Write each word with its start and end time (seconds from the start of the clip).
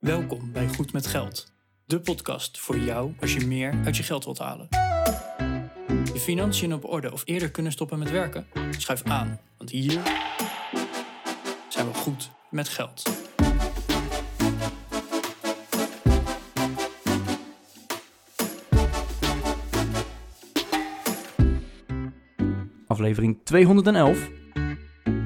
Welkom 0.00 0.52
bij 0.52 0.68
Goed 0.68 0.92
met 0.92 1.06
Geld, 1.06 1.52
de 1.84 2.00
podcast 2.00 2.58
voor 2.58 2.78
jou 2.78 3.14
als 3.20 3.34
je 3.34 3.46
meer 3.46 3.80
uit 3.84 3.96
je 3.96 4.02
geld 4.02 4.24
wilt 4.24 4.38
halen. 4.38 4.66
Je 6.12 6.20
financiën 6.20 6.74
op 6.74 6.84
orde 6.84 7.12
of 7.12 7.22
eerder 7.24 7.50
kunnen 7.50 7.72
stoppen 7.72 7.98
met 7.98 8.10
werken? 8.10 8.46
Schuif 8.70 9.02
aan, 9.02 9.40
want 9.56 9.70
hier 9.70 10.02
zijn 11.68 11.86
we 11.86 11.94
goed 11.94 12.30
met 12.50 12.68
geld. 12.68 13.02
Aflevering 22.86 23.40
211 23.44 24.30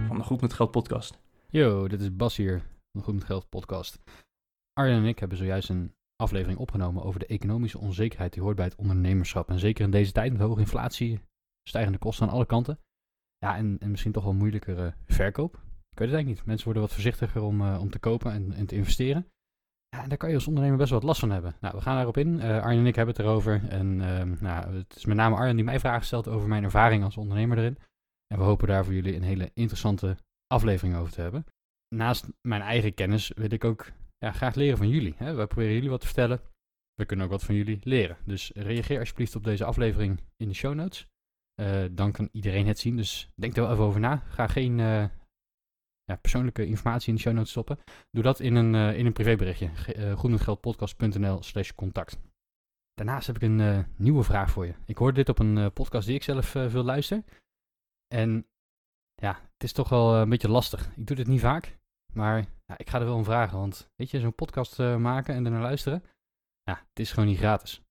van 0.06 0.16
de 0.16 0.24
Goed 0.24 0.40
met 0.40 0.52
Geld 0.52 0.70
podcast. 0.70 1.18
Yo, 1.50 1.88
dit 1.88 2.00
is 2.00 2.16
Bas 2.16 2.36
hier, 2.36 2.58
van 2.58 3.00
de 3.00 3.02
Goed 3.02 3.14
met 3.14 3.24
Geld 3.24 3.48
podcast. 3.48 3.98
Arjen 4.74 4.96
en 4.96 5.04
ik 5.04 5.18
hebben 5.18 5.38
zojuist 5.38 5.68
een 5.68 5.94
aflevering 6.16 6.58
opgenomen 6.58 7.02
over 7.02 7.20
de 7.20 7.26
economische 7.26 7.78
onzekerheid 7.78 8.32
die 8.32 8.42
hoort 8.42 8.56
bij 8.56 8.64
het 8.64 8.76
ondernemerschap. 8.76 9.48
En 9.48 9.58
zeker 9.58 9.84
in 9.84 9.90
deze 9.90 10.12
tijd 10.12 10.32
met 10.32 10.40
hoge 10.40 10.60
inflatie, 10.60 11.20
stijgende 11.68 11.98
kosten 11.98 12.26
aan 12.26 12.32
alle 12.32 12.46
kanten. 12.46 12.78
Ja, 13.38 13.56
en, 13.56 13.76
en 13.78 13.90
misschien 13.90 14.12
toch 14.12 14.24
wel 14.24 14.34
moeilijkere 14.34 14.94
verkoop. 15.06 15.54
Ik 15.54 15.98
weet 15.98 16.08
het 16.08 16.16
eigenlijk 16.16 16.26
niet. 16.26 16.46
Mensen 16.46 16.64
worden 16.64 16.82
wat 16.82 16.92
voorzichtiger 16.92 17.42
om, 17.42 17.60
eh, 17.60 17.80
om 17.80 17.90
te 17.90 17.98
kopen 17.98 18.32
en, 18.32 18.52
en 18.52 18.66
te 18.66 18.74
investeren. 18.74 19.28
Ja, 19.88 20.02
en 20.02 20.08
daar 20.08 20.18
kan 20.18 20.28
je 20.28 20.34
als 20.34 20.46
ondernemer 20.46 20.78
best 20.78 20.90
wel 20.90 20.98
wat 20.98 21.08
last 21.08 21.20
van 21.20 21.30
hebben. 21.30 21.56
Nou, 21.60 21.76
we 21.76 21.82
gaan 21.82 21.94
daarop 21.94 22.16
in. 22.16 22.40
Eh, 22.40 22.62
Arjen 22.62 22.80
en 22.80 22.86
ik 22.86 22.94
hebben 22.94 23.14
het 23.14 23.24
erover. 23.24 23.68
En 23.68 24.00
ehm, 24.00 24.36
nou, 24.40 24.76
het 24.76 24.96
is 24.96 25.04
met 25.04 25.16
name 25.16 25.36
Arjen 25.36 25.56
die 25.56 25.64
mij 25.64 25.80
vragen 25.80 26.06
stelt 26.06 26.28
over 26.28 26.48
mijn 26.48 26.64
ervaring 26.64 27.04
als 27.04 27.16
ondernemer 27.16 27.58
erin. 27.58 27.78
En 28.26 28.38
we 28.38 28.44
hopen 28.44 28.68
daar 28.68 28.84
voor 28.84 28.94
jullie 28.94 29.16
een 29.16 29.22
hele 29.22 29.50
interessante 29.54 30.16
aflevering 30.46 30.96
over 30.96 31.12
te 31.12 31.20
hebben. 31.20 31.44
Naast 31.88 32.28
mijn 32.40 32.62
eigen 32.62 32.94
kennis 32.94 33.32
wil 33.34 33.52
ik 33.52 33.64
ook 33.64 33.92
ja, 34.24 34.32
graag 34.32 34.54
leren 34.54 34.76
van 34.78 34.88
jullie. 34.88 35.14
Hè? 35.16 35.34
We 35.34 35.46
proberen 35.46 35.74
jullie 35.74 35.90
wat 35.90 36.00
te 36.00 36.06
vertellen. 36.06 36.40
We 36.94 37.04
kunnen 37.04 37.26
ook 37.26 37.32
wat 37.32 37.44
van 37.44 37.54
jullie 37.54 37.78
leren. 37.82 38.16
Dus 38.24 38.50
reageer 38.54 38.98
alsjeblieft 38.98 39.36
op 39.36 39.44
deze 39.44 39.64
aflevering 39.64 40.20
in 40.36 40.48
de 40.48 40.54
show 40.54 40.74
notes. 40.74 41.06
Eh, 41.54 41.84
dan 41.90 42.12
kan 42.12 42.28
iedereen 42.32 42.66
het 42.66 42.78
zien. 42.78 42.96
Dus 42.96 43.30
denk 43.34 43.56
er 43.56 43.62
wel 43.62 43.72
even 43.72 43.84
over 43.84 44.00
na. 44.00 44.16
Ga 44.16 44.46
geen 44.46 44.80
eh, 44.80 45.08
ja, 46.04 46.16
persoonlijke 46.20 46.66
informatie 46.66 47.08
in 47.08 47.14
de 47.14 47.20
show 47.20 47.32
notes 47.32 47.50
stoppen. 47.50 47.78
Doe 48.10 48.22
dat 48.22 48.40
in 48.40 48.54
een, 48.54 48.74
uh, 48.74 48.98
in 48.98 49.06
een 49.06 49.12
privéberichtje. 49.12 49.70
Uh, 51.18 51.40
slash 51.40 51.72
contact. 51.74 52.18
Daarnaast 52.94 53.26
heb 53.26 53.36
ik 53.36 53.42
een 53.42 53.86
nieuwe 53.96 54.22
vraag 54.22 54.50
voor 54.50 54.66
je. 54.66 54.74
Ik 54.86 54.98
hoorde 54.98 55.16
dit 55.16 55.28
op 55.28 55.38
een 55.38 55.72
podcast 55.72 56.06
die 56.06 56.16
ik 56.16 56.22
zelf 56.22 56.46
veel 56.46 56.84
luister. 56.84 57.24
En 58.14 58.46
ja, 59.14 59.40
het 59.52 59.64
is 59.64 59.72
toch 59.72 59.88
wel 59.88 60.14
een 60.14 60.28
beetje 60.28 60.48
lastig. 60.48 60.92
Ik 60.96 61.06
doe 61.06 61.16
dit 61.16 61.26
niet 61.26 61.40
vaak. 61.40 61.78
Maar 62.12 62.44
ja, 62.64 62.78
ik 62.78 62.90
ga 62.90 62.98
er 62.98 63.04
wel 63.04 63.16
om 63.16 63.24
vragen. 63.24 63.58
Want 63.58 63.90
weet 63.96 64.10
je, 64.10 64.20
zo'n 64.20 64.34
podcast 64.34 64.78
maken 64.78 65.34
en 65.34 65.44
er 65.44 65.50
naar 65.50 65.60
luisteren. 65.60 66.02
Ja, 66.62 66.84
het 66.88 66.98
is 66.98 67.12
gewoon 67.12 67.28
niet 67.28 67.38
gratis. 67.38 67.82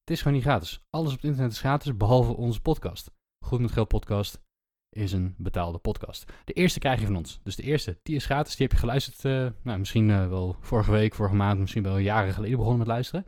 Het 0.00 0.10
is 0.10 0.18
gewoon 0.18 0.36
niet 0.36 0.46
gratis. 0.46 0.84
Alles 0.90 1.10
op 1.10 1.16
het 1.16 1.24
internet 1.24 1.52
is 1.52 1.58
gratis, 1.58 1.96
behalve 1.96 2.36
onze 2.36 2.60
podcast. 2.60 3.10
Goed 3.44 3.60
met 3.60 3.70
Geld 3.72 3.88
podcast 3.88 4.42
is 4.88 5.12
een 5.12 5.34
betaalde 5.38 5.78
podcast. 5.78 6.32
De 6.44 6.52
eerste 6.52 6.78
krijg 6.78 7.00
je 7.00 7.06
van 7.06 7.16
ons. 7.16 7.40
Dus 7.42 7.56
de 7.56 7.62
eerste, 7.62 7.98
die 8.02 8.14
is 8.14 8.24
gratis. 8.24 8.56
Die 8.56 8.66
heb 8.66 8.74
je 8.74 8.80
geluisterd, 8.80 9.24
uh, 9.24 9.50
nou, 9.62 9.78
misschien 9.78 10.08
uh, 10.08 10.28
wel 10.28 10.56
vorige 10.60 10.90
week, 10.90 11.14
vorige 11.14 11.34
maand, 11.34 11.60
misschien 11.60 11.82
wel 11.82 11.98
jaren 11.98 12.32
geleden 12.32 12.56
begonnen 12.56 12.78
met 12.78 12.88
luisteren. 12.88 13.26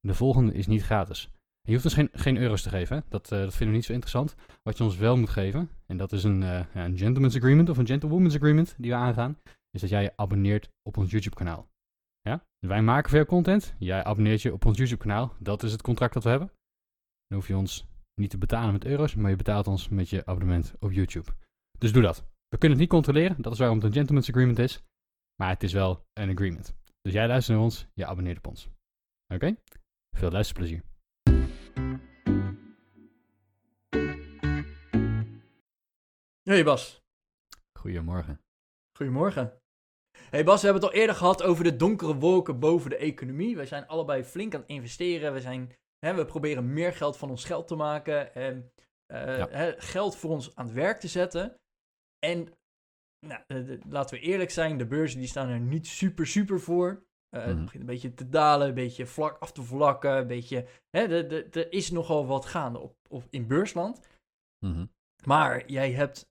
De 0.00 0.14
volgende 0.14 0.52
is 0.52 0.66
niet 0.66 0.82
gratis. 0.82 1.30
Je 1.60 1.72
hoeft 1.72 1.84
ons 1.84 1.94
geen, 1.94 2.08
geen 2.12 2.36
euro's 2.36 2.62
te 2.62 2.68
geven. 2.68 3.04
Dat, 3.08 3.28
dat 3.28 3.50
vinden 3.50 3.68
we 3.68 3.74
niet 3.74 3.84
zo 3.84 3.92
interessant. 3.92 4.34
Wat 4.62 4.78
je 4.78 4.84
ons 4.84 4.96
wel 4.96 5.16
moet 5.16 5.30
geven, 5.30 5.70
en 5.86 5.96
dat 5.96 6.12
is 6.12 6.24
een, 6.24 6.40
een 6.76 6.98
gentleman's 6.98 7.36
agreement 7.36 7.68
of 7.68 7.78
een 7.78 7.86
gentlewoman's 7.86 8.34
agreement 8.34 8.74
die 8.78 8.90
we 8.90 8.96
aangaan, 8.96 9.38
is 9.74 9.80
dat 9.80 9.90
jij 9.90 10.02
je 10.02 10.16
abonneert 10.16 10.68
op 10.82 10.96
ons 10.96 11.10
YouTube 11.10 11.36
kanaal. 11.36 11.68
Ja? 12.20 12.46
Wij 12.58 12.82
maken 12.82 13.10
veel 13.10 13.24
content. 13.24 13.74
Jij 13.78 14.04
abonneert 14.04 14.42
je 14.42 14.52
op 14.52 14.64
ons 14.64 14.78
YouTube 14.78 15.02
kanaal. 15.02 15.36
Dat 15.38 15.62
is 15.62 15.72
het 15.72 15.82
contract 15.82 16.14
dat 16.14 16.24
we 16.24 16.28
hebben. 16.28 16.52
Dan 17.26 17.38
hoef 17.38 17.48
je 17.48 17.56
ons 17.56 17.86
niet 18.14 18.30
te 18.30 18.38
betalen 18.38 18.72
met 18.72 18.84
euro's, 18.84 19.14
maar 19.14 19.30
je 19.30 19.36
betaalt 19.36 19.66
ons 19.66 19.88
met 19.88 20.08
je 20.08 20.26
abonnement 20.26 20.74
op 20.80 20.92
YouTube. 20.92 21.32
Dus 21.78 21.92
doe 21.92 22.02
dat. 22.02 22.18
We 22.48 22.58
kunnen 22.58 22.78
het 22.78 22.78
niet 22.78 22.88
controleren, 22.88 23.42
dat 23.42 23.52
is 23.52 23.58
waarom 23.58 23.76
het 23.76 23.86
een 23.86 23.92
gentleman's 23.92 24.28
agreement 24.28 24.58
is. 24.58 24.82
Maar 25.36 25.48
het 25.48 25.62
is 25.62 25.72
wel 25.72 26.06
een 26.12 26.30
agreement. 26.30 26.74
Dus 27.00 27.12
jij 27.12 27.26
luistert 27.26 27.56
naar 27.56 27.66
ons, 27.66 27.86
je 27.94 28.06
abonneert 28.06 28.38
op 28.38 28.46
ons. 28.46 28.68
Oké? 29.34 29.56
Veel 30.16 30.30
luisterplezier. 30.30 30.82
Hey 36.42 36.64
Bas. 36.64 37.02
Goedemorgen. 37.78 38.40
Goedemorgen. 38.96 39.61
Hey 40.32 40.44
Bas, 40.44 40.60
we 40.60 40.66
hebben 40.66 40.82
het 40.82 40.92
al 40.92 40.98
eerder 41.00 41.16
gehad 41.16 41.42
over 41.42 41.64
de 41.64 41.76
donkere 41.76 42.14
wolken 42.14 42.58
boven 42.58 42.90
de 42.90 42.96
economie. 42.96 43.56
Wij 43.56 43.66
zijn 43.66 43.86
allebei 43.86 44.24
flink 44.24 44.54
aan 44.54 44.60
het 44.60 44.68
investeren. 44.68 45.32
We 45.32 45.40
zijn 45.40 45.72
Hè, 46.06 46.14
we 46.14 46.24
proberen 46.24 46.72
meer 46.72 46.92
geld 46.92 47.16
van 47.16 47.30
ons 47.30 47.44
geld 47.44 47.68
te 47.68 47.76
maken. 47.76 48.34
En 48.34 48.72
uh, 49.12 49.38
ja. 49.38 49.48
hè, 49.48 49.72
geld 49.80 50.16
voor 50.16 50.30
ons 50.30 50.56
aan 50.56 50.64
het 50.64 50.74
werk 50.74 51.00
te 51.00 51.08
zetten. 51.08 51.54
En 52.18 52.48
nou, 53.26 53.42
de, 53.46 53.78
laten 53.88 54.16
we 54.16 54.22
eerlijk 54.22 54.50
zijn, 54.50 54.78
de 54.78 54.86
beurzen 54.86 55.18
die 55.18 55.28
staan 55.28 55.48
er 55.48 55.60
niet 55.60 55.86
super, 55.86 56.26
super 56.26 56.60
voor. 56.60 57.04
Uh, 57.36 57.42
mm. 57.42 57.48
Het 57.48 57.64
begint 57.64 57.80
een 57.80 57.86
beetje 57.86 58.14
te 58.14 58.28
dalen, 58.28 58.68
een 58.68 58.74
beetje 58.74 59.06
vlak 59.06 59.38
af 59.38 59.52
te 59.52 59.62
vlakken. 59.62 60.16
Een 60.16 60.26
beetje, 60.26 60.66
hè, 60.90 61.28
er 61.50 61.72
is 61.72 61.90
nogal 61.90 62.26
wat 62.26 62.46
gaande 62.46 62.78
op, 62.78 62.96
op, 63.08 63.26
in 63.30 63.46
beursland. 63.46 64.08
Mm 64.58 64.72
-hmm. 64.72 64.92
Maar 65.24 65.70
jij 65.70 65.92
hebt, 65.92 66.30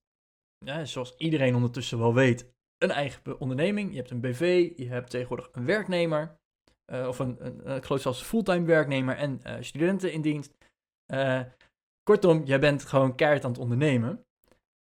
ja, 0.57 0.85
zoals 0.85 1.15
iedereen 1.17 1.55
ondertussen 1.55 1.99
wel 1.99 2.13
weet, 2.13 2.53
een 2.81 2.91
eigen 2.91 3.39
onderneming. 3.39 3.89
Je 3.91 3.97
hebt 3.97 4.11
een 4.11 4.19
BV, 4.19 4.71
je 4.75 4.87
hebt 4.87 5.09
tegenwoordig 5.09 5.49
een 5.51 5.65
werknemer. 5.65 6.39
Uh, 6.91 7.07
of 7.07 7.19
een, 7.19 7.35
een, 7.39 7.69
een, 7.69 7.75
ik 7.75 7.85
geloof 7.85 8.01
zelfs 8.01 8.21
fulltime 8.21 8.65
werknemer 8.65 9.15
en 9.15 9.41
uh, 9.47 9.55
studenten 9.59 10.11
in 10.11 10.21
dienst. 10.21 10.53
Uh, 11.13 11.41
kortom, 12.03 12.43
jij 12.43 12.59
bent 12.59 12.85
gewoon 12.85 13.15
keihard 13.15 13.43
aan 13.43 13.51
het 13.51 13.59
ondernemen. 13.59 14.25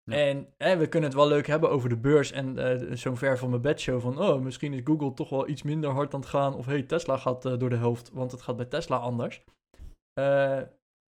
Ja. 0.05 0.17
En 0.57 0.79
we 0.79 0.89
kunnen 0.89 1.09
het 1.09 1.19
wel 1.19 1.29
leuk 1.29 1.47
hebben 1.47 1.71
over 1.71 1.89
de 1.89 1.97
beurs 1.97 2.33
en 2.33 2.99
zo'n 2.99 3.17
ver 3.17 3.39
van 3.39 3.51
mijn 3.51 3.63
bedshow 3.63 4.01
van... 4.01 4.19
oh, 4.19 4.41
misschien 4.41 4.73
is 4.73 4.81
Google 4.85 5.15
toch 5.15 5.29
wel 5.29 5.49
iets 5.49 5.63
minder 5.63 5.91
hard 5.91 6.15
aan 6.15 6.21
het 6.21 6.29
gaan... 6.29 6.55
of 6.55 6.67
hey, 6.67 6.83
Tesla 6.83 7.17
gaat 7.17 7.43
door 7.43 7.69
de 7.69 7.77
helft, 7.77 8.11
want 8.11 8.33
het 8.33 8.43
gaat 8.43 8.57
bij 8.57 8.67
Tesla 8.67 8.97
anders. 8.97 9.45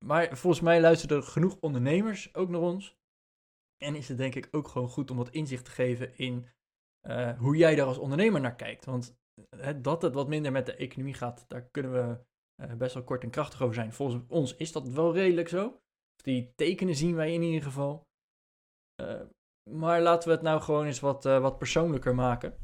maar 0.04 0.36
volgens 0.36 0.60
mij 0.60 0.80
luisteren 0.80 1.16
er 1.16 1.22
genoeg 1.22 1.56
ondernemers 1.60 2.34
ook 2.34 2.48
naar 2.48 2.60
ons. 2.60 2.96
En 3.84 3.94
is 3.94 4.08
het 4.08 4.18
denk 4.18 4.34
ik 4.34 4.48
ook 4.50 4.68
gewoon 4.68 4.88
goed 4.88 5.10
om 5.10 5.16
wat 5.16 5.30
inzicht 5.30 5.64
te 5.64 5.70
geven 5.70 6.18
in 6.18 6.46
hoe 7.38 7.56
jij 7.56 7.74
daar 7.74 7.86
als 7.86 7.98
ondernemer 7.98 8.40
naar 8.40 8.56
kijkt. 8.56 8.84
Want 8.84 9.16
dat 9.76 10.02
het 10.02 10.14
wat 10.14 10.28
minder 10.28 10.52
met 10.52 10.66
de 10.66 10.74
economie 10.74 11.14
gaat, 11.14 11.44
daar 11.48 11.62
kunnen 11.62 11.92
we 11.92 12.18
uh, 12.64 12.74
best 12.74 12.94
wel 12.94 13.04
kort 13.04 13.22
en 13.22 13.30
krachtig 13.30 13.62
over 13.62 13.74
zijn. 13.74 13.92
Volgens 13.92 14.24
ons 14.28 14.56
is 14.56 14.72
dat 14.72 14.88
wel 14.88 15.14
redelijk 15.14 15.48
zo. 15.48 15.80
Die 16.22 16.52
tekenen 16.54 16.94
zien 16.94 17.14
wij 17.14 17.32
in 17.32 17.42
ieder 17.42 17.62
geval. 17.62 18.06
Maar 19.70 20.00
laten 20.00 20.28
we 20.28 20.34
het 20.34 20.44
nou 20.44 20.60
gewoon 20.60 20.86
eens 20.86 21.00
wat, 21.00 21.24
wat 21.24 21.58
persoonlijker 21.58 22.14
maken. 22.14 22.58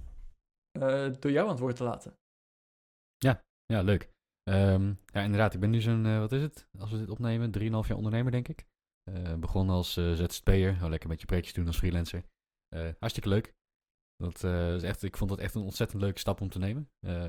door 1.20 1.30
jou 1.30 1.44
aan 1.44 1.48
het 1.48 1.58
woord 1.58 1.76
te 1.76 1.84
laten. 1.84 2.16
Ja, 3.16 3.44
ja 3.66 3.82
leuk. 3.82 4.12
Um, 4.50 5.00
ja, 5.06 5.20
inderdaad. 5.20 5.54
Ik 5.54 5.60
ben 5.60 5.70
nu 5.70 5.80
zo'n, 5.80 6.18
wat 6.18 6.32
is 6.32 6.42
het? 6.42 6.68
Als 6.78 6.90
we 6.90 6.98
dit 6.98 7.10
opnemen, 7.10 7.58
3,5 7.58 7.62
jaar 7.62 7.96
ondernemer, 7.96 8.32
denk 8.32 8.48
ik. 8.48 8.66
begonnen 9.38 9.74
als 9.74 9.92
ZZP'er. 9.92 10.70
Oh, 10.70 10.88
lekker 10.88 11.02
een 11.02 11.10
beetje 11.10 11.26
projectjes 11.26 11.54
doen 11.54 11.66
als 11.66 11.78
freelancer. 11.78 12.24
hartstikke 12.98 13.28
leuk. 13.28 13.54
Dat 14.16 14.42
uh, 14.44 14.75
is 14.75 14.82
echt, 14.82 15.02
ik 15.02 15.16
vond 15.16 15.30
dat 15.30 15.38
echt 15.38 15.54
een 15.54 15.62
ontzettend 15.62 16.02
leuke 16.02 16.19
stap 16.19 16.41
om 16.41 16.48
te 16.48 16.58
nemen. 16.58 16.88
Uh, 17.00 17.25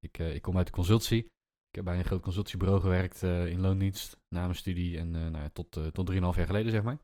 ik, 0.00 0.18
uh, 0.18 0.34
ik 0.34 0.42
kom 0.42 0.56
uit 0.56 0.66
de 0.66 0.72
consultie. 0.72 1.24
Ik 1.68 1.74
heb 1.74 1.84
bij 1.84 1.98
een 1.98 2.04
groot 2.04 2.22
consultiebureau 2.22 2.80
gewerkt 2.80 3.22
in 3.22 3.60
loondienst 3.60 4.16
na 4.28 4.42
mijn 4.42 4.54
studie 4.54 4.98
en 4.98 5.10
nou 5.10 5.36
ja, 5.36 5.48
tot, 5.52 5.80
tot 5.92 6.12
3,5 6.12 6.18
jaar 6.18 6.34
geleden, 6.34 6.70
zeg 6.70 6.82
maar. 6.82 6.98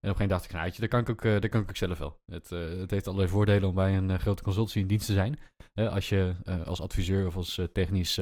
En 0.00 0.10
op 0.10 0.20
een 0.20 0.26
gegeven 0.26 0.28
moment 0.28 0.30
dacht 0.30 0.44
ik, 0.44 0.52
nou, 0.52 0.80
dat 0.80 0.88
kan 0.88 1.00
ik 1.00 1.10
ook, 1.10 1.50
kan 1.50 1.60
ik 1.60 1.68
ook 1.68 1.76
zelf 1.76 1.98
wel. 1.98 2.20
Het, 2.24 2.50
het 2.50 2.90
heeft 2.90 3.06
allerlei 3.06 3.30
voordelen 3.30 3.68
om 3.68 3.74
bij 3.74 3.96
een 3.96 4.20
grote 4.20 4.42
consultie 4.42 4.80
in 4.80 4.86
dienst 4.86 5.06
te 5.06 5.12
zijn. 5.12 5.38
als 5.74 6.08
je 6.08 6.34
als 6.64 6.80
adviseur 6.80 7.26
of 7.26 7.36
als 7.36 7.60
technisch, 7.72 8.20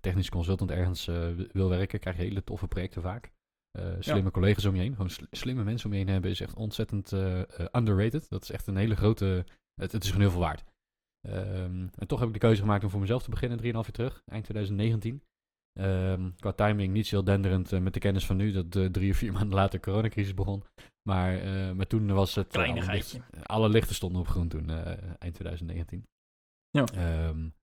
technisch 0.00 0.30
consultant 0.30 0.70
ergens 0.70 1.04
wil 1.52 1.68
werken, 1.68 2.00
krijg 2.00 2.16
je 2.16 2.22
hele 2.22 2.44
toffe 2.44 2.68
projecten 2.68 3.02
vaak. 3.02 3.32
Uh, 3.78 3.96
slimme 3.98 4.22
ja. 4.22 4.30
collega's 4.30 4.64
om 4.64 4.74
je 4.74 4.80
heen, 4.80 4.94
gewoon 4.94 5.10
sl 5.10 5.24
slimme 5.30 5.64
mensen 5.64 5.86
om 5.86 5.92
je 5.92 5.98
heen 5.98 6.12
hebben, 6.12 6.30
is 6.30 6.40
echt 6.40 6.54
ontzettend 6.54 7.12
uh, 7.12 7.38
uh, 7.38 7.44
underrated. 7.72 8.28
Dat 8.28 8.42
is 8.42 8.50
echt 8.50 8.66
een 8.66 8.76
hele 8.76 8.96
grote. 8.96 9.44
Het, 9.74 9.92
het 9.92 10.02
is 10.02 10.08
gewoon 10.08 10.22
heel 10.22 10.30
veel 10.30 10.40
waard. 10.40 10.64
Um, 11.26 11.90
en 11.94 12.06
toch 12.06 12.18
heb 12.18 12.28
ik 12.28 12.34
de 12.34 12.40
keuze 12.40 12.60
gemaakt 12.60 12.84
om 12.84 12.90
voor 12.90 13.00
mezelf 13.00 13.22
te 13.22 13.30
beginnen, 13.30 13.58
3,5 13.58 13.64
jaar 13.64 13.82
terug, 13.82 14.22
eind 14.26 14.44
2019. 14.44 15.22
Um, 15.80 16.34
qua 16.36 16.52
timing 16.52 16.92
niet 16.92 17.06
zo 17.06 17.22
denderend 17.22 17.80
met 17.80 17.94
de 17.94 18.00
kennis 18.00 18.26
van 18.26 18.36
nu, 18.36 18.52
dat 18.52 18.92
drie 18.92 19.10
of 19.10 19.16
vier 19.16 19.32
maanden 19.38 19.54
later 19.54 19.80
de 19.80 19.84
coronacrisis 19.84 20.34
begon. 20.34 20.64
Maar, 21.08 21.46
maar 21.76 21.86
toen 21.86 22.12
was 22.12 22.34
het. 22.34 22.56
Alle, 22.56 22.84
licht, 22.84 23.20
alle, 23.42 23.68
lichten 23.68 23.94
stonden 23.94 24.20
op 24.20 24.28
groen 24.28 24.48
toen, 24.48 24.70
eind 25.18 25.34
2019. 25.34 26.06
Ja. 26.70 26.84
Um, 27.28 27.54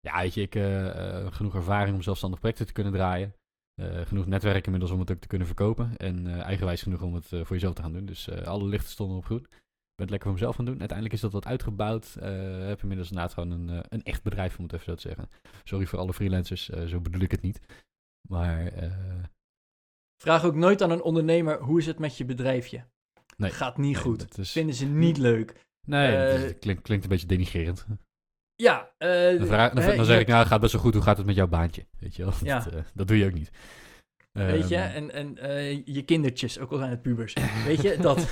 ja, 0.00 0.20
weet 0.20 0.34
je, 0.34 0.40
ik 0.40 0.52
genoeg 1.34 1.54
ervaring 1.54 1.94
om 1.94 2.02
zelfstandig 2.02 2.38
projecten 2.38 2.66
te 2.66 2.72
kunnen 2.72 2.92
draaien. 2.92 3.34
Uh, 3.80 4.00
genoeg 4.06 4.26
netwerk 4.26 4.64
inmiddels 4.64 4.92
om 4.92 5.00
het 5.00 5.10
ook 5.10 5.20
te 5.20 5.26
kunnen 5.28 5.46
verkopen. 5.46 5.96
En 5.96 6.26
uh, 6.26 6.40
eigenwijs 6.40 6.82
genoeg 6.82 7.02
om 7.02 7.14
het 7.14 7.32
uh, 7.32 7.40
voor 7.44 7.56
jezelf 7.56 7.74
te 7.74 7.82
gaan 7.82 7.92
doen. 7.92 8.06
Dus 8.06 8.30
alle 8.30 8.64
lichten 8.64 8.90
stonden 8.90 9.16
op 9.16 9.24
groen. 9.24 9.40
ben 9.48 9.50
het 9.94 10.10
lekker 10.10 10.28
voor 10.28 10.38
mezelf 10.38 10.56
gaan 10.56 10.64
doen. 10.64 10.78
Uiteindelijk 10.78 11.14
is 11.16 11.20
dat 11.22 11.32
wat 11.32 11.46
uitgebouwd. 11.46 12.14
Heb 12.20 12.80
inmiddels 12.82 13.08
inderdaad 13.10 13.32
gewoon 13.34 13.50
een, 13.50 13.84
een 13.88 14.02
echt 14.02 14.22
bedrijf, 14.22 14.58
om 14.58 14.64
het 14.64 14.72
even 14.72 14.84
zo 14.84 14.94
te 14.94 15.00
zeggen. 15.00 15.28
Sorry 15.64 15.86
voor 15.86 15.98
alle 15.98 16.12
freelancers, 16.14 16.68
zo 16.68 17.00
bedoel 17.00 17.20
ik 17.20 17.30
het 17.30 17.42
niet. 17.42 17.60
Maar... 18.28 18.72
Vraag 20.22 20.44
ook 20.44 20.54
nooit 20.54 20.82
aan 20.82 20.90
een 20.90 21.02
ondernemer, 21.02 21.60
hoe 21.62 21.78
is 21.78 21.86
het 21.86 21.98
met 21.98 22.16
je 22.16 22.24
bedrijfje? 22.24 22.84
Nee, 23.36 23.50
Gaat 23.50 23.76
niet 23.78 23.94
nee, 23.94 24.02
goed. 24.02 24.38
is- 24.38 24.52
Vinden 24.52 24.74
ze 24.74 24.86
niet 24.86 25.16
leuk. 25.18 25.66
Nee, 25.86 26.16
Eh, 26.16 26.42
het 26.42 26.58
klinkt, 26.58 26.82
klinkt 26.82 27.04
een 27.04 27.10
beetje 27.10 27.26
denigrerend. 27.26 27.86
Ja, 28.60 28.90
eh, 28.98 29.38
Dan, 29.38 29.46
vraag, 29.46 29.72
dan, 29.72 29.82
hè, 29.82 29.96
dan 29.96 30.04
zeg 30.04 30.20
ik, 30.20 30.26
nou, 30.26 30.46
gaat 30.46 30.60
best 30.60 30.72
wel 30.72 30.82
goed. 30.82 30.94
Hoe 30.94 31.02
gaat 31.02 31.16
het 31.16 31.26
met 31.26 31.34
jouw 31.34 31.48
baantje? 31.48 31.86
Weet 31.98 32.16
je 32.16 32.24
wel? 32.24 32.32
Ja. 32.42 32.58
Dat, 32.58 32.72
eh, 32.72 32.80
dat 32.94 33.08
doe 33.08 33.18
je 33.18 33.24
ook 33.24 33.32
niet. 33.32 33.50
Weet 34.32 34.68
je, 34.68 34.76
Ehm, 34.76 34.94
en, 34.94 35.10
en 35.12 35.38
eh, 35.38 35.86
je 35.86 36.02
kindertjes, 36.04 36.58
ook 36.58 36.70
al 36.70 36.78
zijn 36.78 36.90
het 36.90 37.02
pubers. 37.02 37.36
Weet 37.64 37.82
je, 37.82 37.96
dat. 37.96 38.28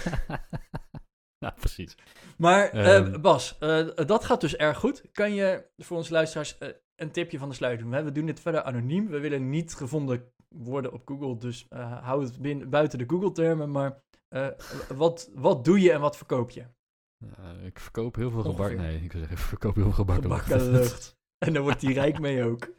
ja, 1.44 1.50
precies. 1.60 1.96
Maar 2.36 2.68
eh, 2.70 2.96
Ehm. 2.96 3.20
Bas, 3.20 3.58
dat 4.06 4.24
gaat 4.24 4.40
dus 4.40 4.56
erg 4.56 4.78
goed. 4.78 5.02
Kan 5.12 5.34
je 5.34 5.66
voor 5.76 5.96
onze 5.96 6.12
luisteraars 6.12 6.58
een 6.96 7.10
tipje 7.10 7.38
van 7.38 7.48
de 7.48 7.54
sluit 7.54 7.78
doen? 7.78 7.92
Hè? 7.92 8.02
We 8.02 8.12
doen 8.12 8.26
dit 8.26 8.40
verder 8.40 8.62
anoniem. 8.62 9.08
We 9.08 9.20
willen 9.20 9.50
niet 9.50 9.74
gevonden 9.74 10.32
worden 10.48 10.92
op 10.92 11.02
Google, 11.04 11.36
dus 11.38 11.66
hou 12.00 12.24
het 12.24 12.38
binnen, 12.38 12.70
buiten 12.70 12.98
de 12.98 13.04
Google-termen. 13.08 13.70
Maar 13.70 14.02
wat, 14.94 15.30
wat 15.34 15.64
doe 15.64 15.80
je 15.80 15.92
en 15.92 16.00
wat 16.00 16.16
verkoop 16.16 16.50
je? 16.50 16.64
Eh, 17.18 17.64
ik 17.66 17.78
verkoop 17.80 18.14
heel 18.14 18.30
veel 18.30 18.42
gebakken. 18.42 18.76
Ongeveer. 18.76 18.92
Nee, 18.92 19.02
ik 19.04 19.12
wil 19.12 19.20
zeggen, 19.20 19.38
ik 19.38 19.44
verkoop 19.44 19.74
heel 19.74 19.84
veel 19.84 19.92
gebakken 19.92 20.28
lucht. 20.28 20.42
Gebakken 20.44 20.70
lucht. 20.80 21.16
En 21.38 21.52
daar 21.52 21.62
wordt 21.62 21.82
hij 21.82 21.92
rijk 21.92 22.18
mee 22.18 22.44
ook. 22.44 22.68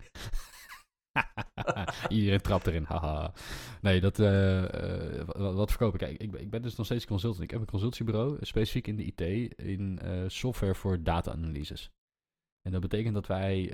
Iedereen 2.09 2.41
trapt 2.41 2.67
erin, 2.67 2.83
haha. 2.83 3.33
Nee, 3.81 3.99
dat, 4.01 4.19
eh, 4.19 5.19
eh, 5.19 5.25
wat, 5.25 5.53
wat 5.55 5.69
verkoop 5.69 5.93
ik? 5.93 5.99
Kijk, 5.99 6.21
ik, 6.21 6.31
ben- 6.31 6.41
ik 6.41 6.49
ben 6.49 6.61
dus 6.61 6.75
nog 6.75 6.85
steeds 6.85 7.05
consultant. 7.05 7.43
Ik 7.43 7.51
heb 7.51 7.59
een 7.59 7.65
consultiebureau, 7.67 8.37
specifiek 8.41 8.87
in 8.87 8.95
de 8.95 9.03
IT, 9.03 9.21
in 9.59 9.99
software 10.27 10.75
voor 10.75 11.03
data-analyses. 11.03 11.91
En 12.61 12.71
dat 12.71 12.81
betekent 12.81 13.13
dat 13.13 13.27
wij 13.27 13.71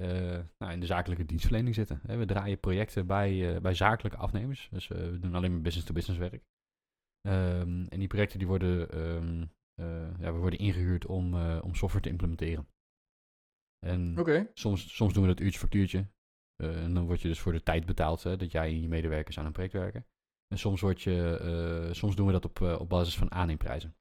nou, 0.57 0.71
in 0.73 0.79
de 0.79 0.85
zakelijke 0.85 1.25
dienstverlening 1.25 1.75
zitten. 1.75 1.99
Hè. 2.07 2.17
We 2.17 2.25
draaien 2.25 2.59
projecten 2.59 3.07
bij, 3.07 3.61
bij 3.61 3.73
zakelijke 3.73 4.17
afnemers. 4.17 4.67
Dus 4.71 4.87
we 4.87 5.19
doen 5.19 5.35
alleen 5.35 5.51
maar 5.51 5.61
business-to-business 5.61 6.19
werk. 6.19 6.43
Ehm, 7.21 7.85
en 7.89 7.99
die 7.99 8.07
projecten 8.07 8.39
die 8.39 8.47
worden, 8.47 8.91
ehm, 8.91 9.41
eh, 9.41 9.47
ja, 10.19 10.33
we 10.33 10.37
worden 10.39 10.59
ingehuurd 10.59 11.05
om, 11.05 11.33
eh, 11.33 11.59
om 11.63 11.75
software 11.75 12.03
te 12.03 12.09
implementeren. 12.09 12.67
En. 13.85 14.17
Soms, 14.53 14.95
soms 14.95 15.13
doen 15.13 15.21
we 15.21 15.29
dat 15.29 15.39
uurtje 15.39 15.59
factuurtje. 15.59 16.07
Eh, 16.55 16.83
en 16.83 16.93
dan 16.93 17.05
word 17.05 17.21
je 17.21 17.27
dus 17.27 17.39
voor 17.39 17.51
de 17.51 17.63
tijd 17.63 17.85
betaald 17.85 18.23
hè, 18.23 18.37
dat 18.37 18.51
jij 18.51 18.67
en 18.67 18.81
je 18.81 18.87
medewerkers 18.87 19.39
aan 19.39 19.45
een 19.45 19.51
project 19.51 19.73
werken. 19.73 20.05
En 20.47 20.57
soms, 20.57 20.81
word 20.81 21.01
je, 21.01 21.37
eh, 21.87 21.93
soms 21.93 22.15
doen 22.15 22.25
we 22.25 22.31
dat 22.31 22.45
op, 22.45 22.61
eh, 22.61 22.79
op 22.79 22.89
basis 22.89 23.17
van 23.17 23.31
aanneemprijzen. 23.31 23.95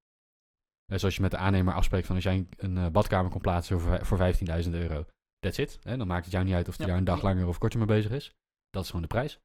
Eh, 0.93 0.99
zoals 0.99 1.15
je 1.15 1.21
met 1.23 1.31
de 1.31 1.37
aannemer 1.37 1.75
afspreekt 1.75 2.07
van 2.07 2.15
als 2.15 2.25
jij 2.25 2.47
een, 2.57 2.77
eh, 2.77 2.89
badkamer 2.89 3.31
kon 3.31 3.41
plaatsen 3.41 3.81
voor, 3.81 4.07
voor 4.07 4.17
15.000 4.19 4.75
euro. 4.75 5.07
That's 5.39 5.59
it. 5.59 5.79
Hè? 5.83 5.97
Dan 5.97 6.07
maakt 6.07 6.25
het 6.25 6.33
jou 6.33 6.45
niet 6.45 6.55
uit 6.55 6.69
of 6.69 6.77
hij 6.77 6.87
Ja. 6.87 6.93
daar 6.93 7.01
een 7.01 7.07
dag 7.07 7.23
langer 7.23 7.47
of 7.47 7.59
korter 7.59 7.79
mee 7.79 7.89
bezig 7.89 8.11
is. 8.11 8.35
Dat 8.71 8.83
is 8.83 8.89
gewoon 8.89 9.03
de 9.03 9.09
prijs. 9.09 9.41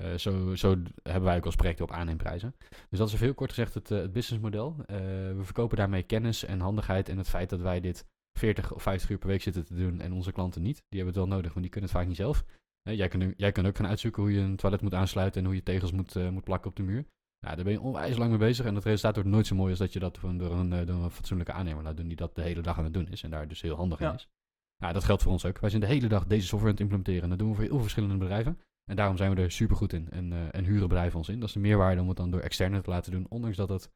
Eh, 0.00 0.14
zo, 0.18 0.54
zo 0.54 0.76
hebben 1.02 1.22
wij 1.22 1.36
ook 1.36 1.44
als 1.44 1.56
projecten 1.56 1.84
op 1.84 1.90
aanneemprijzen. 1.90 2.54
Dus 2.88 2.98
dat 2.98 3.08
is 3.08 3.14
even 3.14 3.26
heel 3.26 3.34
kort 3.34 3.50
gezegd 3.50 3.74
het, 3.74 3.90
eh, 3.90 3.98
het 3.98 4.12
businessmodel. 4.12 4.76
Eh, 4.86 4.96
we 5.36 5.40
verkopen 5.42 5.76
daarmee 5.76 6.02
kennis 6.02 6.44
en 6.44 6.60
handigheid 6.60 7.08
en 7.08 7.18
het 7.18 7.28
feit 7.28 7.50
dat 7.50 7.60
wij 7.60 7.80
dit 7.80 8.06
40 8.38 8.72
of 8.72 8.82
50 8.82 9.10
uur 9.10 9.18
per 9.18 9.28
week 9.28 9.42
zitten 9.42 9.64
te 9.64 9.74
doen 9.74 10.00
en 10.00 10.12
onze 10.12 10.32
klanten 10.32 10.62
niet. 10.62 10.76
Die 10.88 11.00
hebben 11.00 11.06
het 11.20 11.28
wel 11.28 11.36
nodig, 11.36 11.50
want 11.52 11.62
die 11.62 11.70
kunnen 11.70 11.90
het 11.90 11.98
vaak 11.98 12.08
niet 12.08 12.16
zelf. 12.16 12.44
Jij, 12.82 13.08
kunt, 13.08 13.34
jij 13.36 13.52
kunt 13.52 13.66
ook 13.66 13.76
gaan 13.76 13.86
uitzoeken 13.86 14.22
hoe 14.22 14.32
je 14.32 14.40
een 14.40 14.56
toilet 14.56 14.80
moet 14.82 14.94
aansluiten 14.94 15.40
en 15.40 15.46
hoe 15.46 15.56
je 15.56 15.62
tegels 15.62 15.92
moet, 15.92 16.30
moet 16.30 16.44
plakken 16.44 16.70
op 16.70 16.76
de 16.76 16.82
muur. 16.82 17.06
Nou, 17.40 17.54
daar 17.54 17.64
ben 17.64 17.72
je 17.72 17.80
onwijs 17.80 18.16
lang 18.16 18.30
mee 18.30 18.38
bezig 18.38 18.66
en 18.66 18.74
het 18.74 18.84
resultaat 18.84 19.14
wordt 19.14 19.30
nooit 19.30 19.46
zo 19.46 19.54
mooi 19.54 19.70
als 19.70 19.78
dat 19.78 19.92
je 19.92 19.98
dat 19.98 20.18
door 20.22 20.52
een, 20.52 20.86
door 20.86 20.96
een 20.96 21.10
fatsoenlijke 21.10 21.52
aannemer 21.52 21.82
laat 21.82 21.96
doen 21.96 22.08
die 22.08 22.16
dat 22.16 22.34
de 22.34 22.42
hele 22.42 22.60
dag 22.60 22.78
aan 22.78 22.84
het 22.84 22.94
doen 22.94 23.08
is 23.08 23.22
en 23.22 23.30
daar 23.30 23.48
dus 23.48 23.60
heel 23.60 23.76
handig 23.76 23.98
Ja. 23.98 24.08
in 24.08 24.14
is. 24.14 24.28
Ja, 24.76 24.92
dat 24.92 25.04
geldt 25.04 25.22
voor 25.22 25.32
ons 25.32 25.44
ook. 25.44 25.58
Wij 25.58 25.70
zijn 25.70 25.82
de 25.82 25.88
hele 25.88 26.08
dag 26.08 26.26
deze 26.26 26.46
software 26.46 26.64
aan 26.64 26.70
het 26.70 26.80
implementeren 26.80 27.22
en 27.22 27.28
dat 27.28 27.38
doen 27.38 27.48
we 27.48 27.54
voor 27.54 27.62
heel 27.64 27.72
veel 27.72 27.82
verschillende 27.82 28.16
bedrijven. 28.16 28.58
En 28.84 28.96
daarom 28.96 29.16
zijn 29.16 29.34
we 29.34 29.42
er 29.42 29.50
super 29.50 29.76
goed 29.76 29.92
in 29.92 30.10
en, 30.10 30.32
eh, 30.32 30.54
en 30.54 30.64
huren 30.64 30.88
bedrijven 30.88 31.18
ons 31.18 31.28
in. 31.28 31.38
Dat 31.40 31.48
is 31.48 31.54
de 31.54 31.60
meerwaarde 31.60 32.00
om 32.00 32.08
het 32.08 32.16
dan 32.16 32.30
door 32.30 32.40
externen 32.40 32.82
te 32.82 32.90
laten 32.90 33.12
doen, 33.12 33.26
ondanks 33.28 33.56
dat 33.56 33.68
het, 33.68 33.90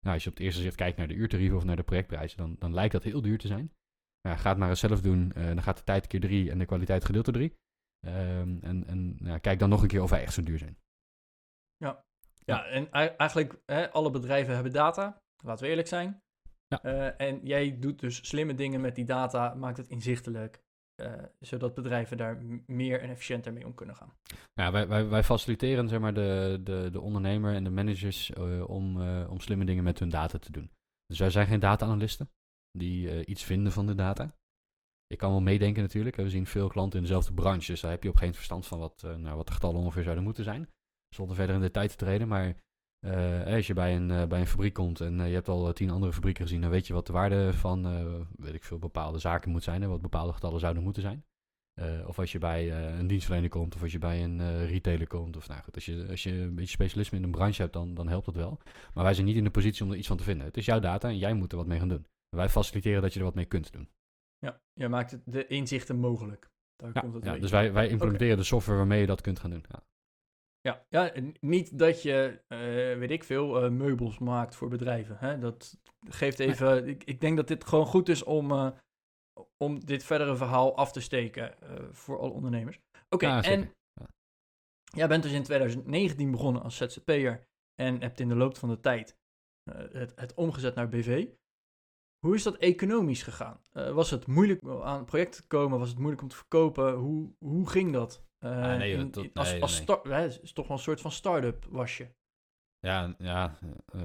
nou, 0.00 0.14
als 0.14 0.24
je 0.24 0.30
op 0.30 0.36
het 0.36 0.44
eerste 0.44 0.62
zicht 0.62 0.76
kijkt 0.76 0.98
naar 0.98 1.08
de 1.08 1.14
uurtarieven 1.14 1.56
of 1.56 1.64
naar 1.64 1.76
de 1.76 1.82
projectprijzen, 1.82 2.38
dan, 2.38 2.56
dan 2.58 2.74
lijkt 2.74 2.92
dat 2.92 3.02
heel 3.02 3.22
duur 3.22 3.38
te 3.38 3.46
zijn. 3.46 3.72
Ja, 4.20 4.36
ga 4.36 4.48
het 4.48 4.58
maar 4.58 4.68
eens 4.68 4.80
zelf 4.80 5.00
doen. 5.00 5.32
eh, 5.32 5.44
dan 5.46 5.62
gaat 5.62 5.76
de 5.76 5.84
tijd 5.84 6.06
keer 6.06 6.20
drie 6.20 6.50
en 6.50 6.58
de 6.58 6.64
kwaliteit 6.66 7.04
gedeeld 7.04 7.24
door 7.24 7.34
drie. 7.34 7.54
Ehm, 8.06 8.58
en 8.60 8.86
en 8.86 9.16
ja, 9.22 9.38
kijk 9.38 9.58
dan 9.58 9.68
nog 9.68 9.82
een 9.82 9.88
keer 9.88 10.02
of 10.02 10.10
wij 10.10 10.22
echt 10.22 10.32
zo 10.32 10.42
duur 10.42 10.58
zijn. 10.58 10.76
Ja, 12.44 12.66
en 12.66 12.90
ei- 12.90 13.14
eigenlijk, 13.16 13.62
hè, 13.66 13.90
alle 13.92 14.10
bedrijven 14.10 14.54
hebben 14.54 14.72
data. 14.72 15.18
Laten 15.44 15.64
we 15.64 15.70
eerlijk 15.70 15.88
zijn. 15.88 16.20
Ja. 16.66 16.82
Eh, 16.82 17.26
en 17.28 17.40
jij 17.46 17.78
doet 17.78 18.00
dus 18.00 18.28
slimme 18.28 18.54
dingen 18.54 18.80
met 18.80 18.94
die 18.94 19.04
data, 19.04 19.54
maakt 19.54 19.76
het 19.76 19.88
inzichtelijk. 19.88 20.62
Eh, 21.02 21.24
zodat 21.40 21.74
bedrijven 21.74 22.16
daar 22.16 22.42
meer 22.66 23.00
en 23.00 23.10
efficiënter 23.10 23.52
mee 23.52 23.66
om 23.66 23.74
kunnen 23.74 23.96
gaan. 23.96 24.12
Ja, 24.54 24.72
wij, 24.72 24.88
wij, 24.88 25.08
wij 25.08 25.22
faciliteren 25.22 25.88
zeg 25.88 26.00
maar, 26.00 26.14
de, 26.14 26.60
de, 26.64 26.88
de 26.92 27.00
ondernemer 27.00 27.54
en 27.54 27.64
de 27.64 27.70
managers 27.70 28.32
eh, 28.32 28.68
om, 28.68 29.00
eh, 29.00 29.30
om 29.30 29.40
slimme 29.40 29.64
dingen 29.64 29.84
met 29.84 29.98
hun 29.98 30.08
data 30.08 30.38
te 30.38 30.52
doen. 30.52 30.70
Dus 31.06 31.18
wij 31.18 31.30
zijn 31.30 31.46
geen 31.46 31.60
data-analysten 31.60 32.30
die 32.70 33.24
iets 33.24 33.42
vinden 33.42 33.72
van 33.72 33.86
de 33.86 33.94
data. 33.94 34.36
Ik 35.06 35.18
kan 35.18 35.30
wel 35.30 35.40
meedenken 35.40 35.82
natuurlijk. 35.82 36.16
We 36.16 36.30
zien 36.30 36.46
veel 36.46 36.68
klanten 36.68 36.98
in 36.98 37.04
dezelfde 37.04 37.32
branche, 37.32 37.72
dus 37.72 37.80
daar 37.80 37.90
heb 37.90 38.02
je 38.02 38.08
op 38.08 38.16
geen 38.16 38.34
verstand 38.34 38.66
van 38.66 38.78
wat, 38.78 39.02
nou, 39.02 39.36
wat 39.36 39.46
de 39.46 39.52
getallen 39.52 39.80
ongeveer 39.80 40.02
zouden 40.02 40.24
moeten 40.24 40.44
zijn. 40.44 40.68
Zonder 41.08 41.36
verder 41.36 41.54
in 41.54 41.60
detail 41.60 41.88
te 41.88 41.96
treden, 41.96 42.28
maar 42.28 42.56
eh, 43.06 43.54
als 43.54 43.66
je 43.66 43.74
bij 43.74 43.96
een, 43.96 44.10
eh, 44.10 44.26
bij 44.26 44.40
een 44.40 44.46
fabriek 44.46 44.74
komt 44.74 45.00
en 45.00 45.20
eh, 45.20 45.28
je 45.28 45.34
hebt 45.34 45.48
al 45.48 45.72
tien 45.72 45.90
andere 45.90 46.12
fabrieken 46.12 46.42
gezien, 46.42 46.60
dan 46.60 46.70
weet 46.70 46.86
je 46.86 46.92
wat 46.92 47.06
de 47.06 47.12
waarde 47.12 47.52
van, 47.52 47.82
weet 48.36 48.54
ik 48.54 48.64
veel, 48.64 48.78
bepaalde 48.78 49.18
zaken 49.18 49.50
moet 49.50 49.62
zijn 49.62 49.82
en 49.82 49.88
wat 49.88 50.00
bepaalde 50.00 50.32
getallen 50.32 50.60
zouden 50.60 50.82
moeten 50.82 51.02
zijn. 51.02 51.24
Of 52.06 52.18
als 52.18 52.32
je 52.32 52.38
bij 52.38 52.72
een 52.98 53.06
dienstverlener 53.06 53.48
komt, 53.48 53.74
of 53.74 53.82
als 53.82 53.92
je 53.92 53.98
bij 53.98 54.22
een 54.22 54.66
retailer 54.66 55.06
komt. 55.06 55.36
Of 55.36 55.48
nou 55.48 55.62
goed, 55.62 55.74
als 55.74 55.84
je, 55.84 56.06
als 56.10 56.22
je 56.22 56.32
een 56.32 56.54
beetje 56.54 56.70
specialisme 56.70 57.18
in 57.18 57.24
een 57.24 57.30
branche 57.30 57.60
hebt, 57.60 57.72
dan, 57.72 57.94
dan 57.94 58.08
helpt 58.08 58.24
dat 58.24 58.36
wel. 58.36 58.60
Maar 58.94 59.04
wij 59.04 59.14
zijn 59.14 59.26
niet 59.26 59.36
in 59.36 59.44
de 59.44 59.50
positie 59.50 59.84
om 59.84 59.90
er 59.90 59.96
iets 59.96 60.06
van 60.06 60.16
te 60.16 60.22
vinden. 60.22 60.46
Het 60.46 60.56
is 60.56 60.64
jouw 60.64 60.78
data 60.78 61.08
en 61.08 61.18
jij 61.18 61.34
moet 61.34 61.52
er 61.52 61.58
wat 61.58 61.66
mee 61.66 61.78
gaan 61.78 61.88
doen. 61.88 62.06
Wij 62.28 62.48
faciliteren 62.48 63.02
dat 63.02 63.12
je 63.12 63.18
er 63.18 63.24
wat 63.24 63.34
mee 63.34 63.44
kunt 63.44 63.72
doen. 63.72 63.88
Ja, 64.38 64.60
je 64.72 64.88
maakt 64.88 65.18
de 65.24 65.46
inzichten 65.46 65.96
mogelijk. 65.96 66.50
Daar 66.76 66.90
Ja, 66.94 67.00
komt 67.00 67.14
het 67.14 67.24
ja, 67.24 67.36
dus 67.36 67.50
wij, 67.50 67.72
wij 67.72 67.88
implementeren 67.88 68.36
de 68.36 68.42
software 68.42 68.78
waarmee 68.78 69.00
je 69.00 69.06
dat 69.06 69.20
kunt 69.20 69.38
gaan 69.38 69.50
doen. 69.50 69.64
Ja. 69.68 69.82
Ja, 70.62 70.86
ja 70.88 71.12
niet 71.40 71.78
dat 71.78 72.02
je, 72.02 72.42
eh, 72.48 72.58
weet 72.98 73.10
ik 73.10 73.24
veel, 73.24 73.62
eh, 73.62 73.70
meubels 73.70 74.18
maakt 74.18 74.56
voor 74.56 74.68
bedrijven. 74.68 75.16
Hè? 75.18 75.38
Dat 75.38 75.80
geeft 76.08 76.38
even. 76.38 76.88
Ik, 76.88 77.04
ik 77.04 77.20
denk 77.20 77.36
dat 77.36 77.48
dit 77.48 77.64
gewoon 77.64 77.86
goed 77.86 78.08
is 78.08 78.22
om, 78.22 78.50
eh, 78.50 78.70
om 79.56 79.84
dit 79.84 80.04
verdere 80.04 80.36
verhaal 80.36 80.76
af 80.76 80.92
te 80.92 81.00
steken 81.00 81.54
voor 81.90 82.18
alle 82.18 82.32
ondernemers. 82.32 82.80
Oké, 83.08 83.26
Ja, 83.26 83.42
en 83.42 83.72
jij 84.84 85.08
bent 85.08 85.22
dus 85.22 85.32
in 85.32 85.42
2019 85.42 86.30
begonnen 86.30 86.62
als 86.62 86.76
ZZP'er 86.76 87.46
en 87.74 88.00
hebt 88.00 88.20
in 88.20 88.28
de 88.28 88.36
loop 88.36 88.56
van 88.56 88.68
de 88.68 88.80
tijd 88.80 89.16
het, 89.70 90.12
het 90.16 90.34
omgezet 90.34 90.74
naar 90.74 90.88
BV. 90.88 91.28
Hoe 92.26 92.34
is 92.34 92.42
dat 92.42 92.56
economisch 92.56 93.22
gegaan? 93.22 93.60
Was 93.72 94.10
het 94.10 94.26
moeilijk 94.26 94.62
om 94.62 94.82
aan 94.82 94.96
het 94.96 95.06
project 95.06 95.32
te 95.32 95.46
komen? 95.46 95.78
Was 95.78 95.88
het 95.88 95.98
moeilijk 95.98 96.22
om 96.22 96.28
te 96.28 96.36
verkopen? 96.36 96.94
Hoe, 96.94 97.34
hoe 97.38 97.68
ging 97.68 97.92
dat? 97.92 98.24
Eh, 98.42 98.50
Ah, 98.62 98.78
nee, 98.78 98.90
joh, 98.90 99.00
in- 99.00 99.10
dat- 99.10 99.24
in- 99.24 99.30
als, 99.34 99.50
nee, 99.52 99.62
als 99.62 99.84
nee. 99.84 99.96
hè, 100.14 100.26
is 100.42 100.52
toch 100.52 100.68
wel 100.68 100.76
een 100.76 100.82
soort 100.82 101.00
van 101.00 101.12
start-up 101.12 101.66
was 101.70 101.96
je. 101.96 102.08
Ja, 102.78 103.14
ja 103.18 103.58
eh, 103.92 104.00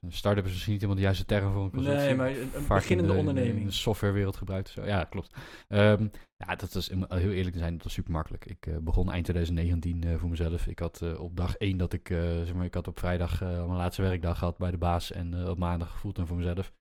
een 0.00 0.12
start-up 0.12 0.44
is 0.44 0.50
misschien 0.50 0.72
niet 0.72 0.80
helemaal 0.80 1.00
de 1.00 1.06
juiste 1.06 1.24
term 1.24 1.52
voor 1.52 1.64
een 1.64 1.70
consultie. 1.70 2.00
Nee, 2.02 2.14
maar 2.14 2.30
een, 2.30 2.48
Vaak 2.50 2.78
beginnende 2.78 3.10
in 3.12 3.18
de, 3.22 3.28
onderneming. 3.28 3.58
In 3.60 3.66
de 3.66 3.72
softwarewereld 3.72 4.36
gebruikt. 4.36 4.68
Zo. 4.68 4.84
Ja, 4.84 5.04
klopt. 5.04 5.36
Ehm, 5.68 6.08
ja, 6.36 6.54
dat 6.56 6.74
is 6.74 6.90
om 6.90 7.04
heel 7.08 7.30
eerlijk 7.30 7.52
te 7.54 7.58
zijn, 7.60 7.74
dat 7.74 7.82
was 7.82 7.92
super 7.92 8.12
makkelijk. 8.12 8.44
Ik 8.46 8.66
eh, 8.66 8.76
begon 8.76 9.10
eind 9.10 9.24
2019 9.24 10.02
eh, 10.04 10.16
voor 10.18 10.28
mezelf. 10.28 10.66
Ik 10.66 10.78
had 10.78 11.02
eh, 11.02 11.20
op 11.20 11.36
dag 11.36 11.56
1 11.56 11.76
dat 11.76 11.92
ik, 11.92 12.10
eh, 12.10 12.18
zeg 12.18 12.54
maar, 12.54 12.64
ik 12.64 12.74
had 12.74 12.88
op 12.88 12.98
vrijdag 12.98 13.42
eh, 13.42 13.48
mijn 13.48 13.68
laatste 13.78 14.02
werkdag 14.02 14.38
gehad 14.38 14.58
bij 14.58 14.70
de 14.70 14.78
baas 14.78 15.12
en 15.12 15.34
eh, 15.34 15.48
op 15.48 15.58
maandag 15.58 15.98
fulltime 16.00 16.26
voor 16.26 16.36
mezelf. 16.36 16.72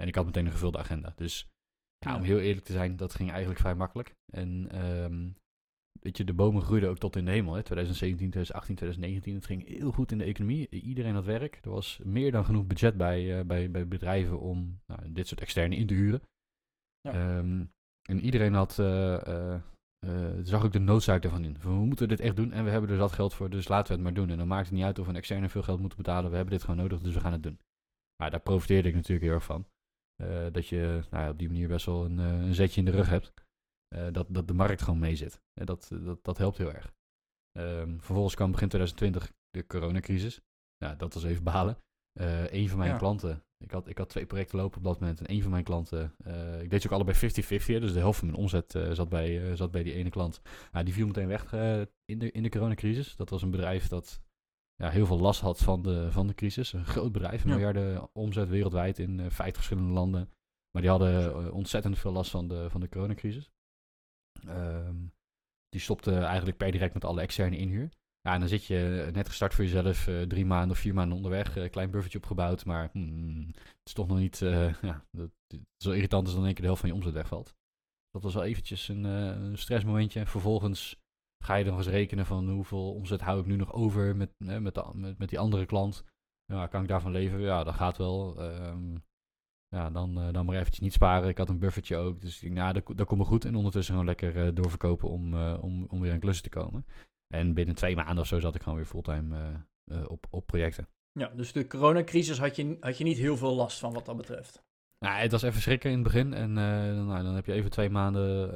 En 0.00 0.06
ik 0.08 0.14
had 0.14 0.24
meteen 0.24 0.46
een 0.46 0.52
gevulde 0.52 0.78
agenda. 0.78 1.12
Dus 1.16 1.48
ja, 1.98 2.16
om 2.16 2.22
heel 2.22 2.38
eerlijk 2.38 2.64
te 2.66 2.72
zijn, 2.72 2.96
dat 2.96 3.14
ging 3.14 3.30
eigenlijk 3.30 3.60
vrij 3.60 3.74
makkelijk. 3.74 4.14
En 4.32 4.68
ehm, 4.70 5.28
weet 6.00 6.16
je, 6.16 6.24
de 6.24 6.32
bomen 6.32 6.62
groeiden 6.62 6.90
ook 6.90 6.98
tot 6.98 7.16
in 7.16 7.24
de 7.24 7.30
hemel. 7.30 7.54
Hè? 7.54 7.62
2017, 7.62 8.30
2018, 8.30 8.74
2019. 8.76 9.34
Het 9.34 9.46
ging 9.46 9.78
heel 9.78 9.92
goed 9.92 10.12
in 10.12 10.18
de 10.18 10.24
economie. 10.24 10.68
Iedereen 10.68 11.14
had 11.14 11.24
werk. 11.24 11.58
Er 11.62 11.70
was 11.70 12.00
meer 12.04 12.32
dan 12.32 12.44
genoeg 12.44 12.66
budget 12.66 12.96
bij, 12.96 13.38
eh, 13.38 13.44
bij, 13.44 13.70
bij 13.70 13.88
bedrijven 13.88 14.40
om 14.40 14.80
nou, 14.86 15.12
dit 15.12 15.26
soort 15.26 15.40
externe 15.40 15.76
in 15.76 15.86
te 15.86 15.94
huren. 15.94 16.22
Ja. 17.00 17.12
Ehm, 17.12 17.64
en 18.10 18.20
iedereen 18.20 18.54
had, 18.54 18.78
eh, 18.78 19.54
eh, 19.54 19.60
zag 20.42 20.64
ook 20.64 20.72
de 20.72 20.78
noodzaak 20.78 21.24
ervan 21.24 21.44
in. 21.44 21.56
Van, 21.58 21.80
we 21.80 21.86
moeten 21.86 22.08
dit 22.08 22.20
echt 22.20 22.36
doen 22.36 22.52
en 22.52 22.64
we 22.64 22.70
hebben 22.70 22.90
er 22.90 22.96
dat 22.96 23.12
geld 23.12 23.34
voor, 23.34 23.50
dus 23.50 23.68
laten 23.68 23.86
we 23.86 23.92
het 23.92 24.02
maar 24.02 24.14
doen. 24.14 24.30
En 24.30 24.38
dan 24.38 24.48
maakt 24.48 24.66
het 24.66 24.74
niet 24.74 24.84
uit 24.84 24.98
of 24.98 25.04
we 25.04 25.10
een 25.10 25.16
externe 25.16 25.48
veel 25.48 25.62
geld 25.62 25.80
moeten 25.80 25.98
betalen. 25.98 26.30
We 26.30 26.36
hebben 26.36 26.54
dit 26.54 26.64
gewoon 26.64 26.80
nodig, 26.80 27.00
dus 27.00 27.14
we 27.14 27.20
gaan 27.20 27.32
het 27.32 27.42
doen. 27.42 27.58
Maar 28.22 28.30
daar 28.30 28.40
profiteerde 28.40 28.88
ik 28.88 28.94
natuurlijk 28.94 29.26
heel 29.26 29.34
erg 29.34 29.44
van. 29.44 29.66
Dat 30.52 30.66
je 30.66 31.00
nou 31.10 31.24
ja, 31.24 31.30
op 31.30 31.38
die 31.38 31.48
manier 31.48 31.68
best 31.68 31.86
wel 31.86 32.04
een, 32.04 32.18
een 32.18 32.54
zetje 32.54 32.80
in 32.80 32.84
de 32.84 32.90
rug 32.90 33.08
hebt. 33.08 33.32
Eh, 33.88 34.06
dat, 34.12 34.26
dat 34.30 34.48
de 34.48 34.54
markt 34.54 34.82
gewoon 34.82 34.98
mee 34.98 35.16
zit. 35.16 35.40
Eh, 35.54 35.66
dat, 35.66 35.90
dat, 36.02 36.24
dat 36.24 36.38
helpt 36.38 36.58
heel 36.58 36.72
erg. 36.72 36.92
Ehm, 37.52 37.98
vervolgens 37.98 38.34
kwam 38.34 38.50
begin 38.50 38.68
2020 38.68 39.32
de 39.50 39.66
coronacrisis. 39.66 40.40
Ja, 40.76 40.94
dat 40.94 41.14
was 41.14 41.24
even 41.24 41.42
balen. 41.44 41.78
Eh 42.12 42.52
een 42.52 42.68
van 42.68 42.78
mijn 42.78 42.90
Ja. 42.90 42.96
klanten 42.96 43.42
ik 43.64 43.70
had, 43.70 43.88
ik 43.88 43.98
had 43.98 44.08
twee 44.08 44.26
projecten 44.26 44.58
lopen 44.58 44.78
op 44.78 44.84
dat 44.84 45.00
moment. 45.00 45.20
En 45.20 45.30
een 45.30 45.42
van 45.42 45.50
mijn 45.50 45.64
klanten, 45.64 46.14
eh, 46.24 46.62
ik 46.62 46.70
deed 46.70 46.80
ze 46.82 46.86
ook 46.88 46.94
allebei 46.94 47.16
50-50. 47.16 47.80
Dus 47.80 47.92
de 47.92 47.98
helft 47.98 48.18
van 48.18 48.28
mijn 48.28 48.40
omzet 48.40 48.74
eh, 48.74 48.90
zat, 48.92 49.08
bij, 49.08 49.50
eh, 49.50 49.56
zat 49.56 49.70
bij 49.70 49.82
die 49.82 49.92
ene 49.94 50.10
klant. 50.10 50.40
Nou, 50.72 50.84
die 50.84 50.94
viel 50.94 51.06
meteen 51.06 51.26
weg 51.26 51.52
eh, 51.52 51.80
in, 52.04 52.18
de, 52.18 52.30
in 52.30 52.42
de 52.42 52.48
coronacrisis. 52.48 53.16
Dat 53.16 53.30
was 53.30 53.42
een 53.42 53.50
bedrijf 53.50 53.88
dat 53.88 54.20
ja, 54.74 54.90
heel 54.90 55.06
veel 55.06 55.18
last 55.18 55.40
had 55.40 55.58
van 55.58 55.82
de, 55.82 56.12
van 56.12 56.26
de 56.26 56.34
crisis. 56.34 56.72
Een 56.72 56.84
groot 56.84 57.12
bedrijf, 57.12 57.42
een 57.42 57.48
Ja. 57.48 57.54
miljarden 57.54 58.14
omzet 58.14 58.48
wereldwijd 58.48 58.98
in 58.98 59.20
eh 59.20 59.26
50 59.30 59.54
verschillende 59.54 59.92
landen. 59.92 60.30
Maar 60.70 60.82
die 60.82 60.90
hadden 60.90 61.34
eh, 61.44 61.54
ontzettend 61.54 61.98
veel 61.98 62.12
last 62.12 62.30
van 62.30 62.48
de, 62.48 62.70
van 62.70 62.80
de 62.80 62.88
coronacrisis. 62.88 63.50
Ehm, 64.46 64.96
die 65.68 65.80
stopte 65.80 66.18
eigenlijk 66.18 66.56
per 66.56 66.70
direct 66.70 66.94
met 66.94 67.04
alle 67.04 67.20
externe 67.20 67.56
inhuur. 67.56 67.88
Ja, 68.20 68.34
en 68.34 68.40
dan 68.40 68.48
zit 68.48 68.64
je 68.64 69.10
net 69.12 69.28
gestart 69.28 69.54
voor 69.54 69.64
jezelf, 69.64 70.06
eh, 70.06 70.22
drie 70.22 70.46
maanden 70.46 70.70
of 70.70 70.78
vier 70.78 70.94
maanden 70.94 71.16
onderweg, 71.16 71.56
eh, 71.56 71.70
klein 71.70 71.90
buffertje 71.90 72.18
opgebouwd, 72.18 72.64
maar 72.64 72.88
hmm, 72.92 73.46
het 73.46 73.80
is 73.84 73.92
toch 73.92 74.06
nog 74.06 74.18
niet, 74.18 74.42
eh, 74.42 74.74
ja, 74.82 75.04
dat, 75.10 75.30
is 75.78 75.86
irritant 75.86 76.24
als 76.24 76.32
dan 76.32 76.40
in 76.40 76.46
één 76.46 76.54
keer 76.54 76.62
de 76.62 76.66
helft 76.66 76.80
van 76.80 76.90
je 76.90 76.94
omzet 76.94 77.12
wegvalt. 77.12 77.54
Dat 78.10 78.22
was 78.22 78.34
wel 78.34 78.44
eventjes 78.44 78.88
een, 78.88 79.04
een 79.04 79.58
stressmomentje. 79.58 80.26
Vervolgens 80.26 80.96
ga 81.44 81.54
je 81.54 81.64
dan 81.64 81.76
eens 81.76 81.86
rekenen 81.86 82.26
van 82.26 82.50
hoeveel 82.50 82.94
omzet 82.94 83.20
hou 83.20 83.40
ik 83.40 83.46
nu 83.46 83.56
nog 83.56 83.72
over 83.72 84.16
met, 84.16 84.30
met, 84.38 84.74
de, 84.74 84.90
met, 84.94 85.18
met 85.18 85.28
die 85.28 85.38
andere 85.38 85.66
klant. 85.66 86.04
Ja, 86.44 86.66
kan 86.66 86.82
ik 86.82 86.88
daarvan 86.88 87.12
leven? 87.12 87.40
Ja, 87.40 87.64
dat 87.64 87.74
gaat 87.74 87.96
wel. 87.96 88.40
Ehm, 88.40 88.96
ja, 89.68 89.90
dan, 89.90 90.20
eh, 90.20 90.32
dan 90.32 90.46
maar 90.46 90.54
eventjes 90.56 90.78
niet 90.80 90.92
sparen. 90.92 91.28
Ik 91.28 91.38
had 91.38 91.48
een 91.48 91.58
buffertje 91.58 91.96
ook. 91.96 92.20
Dus 92.20 92.42
ik 92.42 92.52
nou, 92.52 92.72
dat, 92.72 92.82
dat 92.96 93.06
komt 93.06 93.20
me 93.20 93.26
goed. 93.26 93.44
En 93.44 93.54
ondertussen 93.54 93.92
gewoon 93.92 94.08
lekker 94.08 94.46
eh, 94.46 94.54
doorverkopen 94.54 95.08
om, 95.08 95.34
eh, 95.34 95.58
om, 95.60 95.84
om 95.88 96.00
weer 96.00 96.12
aan 96.12 96.18
klussen 96.18 96.50
te 96.50 96.58
komen. 96.58 96.86
En 97.34 97.54
binnen 97.54 97.74
twee 97.74 97.96
maanden 97.96 98.18
of 98.18 98.26
zo 98.26 98.40
zat 98.40 98.54
ik 98.54 98.62
gewoon 98.62 98.78
weer 98.78 98.86
fulltime 98.86 99.66
op, 100.06 100.26
op 100.30 100.46
projecten. 100.46 100.88
Ja, 101.12 101.28
dus 101.28 101.52
de 101.52 101.66
coronacrisis 101.66 102.38
had 102.38 102.56
je, 102.56 102.76
had 102.80 102.98
je 102.98 103.04
niet 103.04 103.18
heel 103.18 103.36
veel 103.36 103.54
last 103.54 103.78
van 103.78 103.92
wat 103.92 104.04
dat 104.06 104.16
betreft. 104.16 104.62
Nou, 104.98 105.20
het 105.20 105.32
was 105.32 105.42
even 105.42 105.60
schrikken 105.60 105.90
in 105.90 105.94
het 105.94 106.04
begin. 106.04 106.34
En 106.34 106.54
dan- 106.54 107.06
nou, 107.06 107.22
dan 107.22 107.34
heb 107.34 107.46
je 107.46 107.52
even 107.52 107.70
twee 107.70 107.90
maanden 107.90 108.48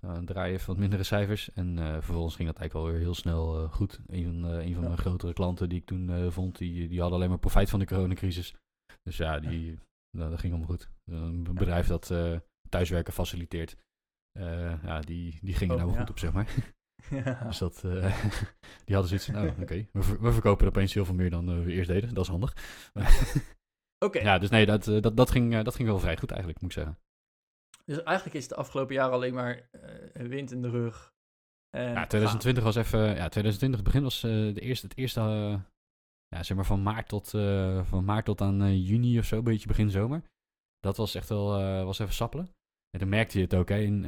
nou, 0.00 0.14
dan 0.14 0.24
draai 0.24 0.48
je 0.48 0.54
even 0.54 0.66
wat 0.66 0.76
mindere 0.76 1.02
cijfers. 1.02 1.52
En 1.52 1.76
vervolgens 1.78 2.36
ging 2.36 2.48
dat 2.48 2.58
eigenlijk 2.58 2.72
wel 2.86 2.94
weer 2.96 3.04
heel 3.06 3.14
snel 3.14 3.68
goed. 3.68 4.00
Een 4.06 4.24
van, 4.24 4.44
een 4.44 4.72
van 4.74 4.82
Ja. 4.82 4.88
mijn 4.88 4.98
grotere 4.98 5.32
klanten 5.32 5.68
die 5.68 5.78
ik 5.78 5.86
toen 5.86 6.32
vond, 6.32 6.58
die, 6.58 6.88
die 6.88 7.00
hadden 7.00 7.16
alleen 7.18 7.28
maar 7.30 7.38
profijt 7.38 7.70
van 7.70 7.78
de 7.78 7.86
coronacrisis. 7.86 8.54
Dus 9.02 9.16
ja, 9.16 9.40
die, 9.40 9.78
nou, 10.14 10.30
dat 10.30 10.38
ging 10.40 10.52
allemaal 10.52 10.70
goed. 10.76 10.90
Een 11.04 11.42
bedrijf 11.54 11.86
dat 11.86 12.10
eh, 12.10 12.38
thuiswerken 12.68 13.12
faciliteert. 13.12 13.76
eh, 14.38 14.82
ja, 14.84 15.00
die, 15.00 15.38
die 15.42 15.54
gingen 15.54 15.74
Oh, 15.74 15.80
nou 15.80 15.92
ja. 15.92 15.98
goed 16.00 16.10
op, 16.10 16.18
zeg 16.18 16.32
maar. 16.32 16.54
ja. 17.24 17.44
Dus 17.44 17.58
dat, 17.58 17.84
eh, 17.84 18.22
die 18.84 18.94
hadden 18.96 19.06
zoiets 19.08 19.24
van, 19.26 19.36
oh, 19.48 19.60
oké, 19.60 19.86
we, 19.92 20.02
ver- 20.02 20.20
we 20.20 20.32
verkopen 20.32 20.62
er 20.64 20.68
opeens 20.70 20.94
heel 20.94 21.04
veel 21.04 21.14
meer 21.14 21.30
dan 21.30 21.50
eh, 21.50 21.62
we 21.64 21.72
eerst 21.72 21.88
deden. 21.88 22.14
Dat 22.14 22.24
is 22.24 22.30
handig. 22.30 22.52
Oké, 24.04 24.18
ja, 24.20 24.38
dus 24.38 24.50
nee, 24.50 24.66
dat, 24.66 24.86
eh, 24.88 25.00
dat, 25.00 25.16
dat, 25.16 25.30
ging, 25.30 25.54
eh, 25.54 25.64
dat 25.64 25.74
ging 25.74 25.88
wel 25.88 25.98
vrij 25.98 26.16
goed 26.16 26.30
eigenlijk, 26.30 26.60
moet 26.60 26.70
ik 26.70 26.76
zeggen. 26.76 26.98
dus 27.84 28.02
eigenlijk 28.02 28.36
is 28.36 28.42
het 28.42 28.50
de 28.50 28.56
afgelopen 28.58 28.94
jaren 28.94 29.12
alleen 29.12 29.34
maar 29.34 29.68
eh, 29.70 30.26
wind 30.26 30.52
in 30.52 30.62
de 30.62 30.70
rug. 30.70 31.12
En 31.70 31.82
Ja, 31.92 32.06
2020 32.06 32.64
was 32.64 32.76
even, 32.76 32.98
ja, 33.00 33.28
2020 33.28 33.82
begin 33.82 34.02
was 34.02 34.22
eh, 34.22 34.30
de 34.30 34.60
eerste, 34.60 34.86
het 34.86 34.96
eerste, 34.96 35.20
eh, 35.20 35.60
ja, 36.34 36.42
zeg 36.42 36.56
maar 36.56 36.66
van 36.66 36.82
maart 36.82 37.08
tot, 37.08 37.34
eh, 37.34 37.84
van 37.84 38.04
maart 38.04 38.24
tot 38.24 38.40
aan 38.40 38.62
eh, 38.62 38.88
juni 38.88 39.18
of 39.18 39.24
zo, 39.24 39.36
een 39.36 39.44
beetje 39.44 39.66
begin 39.66 39.90
zomer. 39.90 40.22
Dat 40.80 40.96
was 40.96 41.14
echt 41.14 41.28
wel, 41.28 41.58
eh, 41.58 41.84
was 41.84 41.98
even 41.98 42.14
sappelen. 42.14 42.46
En 42.90 43.00
dan 43.00 43.08
merkte 43.08 43.38
je 43.38 43.44
het 43.44 43.54
ook, 43.54 43.68
hè, 43.68 43.78
in, 43.78 44.04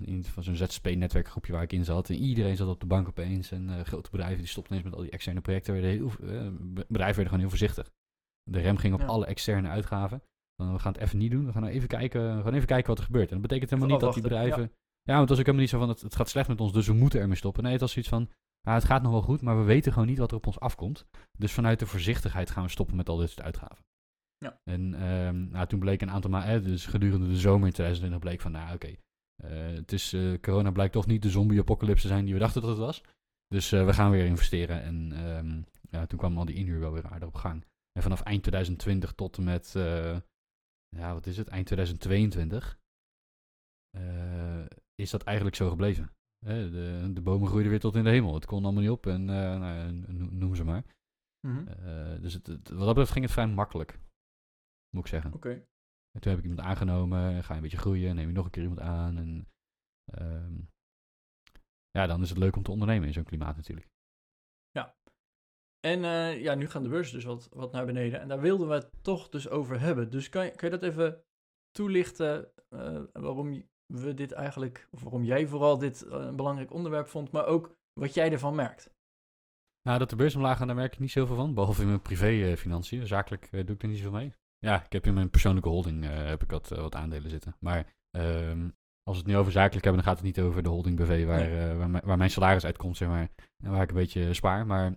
in 0.00 0.24
van 0.24 0.42
zo'n 0.42 0.56
ZSP-netwerkgroepje 0.56 1.52
waar 1.52 1.62
ik 1.62 1.72
in 1.72 1.84
zat. 1.84 2.08
En 2.08 2.16
iedereen 2.16 2.56
zat 2.56 2.68
op 2.68 2.80
de 2.80 2.86
bank 2.86 3.08
opeens. 3.08 3.50
En 3.50 3.86
grote 3.86 4.10
bedrijven 4.10 4.38
die 4.38 4.46
stopten 4.46 4.72
ineens 4.72 4.88
met 4.88 4.98
al 4.98 5.04
die 5.04 5.12
externe 5.12 5.40
projecten. 5.40 5.72
Werden 5.72 5.90
heel, 5.90 6.10
be- 6.18 6.84
bedrijven 6.88 6.98
werden 6.98 7.24
gewoon 7.24 7.38
heel 7.40 7.48
voorzichtig. 7.48 7.90
De 8.50 8.60
rem 8.60 8.76
ging 8.76 8.94
op 8.94 9.00
Ja. 9.00 9.06
alle 9.06 9.26
externe 9.26 9.68
uitgaven. 9.68 10.22
Dan, 10.56 10.72
we 10.72 10.78
gaan 10.78 10.92
het 10.92 11.00
even 11.00 11.18
niet 11.18 11.30
doen. 11.30 11.46
We 11.46 11.52
gaan 11.52 11.62
nou 11.62 11.74
even 11.74 11.88
kijken, 11.88 12.36
we 12.36 12.42
gaan 12.42 12.54
even 12.54 12.66
kijken 12.66 12.88
wat 12.88 12.98
er 12.98 13.04
gebeurt. 13.04 13.28
En 13.28 13.32
dat 13.32 13.42
betekent 13.42 13.70
helemaal 13.70 13.90
niet 13.92 14.00
dat 14.00 14.14
die 14.14 14.22
ja. 14.22 14.28
bedrijven... 14.28 14.72
Ja, 15.02 15.14
want 15.16 15.28
het 15.28 15.28
was 15.28 15.38
ook 15.38 15.44
helemaal 15.44 15.60
niet 15.60 15.70
zo 15.70 15.78
van, 15.78 15.88
het, 15.88 16.00
het 16.00 16.16
gaat 16.16 16.28
slecht 16.28 16.48
met 16.48 16.60
ons, 16.60 16.72
dus 16.72 16.86
we 16.86 16.92
moeten 16.92 17.20
ermee 17.20 17.36
stoppen. 17.36 17.62
Nee, 17.62 17.72
het 17.72 17.80
was 17.80 17.92
zoiets 17.92 18.10
van, 18.10 18.28
ja, 18.64 18.74
het 18.74 18.84
gaat 18.84 19.02
nog 19.02 19.12
wel 19.12 19.22
goed, 19.22 19.40
maar 19.40 19.58
we 19.58 19.64
weten 19.64 19.92
gewoon 19.92 20.08
niet 20.08 20.18
wat 20.18 20.30
er 20.30 20.36
op 20.36 20.46
ons 20.46 20.60
afkomt. 20.60 21.06
Dus 21.38 21.52
vanuit 21.52 21.78
de 21.78 21.86
voorzichtigheid 21.86 22.50
gaan 22.50 22.64
we 22.64 22.70
stoppen 22.70 22.96
met 22.96 23.08
al 23.08 23.16
dit 23.16 23.30
soort 23.30 23.46
uitgaven. 23.46 23.84
Ja. 24.38 24.60
En 24.64 24.94
ehm, 24.94 25.48
nou, 25.50 25.66
toen 25.66 25.78
bleek 25.78 26.02
een 26.02 26.10
aantal 26.10 26.30
maanden, 26.30 26.64
dus 26.64 26.86
gedurende 26.86 27.28
de 27.28 27.36
zomer 27.36 27.66
in 27.66 27.72
2020 27.72 28.18
bleek 28.20 28.40
van, 28.40 28.52
nou 28.52 28.74
oké, 28.74 28.94
eh, 29.42 29.50
het 29.74 29.92
is, 29.92 30.12
eh, 30.12 30.40
corona 30.40 30.70
blijkt 30.70 30.92
toch 30.92 31.06
niet 31.06 31.22
de 31.22 31.30
zombie-apocalypse 31.30 32.02
te 32.02 32.12
zijn 32.12 32.24
die 32.24 32.34
we 32.34 32.40
dachten 32.40 32.60
dat 32.60 32.70
het 32.70 32.78
was. 32.78 33.02
Dus 33.48 33.72
eh, 33.72 33.84
we 33.84 33.92
gaan 33.92 34.10
weer 34.10 34.24
investeren. 34.24 34.82
En 34.82 35.12
ehm, 35.12 35.62
ja, 35.90 36.06
toen 36.06 36.18
kwam 36.18 36.38
al 36.38 36.44
die 36.44 36.54
inhuur 36.54 36.80
wel 36.80 36.92
weer 36.92 37.06
aardig 37.06 37.28
op 37.28 37.34
gang. 37.34 37.64
En 37.92 38.02
vanaf 38.02 38.20
eind 38.20 38.42
2020 38.42 39.12
tot 39.12 39.36
en 39.36 39.44
met, 39.44 39.74
eh, 39.76 40.18
ja, 40.88 41.12
wat 41.12 41.26
is 41.26 41.36
het, 41.36 41.48
eind 41.48 41.66
2022, 41.66 42.78
eh, 43.90 44.64
is 44.94 45.10
dat 45.10 45.22
eigenlijk 45.22 45.56
zo 45.56 45.68
gebleven. 45.68 46.10
De, 46.44 47.10
de 47.14 47.20
bomen 47.22 47.46
groeiden 47.48 47.70
weer 47.70 47.80
tot 47.80 47.94
in 47.94 48.04
de 48.04 48.10
hemel. 48.10 48.34
Het 48.34 48.46
kon 48.46 48.64
allemaal 48.64 48.82
niet 48.82 48.90
op 48.90 49.06
en 49.06 49.20
eh, 49.20 49.58
nou, 49.58 49.74
ja, 49.74 49.90
no- 49.90 50.28
noem 50.30 50.54
ze 50.54 50.64
maar. 50.64 50.84
Mhm. 51.46 51.68
Eh, 51.68 52.20
dus 52.20 52.34
het, 52.34 52.46
het- 52.46 52.68
wat 52.68 52.78
dat 52.78 52.86
betreft 52.86 53.12
ging 53.12 53.24
het 53.24 53.34
vrij 53.34 53.46
makkelijk, 53.46 53.98
moet 54.90 55.04
ik 55.04 55.10
zeggen. 55.10 55.32
Oké. 55.32 55.50
En 56.10 56.20
toen 56.20 56.30
heb 56.32 56.38
ik 56.38 56.48
iemand 56.48 56.68
aangenomen, 56.68 57.44
ga 57.44 57.48
je 57.48 57.54
een 57.54 57.62
beetje 57.62 57.76
groeien, 57.76 58.14
neem 58.14 58.26
je 58.28 58.34
nog 58.34 58.44
een 58.44 58.50
keer 58.50 58.62
iemand 58.62 58.80
aan. 58.80 59.16
En, 59.16 59.48
ehm, 60.12 60.54
ja, 61.90 62.06
dan 62.06 62.22
is 62.22 62.28
het 62.28 62.38
leuk 62.38 62.56
om 62.56 62.62
te 62.62 62.70
ondernemen 62.70 63.06
in 63.06 63.14
zo'n 63.14 63.24
klimaat 63.24 63.56
natuurlijk. 63.56 63.92
En 65.84 66.04
eh, 66.04 66.40
ja, 66.42 66.54
nu 66.54 66.66
gaan 66.68 66.82
de 66.82 66.88
beurzen 66.88 67.14
dus 67.14 67.24
wat, 67.24 67.48
wat 67.48 67.72
naar 67.72 67.86
beneden. 67.86 68.20
En 68.20 68.28
daar 68.28 68.40
wilden 68.40 68.68
we 68.68 68.74
het 68.74 68.90
toch 69.02 69.28
dus 69.28 69.48
over 69.48 69.80
hebben. 69.80 70.10
Dus 70.10 70.28
kan 70.28 70.44
je, 70.44 70.50
kan 70.50 70.70
je 70.70 70.78
dat 70.78 70.90
even 70.90 71.24
toelichten 71.70 72.50
eh, 72.68 73.02
waarom 73.12 73.52
je- 73.52 73.66
we 74.02 74.14
dit 74.14 74.32
eigenlijk, 74.32 74.88
of 74.90 75.02
waarom 75.02 75.24
jij 75.24 75.46
vooral 75.46 75.78
dit 75.78 76.02
eh, 76.02 76.18
een 76.20 76.36
belangrijk 76.36 76.72
onderwerp 76.72 77.06
vond, 77.08 77.30
maar 77.30 77.46
ook 77.46 77.74
wat 78.00 78.14
jij 78.14 78.32
ervan 78.32 78.54
merkt? 78.54 78.90
Nou, 79.82 79.98
dat 79.98 80.10
de 80.10 80.16
beurs 80.16 80.34
omlaag 80.36 80.58
gaat, 80.58 80.66
daar 80.66 80.76
merk 80.76 80.92
ik 80.92 80.98
niet 80.98 81.10
zoveel 81.10 81.36
van. 81.36 81.54
Behalve 81.54 81.80
in 81.82 81.88
mijn 81.88 82.02
privé-financiën. 82.02 83.06
Zakelijk 83.06 83.48
eh, 83.50 83.66
doe 83.66 83.74
ik 83.76 83.82
er 83.82 83.88
niet 83.88 83.96
zoveel 83.98 84.12
mee. 84.18 84.34
Ja, 84.58 84.84
ik 84.84 84.92
heb 84.92 85.06
in 85.06 85.14
mijn 85.14 85.30
persoonlijke 85.30 85.68
holding 85.68 86.04
eh, 86.04 86.10
heb 86.26 86.42
ik 86.42 86.50
wat, 86.50 86.70
eh, 86.70 86.78
wat 86.78 86.94
aandelen 86.94 87.30
zitten. 87.30 87.56
Maar 87.60 87.94
ehm, 88.10 88.68
als 89.02 89.16
we 89.16 89.22
het 89.22 89.26
nu 89.26 89.36
over 89.36 89.52
zakelijk 89.52 89.84
hebben, 89.84 90.02
dan 90.04 90.12
gaat 90.12 90.22
het 90.24 90.34
niet 90.36 90.44
over 90.46 90.62
de 90.62 90.68
holding 90.68 90.96
BV 90.96 91.26
waar, 91.26 91.38
Nee. 91.48 91.68
eh, 91.70 91.76
waar, 91.76 91.90
mijn- 91.90 92.04
waar 92.06 92.16
mijn 92.16 92.30
salaris 92.30 92.64
uitkomt, 92.64 92.96
zeg 92.96 93.08
maar. 93.08 93.28
En 93.64 93.70
waar 93.70 93.82
ik 93.82 93.88
een 93.88 93.94
beetje 93.96 94.34
spaar. 94.34 94.66
Maar 94.66 94.90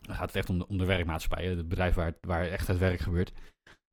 dan 0.00 0.14
gaat 0.16 0.26
het 0.26 0.36
echt 0.36 0.50
om 0.50 0.58
de, 0.58 0.66
om 0.66 0.78
de 0.78 0.84
Het 0.84 1.68
bedrijf 1.68 1.94
waar, 1.94 2.14
waar 2.20 2.46
echt 2.46 2.66
het 2.66 2.78
werk 2.78 3.00
gebeurt. 3.00 3.32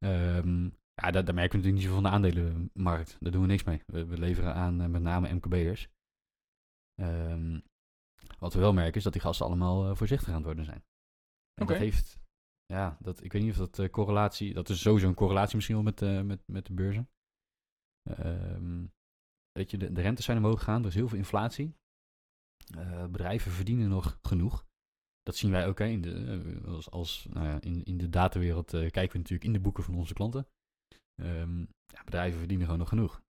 Ehm, 0.05 0.69
ja, 1.01 1.11
daar, 1.11 1.25
daar 1.25 1.33
merken 1.33 1.59
we 1.59 1.65
natuurlijk 1.65 1.73
niet 1.73 1.83
zoveel 1.83 2.01
van 2.01 2.03
de 2.03 2.09
aandelenmarkt. 2.09 3.17
Daar 3.19 3.31
doen 3.31 3.41
we 3.41 3.47
niks 3.47 3.63
mee. 3.63 3.83
We, 3.85 4.05
we 4.05 4.17
leveren 4.17 4.53
aan 4.53 4.81
eh, 4.81 4.87
met 4.87 5.01
name 5.01 5.33
MKB'ers. 5.33 5.89
Ehm, 6.95 7.59
wat 8.39 8.53
we 8.53 8.59
wel 8.59 8.73
merken 8.73 8.95
is 8.95 9.03
dat 9.03 9.13
die 9.13 9.21
gasten 9.21 9.45
allemaal 9.45 9.89
eh, 9.89 9.95
voorzichtig 9.95 10.27
aan 10.27 10.35
het 10.35 10.43
worden 10.43 10.65
zijn. 10.65 10.83
En 11.53 11.63
Oké. 11.63 11.71
dat 11.71 11.81
heeft, 11.81 12.19
ja, 12.65 12.97
dat, 12.99 13.23
ik 13.23 13.31
weet 13.31 13.41
niet 13.41 13.51
of 13.51 13.57
dat 13.57 13.79
eh, 13.79 13.89
correlatie, 13.89 14.53
dat 14.53 14.69
is 14.69 14.81
sowieso 14.81 15.07
een 15.07 15.13
correlatie 15.13 15.55
misschien 15.55 15.75
wel 15.75 15.83
met, 15.83 16.25
met, 16.25 16.47
met 16.47 16.65
de 16.65 16.73
beurzen. 16.73 17.09
Ehm, 18.09 18.85
weet 19.51 19.71
je, 19.71 19.77
de, 19.77 19.91
de 19.91 20.01
rentes 20.01 20.25
zijn 20.25 20.37
omhoog 20.37 20.59
gegaan, 20.59 20.81
er 20.81 20.87
is 20.87 20.95
heel 20.95 21.07
veel 21.07 21.17
inflatie. 21.17 21.75
Bedrijven 23.09 23.51
verdienen 23.51 23.89
nog 23.89 24.19
genoeg. 24.21 24.65
Dat 25.21 25.35
zien 25.35 25.51
wij 25.51 25.67
ook 25.67 25.79
hè, 25.79 25.85
in, 25.85 26.01
de, 26.01 26.61
als, 26.65 26.89
als, 26.89 27.27
nou 27.29 27.47
ja, 27.47 27.61
in, 27.61 27.83
in 27.83 27.97
de 27.97 28.09
datawereld 28.09 28.69
kijken 28.69 29.11
we 29.11 29.17
natuurlijk 29.17 29.43
in 29.43 29.53
de 29.53 29.59
boeken 29.59 29.83
van 29.83 29.95
onze 29.95 30.13
klanten. 30.13 30.47
Ehm, 31.21 31.59
ja, 31.85 32.03
bedrijven 32.05 32.39
verdienen 32.39 32.65
gewoon 32.65 32.79
nog 32.79 32.89
genoeg. 32.89 33.21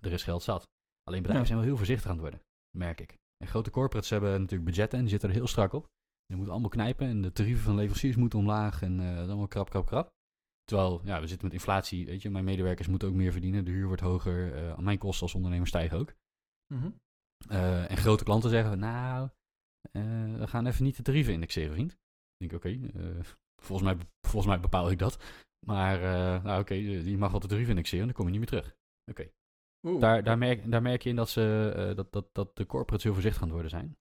Er 0.00 0.12
is 0.12 0.22
geld 0.22 0.42
zat. 0.42 0.62
Alleen 1.02 1.22
bedrijven 1.22 1.46
zijn 1.46 1.58
wel 1.58 1.68
heel 1.68 1.76
voorzichtig 1.76 2.06
aan 2.06 2.12
het 2.12 2.20
worden, 2.20 2.40
merk 2.76 3.00
ik. 3.00 3.16
En 3.36 3.48
grote 3.48 3.70
corporates 3.70 4.10
hebben 4.10 4.30
natuurlijk 4.30 4.64
budgetten 4.64 4.98
en 4.98 5.04
die 5.04 5.12
zitten 5.12 5.28
er 5.28 5.34
heel 5.34 5.46
strak 5.46 5.72
op. 5.72 5.86
Die 6.26 6.36
moeten 6.36 6.52
allemaal 6.52 6.70
knijpen 6.70 7.06
en 7.06 7.22
de 7.22 7.32
tarieven 7.32 7.64
van 7.64 7.74
leveranciers 7.74 8.16
moeten 8.16 8.38
omlaag 8.38 8.82
en 8.82 9.00
is 9.00 9.26
allemaal 9.26 9.48
krap, 9.48 9.70
krap, 9.70 9.86
krap. 9.86 10.10
Terwijl, 10.64 11.00
ja, 11.04 11.20
we 11.20 11.26
zitten 11.26 11.46
met 11.46 11.56
inflatie, 11.56 12.06
weet 12.06 12.22
je, 12.22 12.30
mijn 12.30 12.44
medewerkers 12.44 12.88
moeten 12.88 13.08
ook 13.08 13.14
meer 13.14 13.32
verdienen, 13.32 13.64
de 13.64 13.70
huur 13.70 13.86
wordt 13.86 14.02
hoger, 14.02 14.54
eh, 14.54 14.78
mijn 14.78 14.98
kosten 14.98 15.22
als 15.22 15.34
ondernemer 15.34 15.66
stijgen 15.66 15.98
ook. 15.98 16.14
Mhm. 16.74 16.90
Eh, 17.48 17.90
en 17.90 17.96
grote 17.96 18.24
klanten 18.24 18.50
zeggen, 18.50 18.78
nou, 18.78 19.28
we 20.38 20.46
gaan 20.46 20.66
even 20.66 20.84
niet 20.84 20.96
de 20.96 21.02
tarieven 21.02 21.32
indexeren, 21.32 21.72
vriend. 21.72 21.92
Ik 22.36 22.48
denk, 22.48 22.52
oké, 22.52 22.90
volgens, 23.62 23.88
mij, 23.88 24.06
volgens 24.26 24.46
mij 24.46 24.60
bepaal 24.60 24.90
ik 24.90 24.98
dat. 24.98 25.22
Maar, 25.66 26.02
eh, 26.02 26.44
nou 26.44 26.60
oké, 26.60 26.74
je 26.74 27.18
mag 27.18 27.30
wel 27.30 27.40
de 27.40 27.46
tarieven 27.46 27.74
indexeren, 27.74 28.04
dan 28.04 28.14
kom 28.14 28.24
je 28.24 28.30
niet 28.30 28.40
meer 28.40 28.60
terug. 28.60 28.76
Oké. 29.10 29.30
Daar, 29.98 30.22
daar, 30.22 30.38
merk, 30.38 30.70
daar 30.70 30.82
merk 30.82 31.02
je 31.02 31.08
in 31.08 31.16
dat, 31.16 31.28
ze, 31.28 31.72
eh, 31.76 31.96
dat, 31.96 32.12
dat, 32.12 32.34
dat 32.34 32.56
de 32.56 32.66
corporates 32.66 33.04
heel 33.04 33.12
voorzichtig 33.12 33.42
aan 33.42 33.48
het 33.48 33.60
worden 33.60 33.78
zijn. 33.78 33.98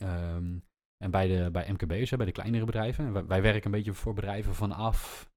Ehm, 0.00 0.58
en 0.96 1.10
bij, 1.10 1.26
de, 1.26 1.50
bij 1.50 1.72
MKB'ers, 1.72 2.10
hè, 2.10 2.16
bij 2.16 2.26
de 2.26 2.32
kleinere 2.32 2.64
bedrijven, 2.64 3.04
en 3.04 3.12
wij, 3.12 3.26
wij 3.26 3.42
werken 3.42 3.64
een 3.64 3.70
beetje 3.70 3.94
voor 3.94 4.14
bedrijven 4.14 4.54
vanaf 4.54 5.30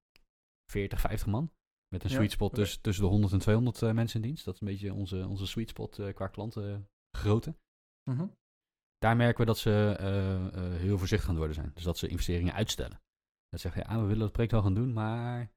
40, 0.71 0.99
50 0.99 1.27
man. 1.27 1.51
Met 1.87 2.03
een 2.03 2.09
Ja, 2.09 2.15
sweet 2.15 2.31
spot 2.31 2.53
tussen, 2.53 2.81
tussen 2.81 3.03
de 3.03 3.09
100 3.09 3.33
en 3.33 3.39
200 3.39 3.81
eh, 3.81 3.91
mensen 3.91 4.21
in 4.21 4.27
dienst. 4.27 4.45
Dat 4.45 4.53
is 4.53 4.61
een 4.61 4.67
beetje 4.67 4.93
onze, 4.93 5.27
onze 5.27 5.47
sweet 5.47 5.69
spot 5.69 5.99
eh, 5.99 6.13
qua 6.13 6.27
klantengrootte. 6.27 7.55
Mhm. 8.03 8.27
Daar 8.97 9.15
merken 9.15 9.39
we 9.39 9.45
dat 9.45 9.57
ze 9.57 9.95
eh, 9.99 10.45
eh, 10.45 10.79
heel 10.79 10.97
voorzichtig 10.97 11.29
aan 11.29 11.35
het 11.35 11.45
worden 11.45 11.63
zijn. 11.63 11.71
Dus 11.73 11.83
dat 11.83 11.97
ze 11.97 12.07
investeringen 12.07 12.53
uitstellen. 12.53 13.01
Dat 13.51 13.59
zeggen, 13.59 13.83
ja, 13.87 13.99
we 13.99 14.05
willen 14.05 14.19
dat 14.19 14.31
project 14.31 14.51
wel 14.51 14.61
gaan 14.61 14.73
doen, 14.73 14.93
maar 14.93 15.51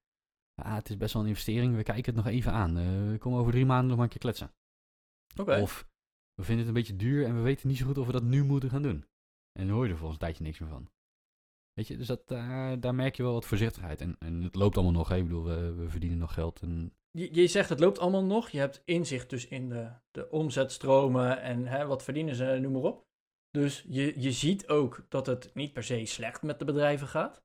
ah, 0.54 0.74
het 0.74 0.88
is 0.88 0.96
best 0.96 1.12
wel 1.12 1.22
een 1.22 1.28
investering, 1.28 1.76
we 1.76 1.82
kijken 1.82 2.14
het 2.14 2.24
nog 2.24 2.32
even 2.32 2.52
aan. 2.52 2.76
Eh, 2.76 3.10
we 3.10 3.18
komen 3.18 3.38
over 3.38 3.52
drie 3.52 3.66
maanden 3.66 3.86
nog 3.86 3.96
maar 3.96 4.04
een 4.04 4.10
keer 4.10 4.20
kletsen. 4.20 4.54
Oké. 5.36 5.60
Of 5.60 5.88
we 6.34 6.42
vinden 6.42 6.66
het 6.66 6.66
een 6.66 6.80
beetje 6.80 6.96
duur 6.96 7.24
en 7.26 7.34
we 7.36 7.40
weten 7.40 7.68
niet 7.68 7.76
zo 7.76 7.86
goed 7.86 7.98
of 7.98 8.06
we 8.06 8.12
dat 8.12 8.22
nu 8.22 8.44
moeten 8.44 8.70
gaan 8.70 8.82
doen. 8.82 9.06
En 9.58 9.66
dan 9.66 9.76
hoor 9.76 9.84
je 9.84 9.90
er 9.90 9.98
volgens 9.98 10.18
een 10.18 10.24
tijdje 10.26 10.44
niks 10.44 10.58
meer 10.58 10.68
van. 10.68 10.90
Weet 11.72 11.88
je, 11.88 11.96
dus 11.96 12.06
dat, 12.06 12.28
daar 12.82 12.94
merk 12.94 13.16
je 13.16 13.22
wel 13.22 13.32
wat 13.32 13.44
voorzichtigheid. 13.44 14.00
En, 14.00 14.16
en 14.18 14.42
het 14.42 14.54
loopt 14.54 14.74
allemaal 14.74 14.94
nog, 14.94 15.08
hè. 15.08 15.16
ik 15.16 15.22
bedoel, 15.22 15.44
we, 15.44 15.72
we 15.72 15.88
verdienen 15.88 16.18
nog 16.18 16.34
geld. 16.34 16.60
En, 16.60 16.94
Je, 17.10 17.34
je 17.34 17.46
zegt 17.46 17.68
het 17.68 17.80
loopt 17.80 17.98
allemaal 17.98 18.24
nog. 18.24 18.50
Je 18.50 18.58
hebt 18.58 18.82
inzicht 18.84 19.30
dus 19.30 19.46
in 19.48 19.68
de, 19.68 19.92
de 20.10 20.30
omzetstromen 20.30 21.40
en 21.40 21.66
hè, 21.66 21.86
wat 21.86 22.02
verdienen 22.02 22.34
ze, 22.34 22.58
noem 22.60 22.72
maar 22.72 22.82
op. 22.82 23.06
Dus 23.50 23.84
je, 23.88 24.20
je 24.20 24.32
ziet 24.32 24.68
ook 24.68 25.06
dat 25.08 25.26
het 25.26 25.54
niet 25.54 25.72
per 25.72 25.82
se 25.84 26.04
slecht 26.04 26.42
met 26.42 26.58
de 26.58 26.64
bedrijven 26.64 27.08
gaat. 27.08 27.42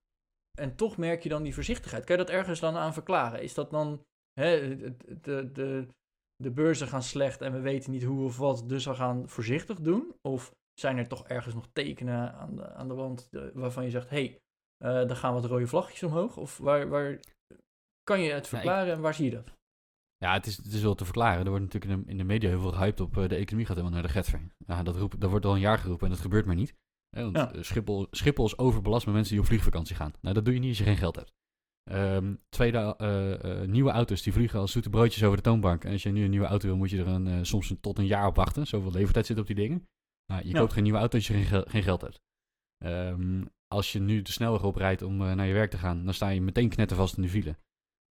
En 0.60 0.76
toch 0.76 0.98
merk 0.98 1.24
je 1.24 1.30
dan 1.30 1.44
die 1.44 1.54
voorzichtigheid. 1.54 2.04
Kan 2.06 2.18
je 2.18 2.24
dat 2.24 2.34
ergens 2.34 2.60
dan 2.60 2.76
aan 2.76 2.94
verklaren? 2.94 3.42
Is 3.42 3.54
dat 3.54 3.72
dan 3.72 4.06
hè, 4.40 4.78
de, 5.22 5.52
de, 5.52 5.88
de, 6.36 6.52
beurzen 6.52 6.88
gaan 6.88 7.04
slecht 7.04 7.42
en 7.42 7.54
we 7.54 7.60
weten 7.60 7.92
niet 7.92 8.04
hoe 8.04 8.26
of 8.26 8.38
wat, 8.38 8.70
dus 8.70 8.86
we 8.86 8.96
gaan 8.96 9.30
voorzichtig 9.30 9.80
doen? 9.80 10.14
Of 10.22 10.52
zijn 10.74 10.98
er 10.98 11.08
toch 11.08 11.28
ergens 11.28 11.56
nog 11.56 11.68
tekenen 11.74 12.34
aan 12.34 12.56
de, 12.56 12.70
aan 12.70 12.88
de 12.88 12.94
wand 12.94 13.30
waarvan 13.54 13.84
je 13.84 13.90
zegt, 13.90 14.10
hé, 14.10 14.40
hey, 14.78 15.06
daar 15.06 15.16
gaan 15.16 15.34
wat 15.34 15.46
rode 15.46 15.68
vlaggetjes 15.68 16.04
omhoog? 16.04 16.38
Of 16.38 16.58
waar, 16.58 16.90
waar 16.90 17.20
kan 18.04 18.22
je 18.22 18.32
het 18.32 18.48
verklaren 18.48 18.94
en 18.94 19.02
waar 19.02 19.14
zie 19.14 19.26
je 19.26 19.32
dat? 19.32 19.58
ja, 20.20 20.34
het 20.34 20.46
is, 20.46 20.58
het 20.58 20.74
is 20.74 20.82
wel 20.82 20.96
te 20.96 21.04
verklaren. 21.06 21.44
Er 21.44 21.50
wordt 21.50 21.64
natuurlijk 21.64 21.92
in 21.92 22.04
de, 22.04 22.12
in 22.12 22.18
de 22.18 22.24
media 22.24 22.50
heel 22.50 22.62
veel 22.62 22.72
gehyped 22.72 23.00
op 23.00 23.18
eh, 23.18 23.28
de 23.28 23.36
economie 23.36 23.66
gaat 23.66 23.76
helemaal 23.76 24.00
naar 24.00 24.08
de 24.08 24.14
getver. 24.14 24.42
Ja, 24.66 24.84
dat, 24.84 24.96
roep, 24.96 25.16
dat 25.18 25.30
wordt 25.30 25.46
al 25.46 25.54
een 25.54 25.60
jaar 25.60 25.78
geroepen 25.78 26.08
en 26.08 26.14
dat 26.14 26.22
gebeurt 26.22 26.46
maar 26.46 26.56
niet. 26.56 26.74
Hè, 27.10 27.24
want 27.24 27.36
Ja. 27.36 27.54
eh, 27.54 27.62
Schiphol, 27.62 28.08
Schiphol 28.12 28.46
is 28.46 28.58
overbelast 28.58 29.06
met 29.06 29.16
mensen 29.16 29.34
die 29.34 29.42
op 29.42 29.48
vliegvakantie 29.48 29.96
gaan. 29.96 30.14
Nou, 30.22 30.36
dat 30.36 30.46
doe 30.46 30.54
je 30.54 30.60
niet 30.60 30.70
als 30.70 30.78
je 30.78 30.84
geen 30.84 30.98
geld 30.98 31.16
hebt. 31.16 31.32
Ehm, 31.84 32.36
tweede, 32.50 32.96
eh, 32.98 33.62
eh, 33.62 33.70
nieuwe 33.70 33.92
auto's 33.92 34.22
die 34.22 34.34
vliegen 34.34 34.60
als 34.60 34.72
zoete 34.72 34.90
broodjes 34.90 35.24
over 35.24 35.38
de 35.38 35.44
toonbank. 35.44 35.84
En 35.84 35.92
als 35.92 36.04
je 36.04 36.12
nu 36.12 36.24
een 36.24 36.30
nieuwe 36.30 36.46
auto 36.46 36.68
wil, 36.68 36.78
moet 36.78 36.90
je 36.90 36.98
er 37.00 37.08
een, 37.08 37.46
soms 37.46 37.70
een- 37.70 37.80
tot 37.80 37.98
een 37.98 38.06
jaar 38.06 38.28
op 38.28 38.36
wachten. 38.36 38.68
Zoveel 38.68 38.92
levertijd 38.92 39.26
zit 39.26 39.40
op 39.40 39.48
die 39.48 39.56
dingen. 39.56 39.88
Nou, 40.26 40.44
je 40.44 40.50
Ja. 40.54 40.60
koopt 40.60 40.74
geen 40.74 40.84
nieuwe 40.84 40.98
auto 41.00 41.18
als 41.18 41.28
je 41.28 41.34
geen, 41.34 41.44
gel- 41.46 41.66
geen 41.68 41.84
geld 41.84 42.02
hebt. 42.02 42.20
Ehm, 42.78 43.46
als 43.68 43.92
je 43.92 44.00
nu 44.00 44.22
de 44.22 44.32
snelweg 44.32 44.64
oprijdt 44.64 45.02
om 45.02 45.16
naar 45.18 45.48
je 45.48 45.54
werk 45.54 45.72
te 45.72 45.78
gaan, 45.78 46.04
dan 46.06 46.14
sta 46.14 46.30
je 46.30 46.42
meteen 46.42 46.70
knettervast 46.70 47.16
in 47.18 47.22
de 47.24 47.30
file. 47.30 47.58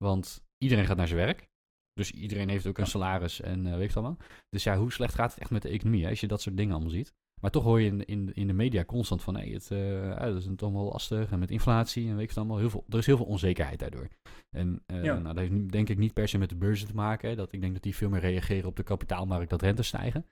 Want 0.04 0.44
iedereen 0.58 0.84
gaat 0.86 0.96
naar 0.96 1.06
zijn 1.08 1.18
werk. 1.20 1.46
Dus 1.92 2.10
iedereen 2.10 2.48
heeft 2.48 2.66
ook 2.66 2.78
een 2.78 2.84
Ja. 2.84 2.90
salaris 2.90 3.40
en 3.40 3.62
weet 3.62 3.72
je 3.78 3.80
het 3.86 3.96
allemaal. 3.96 4.16
Dus 4.48 4.62
ja, 4.64 4.76
hoe 4.78 4.92
slecht 4.92 5.14
gaat 5.14 5.30
het 5.30 5.40
echt 5.40 5.50
met 5.50 5.62
de 5.62 5.68
economie 5.68 6.02
hè, 6.04 6.08
als 6.10 6.20
je 6.20 6.26
dat 6.26 6.40
soort 6.40 6.56
dingen 6.56 6.72
allemaal 6.72 6.90
ziet? 6.92 7.12
Maar 7.40 7.50
toch 7.50 7.64
hoor 7.64 7.80
je 7.80 7.86
in, 7.86 8.04
in, 8.04 8.34
in 8.34 8.46
de 8.46 8.52
media 8.52 8.84
constant 8.84 9.22
van, 9.22 9.36
hé, 9.36 9.52
het, 9.52 9.70
eh, 9.70 10.20
dat 10.20 10.36
is 10.36 10.44
het 10.44 10.62
allemaal 10.62 10.84
lastig 10.84 11.30
en 11.30 11.38
met 11.38 11.50
inflatie 11.50 12.08
en 12.08 12.14
weet 12.14 12.22
ik 12.22 12.28
het 12.28 12.38
allemaal. 12.38 12.58
Heel 12.58 12.70
veel, 12.70 12.84
er 12.88 12.98
is 12.98 13.06
heel 13.06 13.16
veel 13.16 13.26
onzekerheid 13.26 13.78
daardoor. 13.78 14.08
En 14.50 14.82
eh, 14.86 15.04
Ja. 15.04 15.18
nou, 15.18 15.34
dat 15.34 15.48
heeft 15.48 15.72
denk 15.72 15.88
ik 15.88 15.98
niet 15.98 16.12
per 16.12 16.28
se 16.28 16.38
met 16.38 16.48
de 16.48 16.56
beurzen 16.56 16.86
te 16.86 16.94
maken. 16.94 17.28
Hè, 17.28 17.36
dat, 17.36 17.52
ik 17.52 17.60
denk 17.60 17.72
dat 17.72 17.82
die 17.82 17.96
veel 17.96 18.08
meer 18.08 18.20
reageren 18.20 18.68
op 18.68 18.76
de 18.76 18.82
kapitaalmarkt 18.82 19.50
dat 19.50 19.62
rentes 19.62 19.86
stijgen. 19.86 20.26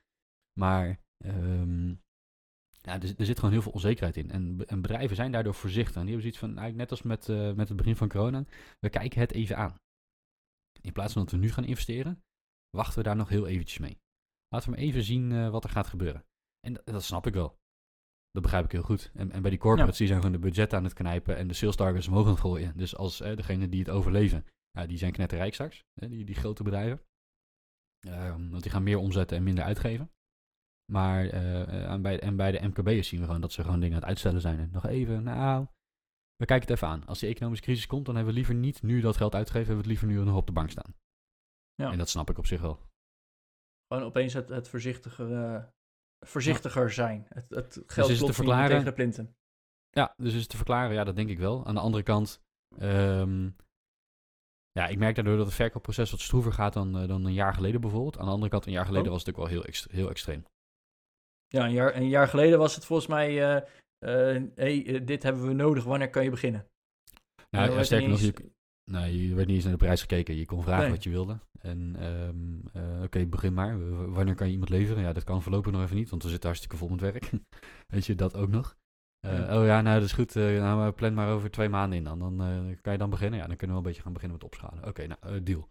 Maar 0.59 0.99
ehm, 1.17 1.89
ja, 2.69 3.01
er, 3.01 3.13
er 3.17 3.25
zit 3.25 3.39
gewoon 3.39 3.51
heel 3.51 3.61
veel 3.61 3.71
onzekerheid 3.71 4.17
in. 4.17 4.31
En, 4.31 4.67
en 4.67 4.81
bedrijven 4.81 5.15
zijn 5.15 5.31
daardoor 5.31 5.53
voorzichtig. 5.53 5.95
En 5.95 6.05
die 6.05 6.13
hebben 6.13 6.33
zoiets 6.33 6.39
van, 6.39 6.53
nou, 6.53 6.75
net 6.75 6.91
als 6.91 7.01
met, 7.01 7.29
eh, 7.29 7.53
met 7.53 7.67
het 7.67 7.77
begin 7.77 7.95
van 7.95 8.07
corona, 8.09 8.45
we 8.79 8.89
kijken 8.89 9.19
het 9.19 9.31
even 9.31 9.57
aan. 9.57 9.75
In 10.81 10.91
plaats 10.93 11.13
van 11.13 11.21
dat 11.21 11.31
we 11.31 11.37
nu 11.37 11.51
gaan 11.51 11.65
investeren, 11.65 12.23
wachten 12.69 12.97
we 12.97 13.03
daar 13.03 13.15
nog 13.15 13.29
heel 13.29 13.47
eventjes 13.47 13.79
mee. 13.79 13.99
Laten 14.49 14.69
we 14.69 14.75
maar 14.75 14.85
even 14.85 15.03
zien 15.03 15.49
wat 15.51 15.63
er 15.63 15.69
gaat 15.69 15.87
gebeuren. 15.87 16.25
En 16.67 16.73
dat, 16.73 16.85
dat 16.85 17.03
snap 17.03 17.27
ik 17.27 17.33
wel. 17.33 17.59
Dat 18.31 18.41
begrijp 18.41 18.65
ik 18.65 18.71
heel 18.71 18.81
goed. 18.81 19.11
En, 19.13 19.31
en 19.31 19.41
bij 19.41 19.49
die 19.49 19.59
corporates, 19.59 19.97
die 19.97 20.07
zijn 20.07 20.19
gewoon 20.19 20.35
de 20.35 20.47
budget 20.47 20.73
aan 20.73 20.83
het 20.83 20.93
knijpen 20.93 21.37
en 21.37 21.47
de 21.47 21.53
sales 21.53 21.75
targets 21.75 22.07
omhoog 22.07 22.25
aan 22.25 22.31
het 22.31 22.39
gooien. 22.39 22.77
Dus 22.77 22.95
als 22.95 23.21
eh, 23.21 23.35
degene 23.35 23.69
die 23.69 23.79
het 23.79 23.89
overleven, 23.89 24.45
ja, 24.71 24.85
die 24.85 24.97
zijn 24.97 25.11
knetterrijk 25.11 25.53
straks, 25.53 25.83
hè, 25.93 26.07
die, 26.07 26.25
die 26.25 26.35
grote 26.35 26.63
bedrijven. 26.63 27.01
Ehm, 27.99 28.49
want 28.49 28.63
die 28.63 28.71
gaan 28.71 28.83
meer 28.83 28.97
omzetten 28.97 29.37
en 29.37 29.43
minder 29.43 29.63
uitgeven. 29.63 30.11
Maar 30.91 31.25
eh, 31.25 31.61
eh, 31.61 31.91
en, 31.91 32.01
bij, 32.01 32.19
en 32.19 32.35
bij 32.35 32.51
de 32.51 32.67
MKB'ers 32.67 33.07
zien 33.07 33.19
we 33.19 33.25
gewoon 33.25 33.41
dat 33.41 33.51
ze 33.51 33.63
gewoon 33.63 33.79
dingen 33.79 33.95
aan 33.95 34.01
het 34.01 34.09
uitstellen 34.09 34.41
zijn. 34.41 34.59
En 34.59 34.69
nog 34.71 34.85
even, 34.85 35.23
nou, 35.23 35.67
we 36.35 36.45
kijken 36.45 36.67
het 36.67 36.75
even 36.75 36.87
aan. 36.87 37.05
Als 37.05 37.19
die 37.19 37.29
economische 37.29 37.65
crisis 37.65 37.87
komt, 37.87 38.05
dan 38.05 38.15
hebben 38.15 38.33
we 38.33 38.39
liever 38.39 38.55
niet 38.55 38.81
nu 38.81 39.01
dat 39.01 39.17
geld 39.17 39.35
uitgeven, 39.35 39.67
hebben 39.67 39.85
we 39.85 39.91
het 39.91 40.01
liever 40.01 40.17
nu 40.17 40.23
nog 40.23 40.35
op 40.35 40.47
de 40.47 40.53
bank 40.53 40.69
staan. 40.69 40.95
Ja. 41.75 41.91
En 41.91 41.97
dat 41.97 42.09
snap 42.09 42.29
ik 42.29 42.37
op 42.37 42.45
zich 42.45 42.61
wel. 42.61 42.79
Gewoon 43.87 44.03
opeens 44.03 44.33
het, 44.33 44.49
het 44.49 44.69
voorzichtiger, 44.69 45.33
eh, 45.33 45.63
voorzichtiger 46.25 46.91
zijn. 46.91 47.25
Het, 47.29 47.49
het 47.49 47.73
geld 47.73 48.07
te 48.07 48.13
klopt 48.15 48.21
niet 48.21 48.35
verklaren? 48.35 48.69
tegen 48.69 48.85
de 48.85 48.93
plinten. 48.93 49.35
Ja, 49.89 50.13
dus 50.17 50.33
is 50.33 50.39
het 50.41 50.49
te 50.49 50.55
verklaren, 50.55 50.93
ja, 50.95 51.03
dat 51.03 51.15
denk 51.15 51.29
ik 51.29 51.37
wel. 51.39 51.65
Aan 51.65 51.75
de 51.75 51.81
andere 51.81 52.03
kant, 52.03 52.41
ehm, 52.77 53.49
ja, 54.71 54.87
ik 54.87 54.97
merk 54.97 55.15
daardoor 55.15 55.37
dat 55.37 55.45
het 55.45 55.55
verkoopproces 55.55 56.11
wat 56.11 56.19
stroever 56.19 56.53
gaat 56.53 56.73
dan, 56.73 56.97
eh, 56.97 57.07
dan 57.07 57.25
een 57.25 57.33
jaar 57.33 57.53
geleden 57.53 57.81
bijvoorbeeld. 57.81 58.17
Aan 58.17 58.25
de 58.25 58.31
andere 58.31 58.51
kant, 58.51 58.65
een 58.65 58.71
jaar 58.71 58.85
geleden 58.85 59.05
Oh. 59.07 59.11
was 59.13 59.19
het 59.25 59.29
ook 59.29 59.37
wel 59.41 59.47
heel, 59.51 59.63
ext- 59.65 59.91
heel 59.91 60.09
extreem. 60.09 60.45
Ja, 61.47 61.65
een 61.65 61.71
jaar, 61.71 61.95
een 61.95 62.09
jaar 62.09 62.27
geleden 62.27 62.59
was 62.59 62.75
het 62.75 62.85
volgens 62.85 63.07
mij, 63.07 63.55
eh, 63.99 64.41
hey, 64.55 65.03
dit 65.05 65.23
hebben 65.23 65.47
we 65.47 65.53
nodig, 65.53 65.83
wanneer 65.83 66.09
kan 66.09 66.23
je 66.23 66.29
beginnen? 66.29 66.67
En 67.49 67.59
Nou, 67.59 67.71
ja, 67.71 67.83
sterker 67.83 68.09
nog, 68.09 68.19
je, 68.19 68.51
nee, 68.91 69.27
je 69.27 69.35
werd 69.35 69.47
niet 69.47 69.55
eens 69.55 69.63
naar 69.65 69.73
de 69.77 69.85
prijs 69.85 70.01
gekeken. 70.01 70.35
Je 70.35 70.45
kon 70.45 70.63
vragen 70.63 70.81
Nee. 70.83 70.91
wat 70.91 71.03
je 71.03 71.09
wilde. 71.09 71.39
En 71.59 71.95
ehm, 71.99 72.67
eh, 72.73 73.01
oké, 73.03 73.25
begin 73.25 73.53
maar. 73.53 73.79
W- 73.79 74.13
wanneer 74.15 74.35
kan 74.35 74.45
je 74.47 74.51
iemand 74.53 74.69
leveren? 74.69 75.03
Ja, 75.03 75.13
dat 75.13 75.23
kan 75.23 75.41
voorlopig 75.41 75.71
nog 75.71 75.81
even 75.81 75.95
niet, 75.95 76.09
want 76.09 76.23
we 76.23 76.29
zitten 76.29 76.47
hartstikke 76.49 76.77
vol 76.77 76.89
met 76.89 76.99
werk. 77.01 77.31
Weet 77.93 78.05
je, 78.05 78.15
dat 78.15 78.35
ook 78.35 78.49
nog. 78.49 78.75
Eh, 79.19 79.37
Ja. 79.37 79.59
Oh 79.59 79.65
ja, 79.65 79.81
nou 79.81 79.95
dat 79.95 80.05
is 80.07 80.13
goed. 80.13 80.35
eh, 80.35 80.43
nou, 80.59 80.91
plan 80.91 81.13
maar 81.13 81.29
over 81.31 81.51
twee 81.51 81.69
maanden 81.69 81.97
in 81.97 82.03
dan. 82.03 82.19
Dan 82.19 82.37
kan 82.81 82.91
je 82.93 82.99
dan 82.99 83.09
beginnen. 83.09 83.39
Ja, 83.39 83.47
dan 83.47 83.55
kunnen 83.55 83.75
we 83.75 83.81
wel 83.81 83.91
een 83.91 83.95
beetje 83.95 84.01
gaan 84.01 84.13
beginnen 84.13 84.37
met 84.37 84.45
opschalen. 84.47 84.85
Oké, 84.87 85.07
nou, 85.07 85.43
deal. 85.43 85.67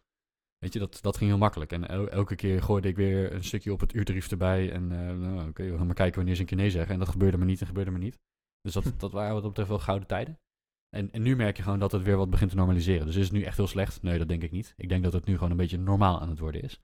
Weet 0.59 0.73
je, 0.73 0.79
dat, 0.79 0.99
dat 1.03 1.17
ging 1.17 1.31
heel 1.31 1.39
makkelijk. 1.39 1.73
En 1.73 1.89
el- 1.89 2.09
elke 2.09 2.35
keer 2.35 2.63
gooide 2.63 2.89
ik 2.89 2.97
weer 2.97 3.33
een 3.35 3.45
stukje 3.45 3.73
op 3.73 3.81
het 3.81 3.95
uurtarief 3.95 4.31
erbij. 4.31 4.73
En 4.73 4.87
nou, 5.21 5.49
oké, 5.49 5.71
we 5.71 5.77
gaan 5.77 5.87
maar 5.87 5.95
kijken 5.95 6.17
wanneer 6.17 6.35
ze 6.35 6.41
een 6.41 6.47
keer 6.47 6.57
nee 6.57 6.71
zeggen. 6.71 6.93
En 6.93 6.99
dat 6.99 7.09
gebeurde 7.09 7.37
maar 7.37 7.47
niet 7.47 7.61
en 7.61 7.67
gebeurde 7.67 7.91
maar 7.91 8.01
niet. 8.01 8.19
Dus 8.61 8.73
dat, 8.73 8.85
dat 9.01 9.13
waren 9.13 9.33
wat 9.33 9.41
dat 9.43 9.51
betreft 9.51 9.69
wel 9.71 9.79
gouden 9.79 10.09
tijden. 10.09 10.39
En, 10.89 11.11
en 11.11 11.23
nu 11.23 11.37
merk 11.37 11.57
je 11.57 11.63
gewoon 11.63 11.79
dat 11.79 11.93
het 11.93 12.03
weer 12.03 12.17
wat 12.17 12.31
begint 12.31 12.51
te 12.51 12.57
normaliseren. 12.57 13.07
Dus 13.07 13.17
is 13.17 13.25
het 13.25 13.33
nu 13.33 13.43
echt 13.43 13.57
heel 13.57 13.67
slecht? 13.67 14.03
Nee, 14.03 14.19
dat 14.19 14.29
denk 14.29 14.43
ik 14.43 14.51
niet. 14.51 14.75
Ik 14.77 14.89
denk 14.89 15.05
dat 15.05 15.13
het 15.13 15.25
nu 15.25 15.35
gewoon 15.35 15.51
een 15.51 15.57
beetje 15.57 15.79
normaal 15.79 16.21
aan 16.21 16.29
het 16.29 16.39
worden 16.39 16.63
is. 16.63 16.81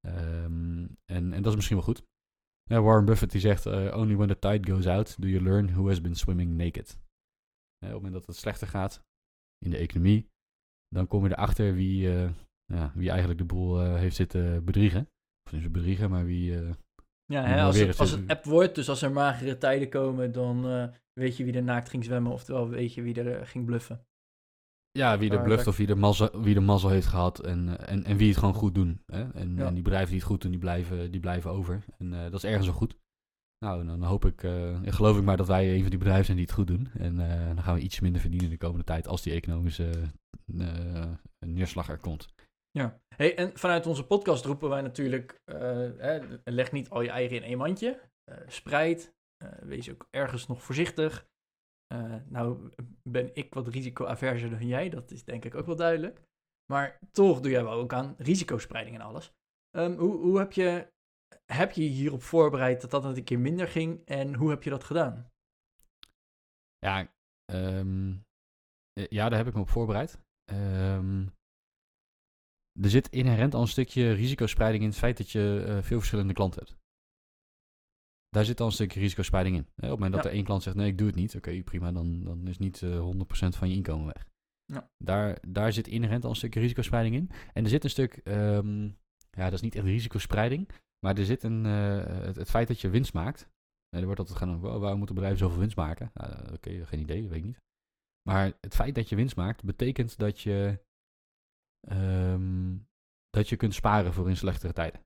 Ehm, 0.00 0.86
en, 1.04 1.32
en 1.32 1.42
dat 1.42 1.46
is 1.46 1.54
misschien 1.54 1.76
wel 1.76 1.84
goed. 1.84 2.04
Ja, 2.62 2.80
Warren 2.80 3.04
Buffett 3.04 3.32
die 3.32 3.40
zegt, 3.40 3.66
eh, 3.66 3.96
only 3.96 4.16
when 4.16 4.28
the 4.28 4.38
tide 4.38 4.72
goes 4.72 4.86
out 4.86 5.20
do 5.20 5.28
you 5.28 5.42
learn 5.42 5.72
who 5.72 5.88
has 5.88 6.00
been 6.00 6.14
swimming 6.14 6.56
naked. 6.56 7.00
Eh, 7.78 7.88
op 7.88 7.94
het 7.94 8.02
moment 8.02 8.12
dat 8.12 8.26
het 8.26 8.36
slechter 8.36 8.66
gaat 8.66 9.04
in 9.58 9.70
de 9.70 9.76
economie, 9.76 10.28
dan 10.88 11.06
kom 11.06 11.24
je 11.24 11.30
erachter 11.30 11.74
wie, 11.74 12.10
eh, 12.12 12.30
ja, 12.64 12.92
wie 12.94 13.08
eigenlijk 13.08 13.38
de 13.38 13.44
boel 13.44 13.80
heeft 13.80 14.16
zitten 14.16 14.64
bedriegen. 14.64 15.08
Of 15.44 15.52
niet 15.52 15.72
bedriegen, 15.72 16.10
maar 16.10 16.24
wie... 16.24 16.74
Ja, 17.32 17.44
hè, 17.44 17.62
als, 17.62 17.78
het, 17.78 17.98
als 17.98 18.10
het 18.10 18.28
app 18.28 18.44
wordt, 18.44 18.74
dus 18.74 18.88
als 18.88 19.02
er 19.02 19.12
magere 19.12 19.58
tijden 19.58 19.88
komen, 19.88 20.32
dan 20.32 20.68
eh, 20.68 20.84
weet 21.12 21.36
je 21.36 21.44
wie 21.44 21.52
er 21.54 21.62
naakt 21.62 21.88
ging 21.88 22.04
zwemmen, 22.04 22.32
oftewel 22.32 22.68
weet 22.68 22.94
je 22.94 23.02
wie 23.02 23.14
er 23.14 23.38
eh, 23.38 23.46
ging 23.46 23.64
bluffen. 23.64 24.06
Ja, 24.90 25.18
wie 25.18 25.30
er 25.30 25.42
bluft 25.42 25.66
of 25.66 25.76
wie 25.76 25.86
de 25.86 25.94
mazzel, 25.94 26.42
wie 26.42 26.54
de 26.54 26.60
mazzel 26.60 26.90
heeft 26.90 27.06
gehad 27.06 27.40
en, 27.40 27.78
eh, 27.78 27.92
en, 27.92 28.04
en 28.04 28.16
wie 28.16 28.28
het 28.28 28.38
gewoon 28.38 28.54
goed 28.54 28.74
doen. 28.74 29.02
Hè? 29.06 29.30
En, 29.32 29.56
Ja. 29.56 29.66
en 29.66 29.74
die 29.74 29.82
bedrijven 29.82 30.10
die 30.10 30.18
het 30.18 30.28
goed 30.28 30.40
doen, 30.40 30.50
die 30.50 30.60
blijven, 30.60 31.10
die 31.10 31.20
blijven 31.20 31.50
over. 31.50 31.84
En 31.98 32.10
dat 32.10 32.34
is 32.34 32.44
ergens 32.44 32.66
wel 32.66 32.76
goed. 32.76 32.96
Nou, 33.64 33.86
dan 33.86 34.02
hoop 34.02 34.24
ik, 34.24 34.42
eh, 34.42 34.78
geloof 34.84 35.16
ik 35.18 35.24
maar 35.24 35.36
dat 35.36 35.46
wij 35.46 35.74
een 35.74 35.80
van 35.80 35.90
die 35.90 35.98
bedrijven 35.98 36.24
zijn 36.24 36.36
die 36.36 36.46
het 36.46 36.54
goed 36.54 36.66
doen. 36.66 36.88
En 36.98 37.16
dan 37.54 37.62
gaan 37.62 37.74
we 37.74 37.80
iets 37.80 38.00
minder 38.00 38.20
verdienen 38.20 38.50
de 38.50 38.56
komende 38.56 38.84
tijd 38.84 39.08
als 39.08 39.22
die 39.22 39.32
economische 39.32 39.90
neerslag 41.46 41.88
er 41.88 41.98
komt. 41.98 42.28
Ja. 42.72 43.00
Hey, 43.16 43.36
en 43.36 43.58
vanuit 43.58 43.86
onze 43.86 44.06
podcast 44.06 44.44
roepen 44.44 44.68
wij 44.68 44.80
natuurlijk, 44.80 45.40
eh, 45.44 46.22
leg 46.44 46.72
niet 46.72 46.90
al 46.90 47.00
je 47.00 47.10
eigen 47.10 47.36
in 47.36 47.42
één 47.42 47.58
mandje. 47.58 48.00
Eh, 48.24 48.36
spreid, 48.46 49.14
eh, 49.36 49.52
wees 49.62 49.90
ook 49.90 50.08
ergens 50.10 50.46
nog 50.46 50.62
voorzichtig. 50.62 51.30
Eh, 51.86 52.14
nou 52.24 52.70
ben 53.02 53.34
ik 53.34 53.54
wat 53.54 53.68
risicoaverser 53.68 54.50
dan 54.50 54.66
jij, 54.66 54.88
dat 54.88 55.10
is 55.10 55.24
denk 55.24 55.44
ik 55.44 55.54
ook 55.54 55.66
wel 55.66 55.76
duidelijk. 55.76 56.22
Maar 56.72 56.98
toch 57.10 57.40
doe 57.40 57.50
jij 57.50 57.64
wel 57.64 57.72
ook 57.72 57.92
aan 57.92 58.14
risicospreiding 58.18 58.96
en 58.96 59.02
alles. 59.02 59.32
Ehm, 59.70 59.96
hoe, 59.96 60.16
hoe 60.16 60.38
heb 60.38 60.52
je, 60.52 60.92
heb 61.52 61.70
je 61.70 61.82
hierop 61.82 62.22
voorbereid 62.22 62.80
dat 62.80 62.90
dat 62.90 63.16
een 63.16 63.24
keer 63.24 63.38
minder 63.38 63.68
ging 63.68 64.04
en 64.04 64.34
hoe 64.34 64.50
heb 64.50 64.62
je 64.62 64.70
dat 64.70 64.84
gedaan? 64.84 65.30
Ja, 66.78 67.12
ehm, 67.44 68.14
eh, 68.92 69.06
ja, 69.08 69.28
daar 69.28 69.38
heb 69.38 69.48
ik 69.48 69.54
me 69.54 69.60
op 69.60 69.68
voorbereid. 69.68 70.18
Ehm, 70.44 71.26
er 72.80 72.90
zit 72.90 73.08
inherent 73.08 73.54
al 73.54 73.60
een 73.60 73.68
stukje 73.68 74.12
risicospreiding 74.12 74.82
in 74.82 74.88
het 74.88 74.98
feit 74.98 75.16
dat 75.16 75.30
je 75.30 75.64
eh, 75.66 75.82
veel 75.82 75.98
verschillende 75.98 76.32
klanten 76.32 76.62
hebt. 76.64 76.80
Daar 78.28 78.44
zit 78.44 78.60
al 78.60 78.66
een 78.66 78.72
stukje 78.72 79.00
risicospreiding 79.00 79.56
in. 79.56 79.62
Hè, 79.62 79.68
op 79.86 79.90
het 79.90 79.90
moment 79.90 80.12
dat 80.12 80.22
Ja. 80.22 80.28
er 80.28 80.34
één 80.34 80.44
klant 80.44 80.62
zegt, 80.62 80.76
nee, 80.76 80.86
ik 80.88 80.98
doe 80.98 81.06
het 81.06 81.16
niet. 81.16 81.36
Oké, 81.36 81.62
prima, 81.62 81.92
dan, 81.92 82.24
dan 82.24 82.46
is 82.48 82.58
niet 82.58 82.82
eh 82.82 83.00
100% 83.00 83.56
van 83.56 83.68
je 83.68 83.74
inkomen 83.74 84.06
weg. 84.06 84.26
Ja. 84.64 84.90
Daar, 85.04 85.38
daar 85.48 85.72
zit 85.72 85.86
inherent 85.86 86.24
al 86.24 86.30
een 86.30 86.36
stukje 86.36 86.60
risicospreiding 86.60 87.14
in. 87.14 87.30
En 87.52 87.64
er 87.64 87.70
zit 87.70 87.84
een 87.84 87.90
stuk, 87.90 88.12
ehm, 88.24 88.84
ja, 89.30 89.44
dat 89.44 89.52
is 89.52 89.60
niet 89.60 89.74
echt 89.74 89.84
risicospreiding, 89.84 90.68
maar 91.06 91.18
er 91.18 91.24
zit 91.24 91.42
een, 91.42 91.66
eh, 91.66 92.04
het, 92.06 92.36
het 92.36 92.50
feit 92.50 92.68
dat 92.68 92.80
je 92.80 92.90
winst 92.90 93.12
maakt. 93.12 93.48
En 93.88 93.98
er 93.98 94.04
wordt 94.04 94.20
altijd 94.20 94.38
gaan, 94.38 94.58
wow, 94.60 94.80
waarom 94.80 94.96
moeten 94.98 95.14
bedrijven 95.14 95.40
zoveel 95.40 95.58
winst 95.60 95.76
maken? 95.76 96.10
Nou, 96.14 96.52
Oké, 96.52 96.86
geen 96.86 97.00
idee, 97.00 97.28
weet 97.28 97.38
ik 97.38 97.44
niet. 97.44 97.60
Maar 98.28 98.52
het 98.60 98.74
feit 98.74 98.94
dat 98.94 99.08
je 99.08 99.16
winst 99.16 99.36
maakt, 99.36 99.64
betekent 99.64 100.18
dat 100.18 100.40
je 100.40 100.78
ehm, 101.88 102.76
dat 103.30 103.48
je 103.48 103.56
kunt 103.56 103.74
sparen 103.74 104.12
voor 104.12 104.28
in 104.28 104.36
slechtere 104.36 104.72
tijden. 104.72 105.00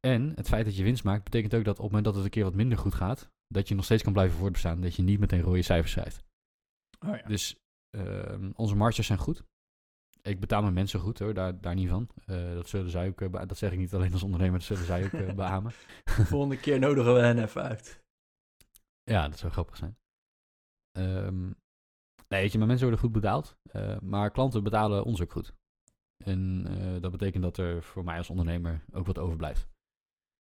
En 0.00 0.32
het 0.34 0.48
feit 0.48 0.64
dat 0.64 0.76
je 0.76 0.82
winst 0.82 1.04
maakt, 1.04 1.24
betekent 1.24 1.54
ook 1.54 1.64
dat 1.64 1.78
op 1.78 1.82
het 1.82 1.86
moment 1.86 2.04
dat 2.04 2.14
het 2.14 2.24
een 2.24 2.30
keer 2.30 2.44
wat 2.44 2.54
minder 2.54 2.78
goed 2.78 2.94
gaat, 2.94 3.30
dat 3.46 3.68
je 3.68 3.74
nog 3.74 3.84
steeds 3.84 4.02
kan 4.02 4.12
blijven 4.12 4.38
voortbestaan. 4.38 4.80
Dat 4.80 4.94
je 4.94 5.02
niet 5.02 5.20
meteen 5.20 5.40
rode 5.40 5.62
cijfers 5.62 5.92
schrijft. 5.92 6.24
Oh 7.06 7.16
ja. 7.16 7.22
Dus 7.22 7.56
ehm, 7.90 8.50
onze 8.54 8.76
marges 8.76 9.06
zijn 9.06 9.18
goed. 9.18 9.44
Ik 10.22 10.40
betaal 10.40 10.62
mijn 10.62 10.74
mensen 10.74 11.00
goed 11.00 11.18
hoor, 11.18 11.34
daar, 11.34 11.60
daar 11.60 11.74
niet 11.74 11.88
van. 11.88 12.08
Eh, 12.24 12.52
dat 12.54 12.68
zullen 12.68 12.90
zij 12.90 13.08
ook, 13.08 13.20
eh, 13.20 13.46
dat 13.46 13.56
zeg 13.56 13.72
ik 13.72 13.78
niet 13.78 13.94
alleen 13.94 14.12
als 14.12 14.22
ondernemer, 14.22 14.58
dat 14.58 14.68
zullen 14.68 14.84
zij 14.84 15.04
ook 15.04 15.12
eh, 15.12 15.34
beamen. 15.44 15.72
Volgende 16.04 16.60
keer 16.60 16.78
nodigen 16.78 17.14
we 17.14 17.20
hen 17.20 17.42
even 17.42 17.62
uit. 17.62 18.02
Ja, 19.02 19.28
dat 19.28 19.38
zou 19.38 19.52
grappig 19.52 19.76
zijn. 19.76 19.98
Ehm, 20.90 21.50
nee, 22.28 22.40
weet 22.40 22.52
je, 22.52 22.56
mijn 22.58 22.68
mensen 22.70 22.86
worden 22.88 23.04
goed 23.04 23.12
betaald. 23.20 23.56
eh, 23.70 23.98
maar 24.00 24.30
klanten 24.30 24.62
betalen 24.62 25.04
ons 25.04 25.22
ook 25.22 25.32
goed. 25.32 25.54
En 26.24 26.66
eh, 26.66 27.00
dat 27.00 27.10
betekent 27.10 27.42
dat 27.42 27.56
er 27.56 27.82
voor 27.82 28.04
mij 28.04 28.18
als 28.18 28.30
ondernemer 28.30 28.84
ook 28.92 29.06
wat 29.06 29.18
overblijft. 29.18 29.68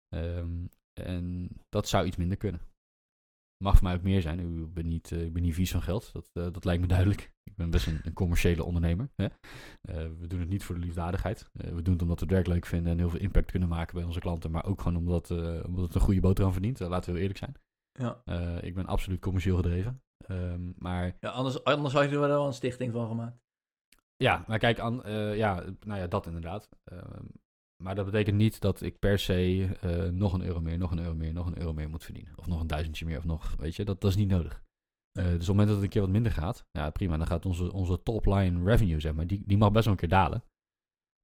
Ehm, 0.08 0.66
en 1.00 1.48
dat 1.68 1.88
zou 1.88 2.06
iets 2.06 2.16
minder 2.16 2.36
kunnen. 2.36 2.60
Mag 3.64 3.74
voor 3.74 3.82
mij 3.84 3.94
ook 3.94 4.02
meer 4.02 4.22
zijn. 4.22 4.40
Ik 4.40 4.74
ben 4.74 4.86
niet, 4.88 5.12
eh, 5.12 5.24
ik 5.24 5.32
ben 5.32 5.42
niet 5.42 5.54
vies 5.54 5.70
van 5.70 5.82
geld. 5.82 6.12
Dat, 6.12 6.54
dat 6.54 6.64
lijkt 6.64 6.80
me 6.82 6.88
duidelijk. 6.88 7.32
Ik 7.42 7.56
ben 7.56 7.70
best 7.70 7.86
een, 7.86 8.00
een 8.02 8.12
commerciële 8.12 8.64
ondernemer. 8.64 9.10
Hè? 9.14 9.28
We 10.18 10.26
doen 10.26 10.40
het 10.40 10.48
niet 10.48 10.64
voor 10.64 10.74
de 10.74 10.80
liefdadigheid. 10.80 11.50
We 11.52 11.82
doen 11.82 11.92
het 11.92 12.02
omdat 12.02 12.20
we 12.20 12.24
het 12.24 12.34
werk 12.34 12.46
leuk 12.46 12.66
vinden 12.66 12.92
en 12.92 12.98
heel 12.98 13.10
veel 13.10 13.20
impact 13.20 13.50
kunnen 13.50 13.68
maken 13.68 13.94
bij 13.94 14.04
onze 14.04 14.20
klanten. 14.20 14.50
Maar 14.50 14.64
ook 14.64 14.80
gewoon 14.80 14.98
omdat, 14.98 15.30
omdat 15.66 15.84
het 15.84 15.94
een 15.94 16.00
goede 16.00 16.20
boterham 16.20 16.52
verdient. 16.52 16.78
Laten 16.78 17.12
we 17.12 17.18
heel 17.18 17.28
eerlijk 17.28 17.38
zijn. 17.38 17.54
Ja. 17.92 18.60
Ik 18.60 18.74
ben 18.74 18.86
absoluut 18.86 19.20
commercieel 19.20 19.56
gedreven. 19.56 20.02
Ehm, 20.26 20.72
maar 20.78 21.16
Ja, 21.20 21.30
anders, 21.30 21.64
anders 21.64 21.94
had 21.94 22.04
je 22.04 22.10
er 22.10 22.20
wel 22.20 22.46
een 22.46 22.52
stichting 22.52 22.92
van 22.92 23.08
gemaakt. 23.08 23.38
ja, 24.16 24.44
maar 24.46 24.58
kijk, 24.58 24.78
aan, 24.78 25.04
eh, 25.04 25.36
ja, 25.36 25.64
nou 25.80 26.00
ja, 26.00 26.06
dat 26.06 26.26
inderdaad. 26.26 26.68
Ehm, 26.84 27.24
maar 27.82 27.94
dat 27.94 28.04
betekent 28.04 28.36
niet 28.36 28.60
dat 28.60 28.80
ik 28.80 28.98
per 28.98 29.18
se 29.18 29.68
eh, 29.80 30.08
nog 30.08 30.32
een 30.32 30.42
euro 30.44 30.60
meer, 30.60 30.78
nog 30.78 30.90
een 30.90 30.98
euro 30.98 31.14
meer, 31.14 31.32
nog 31.32 31.46
een 31.46 31.58
euro 31.58 31.72
meer 31.72 31.88
moet 31.88 32.04
verdienen. 32.04 32.32
Of 32.36 32.46
nog 32.46 32.60
een 32.60 32.66
duizendje 32.66 33.04
meer, 33.06 33.18
of 33.18 33.24
nog, 33.24 33.54
weet 33.56 33.76
je, 33.76 33.84
dat, 33.84 34.00
dat 34.00 34.10
is 34.10 34.16
niet 34.16 34.28
nodig. 34.28 34.62
Eh, 35.18 35.24
dus 35.24 35.32
op 35.34 35.38
het 35.38 35.46
moment 35.48 35.66
dat 35.68 35.76
het 35.76 35.84
een 35.84 35.90
keer 35.90 36.02
wat 36.02 36.10
minder 36.10 36.32
gaat, 36.32 36.66
ja 36.70 36.90
prima, 36.90 37.16
dan 37.16 37.26
gaat 37.26 37.46
onze, 37.46 37.72
onze 37.72 38.02
top-line 38.02 38.64
revenue, 38.64 39.00
zeg 39.00 39.14
maar, 39.14 39.26
die, 39.26 39.42
die 39.46 39.56
mag 39.56 39.72
best 39.72 39.84
wel 39.84 39.92
een 39.92 40.00
keer 40.00 40.08
dalen. 40.08 40.44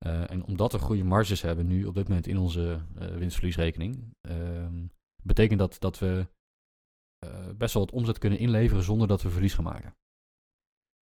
En 0.03 0.45
omdat 0.45 0.73
we 0.73 0.79
goede 0.79 1.05
marges 1.05 1.43
hebben 1.43 1.67
nu 1.67 1.85
op 1.85 1.95
dit 1.95 2.09
moment 2.09 2.27
in 2.27 2.39
onze 2.39 2.81
winstverliesrekening, 2.95 4.15
ehm, 4.21 4.87
betekent 5.23 5.59
dat 5.59 5.77
dat 5.81 5.99
we 5.99 6.27
eh, 7.23 7.49
best 7.57 7.75
wel 7.75 7.85
wat 7.85 7.95
omzet 7.95 8.19
kunnen 8.19 8.39
inleveren 8.39 8.83
zonder 8.83 9.09
dat 9.09 9.23
we 9.23 9.31
verlies 9.31 9.55
gaan 9.55 9.65
maken. 9.65 9.97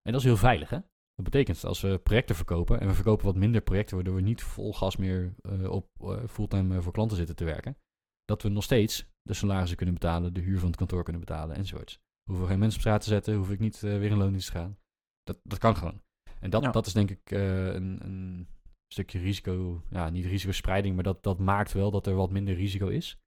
En 0.01 0.11
dat 0.11 0.21
is 0.21 0.27
heel 0.27 0.37
veilig, 0.37 0.69
hè? 0.69 0.79
Dat 1.15 1.31
betekent 1.31 1.63
als 1.63 1.81
we 1.81 1.97
projecten 1.99 2.35
verkopen 2.35 2.79
en 2.79 2.87
we 2.87 2.93
verkopen 2.93 3.25
wat 3.25 3.35
minder 3.35 3.61
projecten, 3.61 3.95
waardoor 3.95 4.15
we 4.15 4.21
niet 4.21 4.43
vol 4.43 4.73
gas 4.73 4.95
meer 4.97 5.35
eh, 5.41 5.69
op 5.69 5.87
eh, 5.99 6.23
fulltime 6.27 6.81
voor 6.81 6.93
klanten 6.93 7.17
zitten 7.17 7.35
te 7.35 7.43
werken, 7.45 7.77
dat 8.25 8.41
we 8.41 8.49
nog 8.49 8.63
steeds 8.63 9.09
de 9.21 9.33
salarissen 9.33 9.77
kunnen 9.77 9.95
betalen, 9.95 10.33
de 10.33 10.41
huur 10.41 10.59
van 10.59 10.67
het 10.67 10.77
kantoor 10.77 11.03
kunnen 11.03 11.21
betalen 11.21 11.55
enzovoorts. 11.55 11.99
Hoeven 12.23 12.43
we 12.45 12.51
geen 12.51 12.59
mensen 12.59 12.79
op 12.79 12.85
straat 12.85 13.01
te 13.01 13.09
zetten, 13.09 13.35
hoef 13.35 13.51
ik 13.51 13.59
niet 13.59 13.79
weer 13.79 14.03
in 14.03 14.17
loondienst 14.17 14.51
te 14.51 14.57
gaan. 14.57 14.77
Dat, 15.23 15.39
dat 15.43 15.59
kan 15.59 15.75
gewoon. 15.75 16.01
En 16.39 16.49
dat, 16.49 16.63
Ja. 16.63 16.71
dat 16.71 16.85
is 16.85 16.93
denk 16.93 17.09
ik 17.09 17.31
een, 17.31 18.05
een 18.05 18.47
stukje 18.87 19.19
risico, 19.19 19.81
ja, 19.89 20.09
niet 20.09 20.25
risicospreiding, 20.25 20.95
maar 20.95 21.03
dat, 21.03 21.23
dat 21.23 21.39
maakt 21.39 21.71
wel 21.71 21.91
dat 21.91 22.07
er 22.07 22.15
wat 22.15 22.31
minder 22.31 22.53
risico 22.55 22.87
is. 22.87 23.17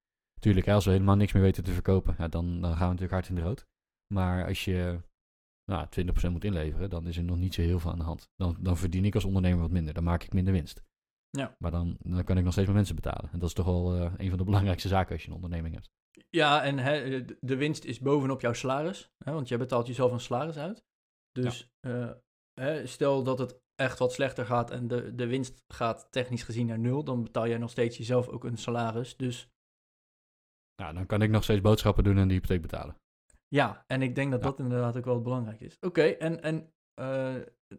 Tuurlijk, 0.44 0.68
als 0.68 0.84
we 0.84 0.90
helemaal 0.90 1.16
niks 1.16 1.32
meer 1.32 1.42
weten 1.42 1.64
te 1.64 1.72
verkopen, 1.72 2.14
ja, 2.18 2.28
dan, 2.28 2.60
dan 2.60 2.70
gaan 2.70 2.88
we 2.88 2.94
natuurlijk 2.94 3.12
hard 3.12 3.28
in 3.28 3.34
de 3.34 3.40
rood. 3.40 3.66
Maar 4.14 4.46
als 4.46 4.64
je 4.64 5.00
nou, 5.64 5.86
20% 6.28 6.30
moet 6.30 6.44
inleveren, 6.44 6.90
dan 6.90 7.06
is 7.06 7.16
er 7.16 7.24
nog 7.24 7.36
niet 7.36 7.54
zo 7.54 7.62
heel 7.62 7.78
veel 7.78 7.90
aan 7.90 7.98
de 7.98 8.04
hand. 8.04 8.30
Dan, 8.36 8.56
dan 8.60 8.76
verdien 8.76 9.04
ik 9.04 9.14
als 9.14 9.24
ondernemer 9.24 9.60
wat 9.60 9.70
minder. 9.70 9.94
Dan 9.94 10.04
maak 10.04 10.22
ik 10.22 10.32
minder 10.32 10.52
winst. 10.52 10.82
Ja. 11.30 11.56
Maar 11.58 11.70
dan, 11.70 11.96
dan 12.00 12.24
kan 12.24 12.36
ik 12.36 12.44
nog 12.44 12.52
steeds 12.52 12.66
mijn 12.66 12.76
mensen 12.76 12.94
betalen. 12.94 13.30
En 13.32 13.38
dat 13.38 13.48
is 13.48 13.54
toch 13.54 13.66
wel 13.66 13.94
eh, 13.94 14.12
een 14.16 14.28
van 14.28 14.38
de 14.38 14.44
belangrijkste 14.50 14.88
zaken 14.88 15.12
als 15.12 15.22
je 15.22 15.28
een 15.28 15.34
onderneming 15.34 15.74
hebt. 15.74 15.90
Ja, 16.30 16.62
en 16.62 16.78
hè, 16.78 17.24
de- 17.24 17.56
winst 17.56 17.84
is 17.84 18.00
bovenop 18.00 18.40
jouw 18.40 18.52
salaris. 18.52 19.12
Hè, 19.24 19.32
want 19.32 19.48
jij 19.48 19.58
betaalt 19.58 19.86
jezelf 19.86 20.12
een 20.12 20.20
salaris 20.20 20.56
uit. 20.56 20.84
Dus 21.32 21.70
eh, 21.80 22.10
hè, 22.60 22.86
stel 22.86 23.22
dat 23.22 23.38
het 23.38 23.60
echt 23.74 23.98
wat 23.98 24.12
slechter 24.12 24.46
gaat 24.46 24.70
en 24.70 24.88
de, 24.88 25.14
de 25.14 25.26
winst 25.26 25.62
gaat 25.66 26.06
technisch 26.10 26.42
gezien 26.42 26.66
naar 26.66 26.78
nul, 26.78 27.04
dan 27.04 27.22
betaal 27.22 27.48
jij 27.48 27.58
nog 27.58 27.70
steeds 27.70 27.96
jezelf 27.96 28.28
ook 28.28 28.44
een 28.44 28.58
salaris. 28.58 29.16
Dus 29.16 29.53
Nou, 30.76 30.94
dan 30.94 31.06
kan 31.06 31.22
ik 31.22 31.30
nog 31.30 31.42
steeds 31.42 31.60
boodschappen 31.60 32.04
doen 32.04 32.18
en 32.18 32.28
de 32.28 32.34
hypotheek 32.34 32.62
betalen. 32.62 32.96
ja, 33.48 33.84
en 33.86 34.02
ik 34.02 34.14
denk 34.14 34.30
dat 34.30 34.40
Ja. 34.42 34.46
dat 34.46 34.58
inderdaad 34.58 34.96
ook 34.96 35.04
wel 35.04 35.22
belangrijk 35.22 35.60
is. 35.60 35.76
Oké, 35.80 36.02
en, 36.02 36.42
en 36.42 36.72
eh, 36.94 37.34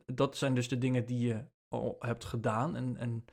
dat 0.06 0.38
zijn 0.38 0.56
dus 0.56 0.68
de 0.68 0.78
dingen 0.78 1.06
die 1.06 1.28
je 1.28 1.46
al 1.68 1.96
hebt 2.00 2.26
gedaan. 2.26 2.76
En, 2.76 2.98
en 2.98 3.26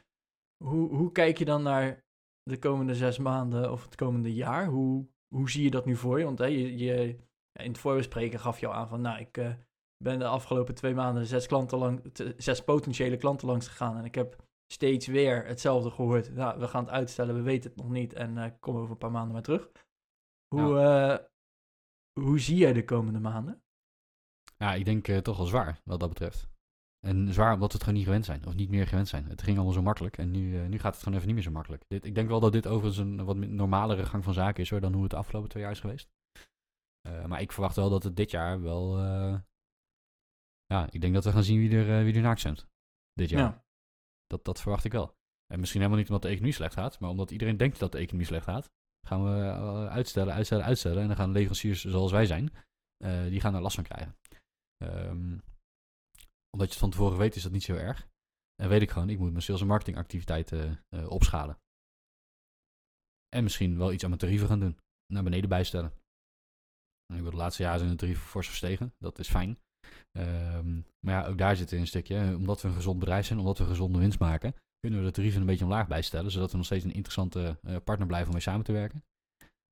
hoe, 0.65 0.95
hoe 0.95 1.13
kijk 1.13 1.39
je 1.39 1.45
dan 1.45 1.63
naar 1.63 2.05
de 2.43 2.59
komende 2.59 2.95
zes 2.95 3.19
maanden 3.19 3.73
of 3.73 3.85
het 3.85 3.95
komende 3.95 4.35
jaar? 4.35 4.67
Hoe, 4.67 5.09
hoe 5.35 5.51
zie 5.51 5.63
je 5.65 5.71
dat 5.71 5.85
nu 5.85 5.97
voor 5.97 6.19
je? 6.19 6.25
Want 6.25 6.39
hè, 6.39 6.45
je, 6.47 6.77
je, 6.79 7.19
in 7.53 7.69
het 7.71 7.79
voorbespreken 7.79 8.39
gaf 8.41 8.59
je 8.61 8.67
al 8.67 8.75
aan 8.75 8.89
van, 8.89 9.01
nou, 9.01 9.21
ik 9.21 9.37
eh, 9.39 9.53
ben 10.05 10.19
de 10.19 10.27
afgelopen 10.27 10.75
twee 10.75 10.95
maanden 10.95 11.27
zes, 11.27 11.47
klanten 11.47 11.79
lang, 11.79 12.13
zes 12.37 12.65
potentiële 12.65 13.17
klanten 13.17 13.49
langs 13.49 13.69
gegaan. 13.69 13.97
En 13.97 14.05
ik 14.05 14.15
heb 14.15 14.37
steeds 14.73 15.07
weer 15.07 15.47
hetzelfde 15.47 15.91
gehoord. 15.91 16.35
Nou, 16.35 16.59
we 16.59 16.69
gaan 16.69 16.85
het 16.85 16.93
uitstellen, 16.93 17.35
we 17.35 17.43
weten 17.43 17.71
het 17.71 17.79
nog 17.79 17.91
niet. 17.91 18.13
En 18.13 18.39
eh 18.39 18.51
kom 18.61 18.77
over 18.77 18.91
een 18.91 18.99
paar 18.99 19.11
maanden 19.11 19.33
maar 19.33 19.43
terug. 19.43 19.71
Hoe, 20.55 20.79
eh, 20.79 21.19
hoe 22.21 22.39
zie 22.39 22.57
jij 22.57 22.73
de 22.73 22.85
komende 22.85 23.21
maanden? 23.21 23.63
Ja, 24.57 24.75
ik 24.75 24.85
denk 24.85 25.09
eh, 25.09 25.19
toch 25.19 25.37
wel 25.37 25.47
zwaar 25.47 25.81
wat 25.85 26.01
dat 26.01 26.09
betreft. 26.09 26.51
En 27.07 27.33
zwaar 27.33 27.55
omdat 27.55 27.69
we 27.69 27.75
het 27.75 27.83
gewoon 27.83 27.99
niet 27.99 28.07
gewend 28.07 28.25
zijn. 28.25 28.47
Of 28.47 28.55
niet 28.55 28.71
meer 28.71 28.87
gewend 28.87 29.09
zijn. 29.09 29.25
Het 29.25 29.43
ging 29.43 29.57
allemaal 29.57 29.75
zo 29.75 29.83
makkelijk. 29.83 30.19
En 30.19 30.31
nu, 30.31 30.69
nu 30.69 30.79
gaat 30.79 30.93
het 30.93 31.03
gewoon 31.03 31.15
even 31.15 31.27
niet 31.27 31.37
meer 31.37 31.45
zo 31.45 31.51
makkelijk. 31.51 31.85
Dit, 31.89 32.05
ik 32.05 32.15
denk 32.15 32.29
wel 32.29 32.41
dat 32.41 32.53
dit 32.53 32.67
overigens 32.67 32.99
een 32.99 33.25
wat 33.25 33.37
normalere 33.37 34.07
gang 34.07 34.25
van 34.25 34.35
zaken 34.35 34.63
is 34.63 34.71
hoor, 34.71 34.81
dan 34.81 34.93
hoe 34.93 35.03
het 35.03 35.11
de 35.11 35.17
afgelopen 35.17 35.49
twee 35.49 35.63
jaar 35.63 35.73
is 35.73 35.81
geweest. 35.81 36.11
Maar 37.27 37.41
ik 37.41 37.53
verwacht 37.53 37.77
wel 37.77 37.91
dat 37.91 38.03
het 38.03 38.17
dit 38.17 38.31
jaar 38.31 38.63
wel... 38.63 38.99
ja, 40.67 40.91
ik 40.91 41.01
denk 41.01 41.15
dat 41.15 41.25
we 41.25 41.33
gaan 41.33 41.43
zien 41.43 41.59
wie 41.59 41.77
er, 41.77 42.05
wie 42.05 42.15
er 42.15 42.21
naakt 42.21 42.41
zijn. 42.41 42.59
Dit 43.13 43.29
jaar. 43.29 43.41
Ja. 43.41 43.62
Dat, 44.33 44.45
dat 44.45 44.61
verwacht 44.61 44.85
ik 44.85 44.93
wel. 44.93 45.15
En 45.53 45.61
misschien 45.61 45.81
helemaal 45.81 46.01
niet 46.01 46.09
omdat 46.09 46.23
de 46.23 46.29
economie 46.29 46.55
slecht 46.55 46.75
gaat, 46.75 46.99
maar 47.01 47.11
omdat 47.11 47.31
iedereen 47.31 47.57
denkt 47.57 47.79
dat 47.79 47.93
de 47.93 47.99
economie 47.99 48.27
slecht 48.27 48.45
gaat. 48.45 48.71
Gaan 49.07 49.25
we 49.25 49.41
eh, 49.41 49.87
uitstellen, 49.87 50.35
uitstellen, 50.35 50.65
uitstellen. 50.65 51.03
En 51.03 51.07
dan 51.07 51.17
gaan 51.17 51.33
leveranciers 51.33 51.85
zoals 51.85 52.13
wij 52.13 52.27
zijn, 52.27 52.53
eh, 52.97 53.23
die 53.23 53.41
gaan 53.41 53.55
er 53.55 53.61
last 53.61 53.75
van 53.75 53.85
krijgen. 53.85 54.17
Ehm, 54.77 55.39
omdat 56.51 56.67
je 56.67 56.75
het 56.75 56.77
van 56.77 56.91
tevoren 56.91 57.19
weet, 57.19 57.37
is 57.37 57.43
dat 57.43 57.53
niet 57.53 57.63
zo 57.63 57.75
erg. 57.75 58.09
En 58.63 58.69
weet 58.69 58.83
ik 58.83 58.91
gewoon, 58.91 59.09
ik 59.09 59.19
moet 59.19 59.31
mijn 59.31 59.43
sales- 59.43 59.61
en 59.61 59.67
marketingactiviteiten 59.67 60.85
eh, 60.89 61.11
opschalen. 61.11 61.59
En 63.29 63.43
misschien 63.43 63.79
wel 63.79 63.93
iets 63.93 64.03
aan 64.03 64.09
mijn 64.09 64.21
tarieven 64.21 64.49
gaan 64.49 64.61
doen. 64.61 64.79
Naar 65.07 65.23
beneden 65.23 65.49
bijstellen. 65.49 65.93
En 67.07 67.17
ik 67.17 67.23
wil 67.23 67.31
de 67.31 67.37
laatste 67.37 67.63
jaren 67.63 67.79
zijn 67.79 67.91
de 67.91 67.97
tarieven 67.97 68.27
fors 68.27 68.49
gestegen. 68.49 68.95
Dat 68.99 69.19
is 69.19 69.29
fijn. 69.29 69.59
Ehm, 70.13 70.75
maar 71.01 71.15
ja, 71.15 71.27
ook 71.27 71.39
daar 71.39 71.57
zit 71.57 71.73
een 71.73 71.87
stukje. 71.87 72.35
Omdat 72.37 72.63
we 72.63 72.69
een 72.69 72.75
gezond 72.75 72.99
bedrijf 72.99 73.27
zijn, 73.27 73.39
omdat 73.39 73.59
we 73.59 73.65
gezonde 73.65 73.99
winst 73.99 74.19
maken, 74.19 74.55
kunnen 74.81 75.01
we 75.01 75.07
de 75.07 75.13
tarieven 75.13 75.41
een 75.41 75.47
beetje 75.47 75.65
omlaag 75.65 75.89
bijstellen. 75.89 76.31
Zodat 76.31 76.51
we 76.51 76.57
nog 76.57 76.67
steeds 76.67 76.85
een 76.85 76.93
interessante 76.93 77.59
eh, 77.63 77.77
partner 77.85 78.07
blijven 78.07 78.29
om 78.29 78.33
mee 78.33 78.43
samen 78.43 78.65
te 78.65 78.73
werken. 78.73 79.05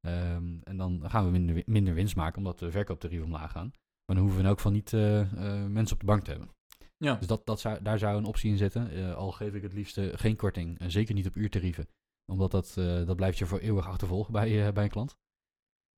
Ehm, 0.01 0.59
en 0.63 0.77
dan 0.77 1.03
gaan 1.11 1.25
we 1.25 1.31
minder, 1.31 1.63
minder 1.67 1.95
winst 1.95 2.17
maken, 2.17 2.39
omdat 2.39 2.59
de 2.59 2.71
verkooptarieven 2.71 3.27
omlaag 3.27 3.51
gaan. 3.51 3.73
Maar 4.05 4.17
dan 4.17 4.19
hoeven 4.19 4.37
we 4.37 4.43
in 4.43 4.49
elk 4.49 4.57
geval 4.57 4.73
niet 4.73 4.93
eh, 4.93 5.21
eh, 5.21 5.67
mensen 5.67 5.95
op 5.95 6.01
de 6.01 6.07
bank 6.07 6.25
te 6.25 6.31
hebben. 6.31 6.49
Ja. 6.97 7.15
Dus 7.15 7.27
dat, 7.27 7.47
dat 7.47 7.61
zou, 7.61 7.83
daar 7.83 7.99
zou 7.99 8.17
een 8.17 8.25
optie 8.25 8.51
in 8.51 8.57
zitten. 8.57 9.15
Al 9.17 9.33
geef 9.33 9.55
ik 9.55 9.63
het 9.63 9.73
liefst 9.73 10.01
geen 10.13 10.37
korting. 10.37 10.79
en 10.79 10.91
zeker 10.91 11.15
niet 11.15 11.27
op 11.27 11.37
uurtarieven. 11.37 11.89
Omdat 12.33 12.51
dat, 12.51 12.73
dat 13.07 13.17
blijft 13.17 13.39
je 13.39 13.47
voor 13.47 13.59
eeuwig 13.59 13.87
achtervolgen 13.87 14.33
bij, 14.33 14.73
bij 14.73 14.85
een 14.85 14.91
klant. 14.91 15.17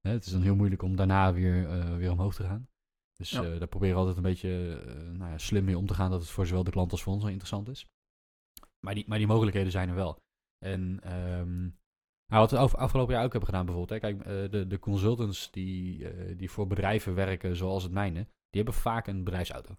Hè, 0.01 0.11
het 0.11 0.27
is 0.27 0.33
dan 0.33 0.43
heel 0.43 0.55
moeilijk 0.55 0.83
om 0.83 0.97
daarna 0.97 1.33
weer, 1.33 1.69
weer 1.97 2.11
omhoog 2.11 2.35
te 2.35 2.45
gaan. 2.45 2.69
Dus 3.17 3.31
Ja. 3.31 3.43
eh, 3.43 3.59
daar 3.59 3.69
proberen 3.69 3.95
we 3.95 4.01
altijd 4.01 4.17
een 4.17 4.23
beetje 4.31 4.81
eh, 4.87 4.95
nou 5.19 5.31
ja, 5.31 5.39
slim 5.39 5.65
mee 5.65 5.79
om 5.79 5.87
te 5.87 5.95
gaan. 5.95 6.11
Dat 6.11 6.21
het 6.21 6.31
voor 6.31 6.47
zowel 6.47 6.65
de 6.65 6.71
klant 6.71 6.91
als 6.93 7.03
voor 7.03 7.13
ons 7.13 7.23
wel 7.23 7.31
interessant 7.31 7.69
is. 7.69 7.87
Maar 8.87 8.95
die, 8.95 9.05
maar 9.07 9.19
die 9.19 9.27
mogelijkheden 9.27 9.73
zijn 9.73 9.89
er 9.89 9.95
wel. 9.95 10.17
En 10.65 11.01
ehm, 11.03 11.61
nou, 12.27 12.41
wat 12.41 12.51
we 12.51 12.57
af- 12.59 12.75
afgelopen 12.75 13.15
jaar 13.15 13.25
ook 13.25 13.33
hebben 13.33 13.49
gedaan 13.51 13.67
bijvoorbeeld. 13.67 14.03
Hè, 14.03 14.09
kijk, 14.11 14.21
eh, 14.27 14.51
de, 14.51 14.67
de 14.67 14.79
consultants 14.79 15.51
die, 15.51 16.07
die 16.37 16.51
voor 16.51 16.67
bedrijven 16.67 17.15
werken 17.15 17.57
zoals 17.57 17.83
het 17.83 17.93
mijne. 17.93 18.21
Die 18.23 18.63
hebben 18.63 18.75
vaak 18.75 19.07
een 19.07 19.25
bedrijfsauto. 19.25 19.77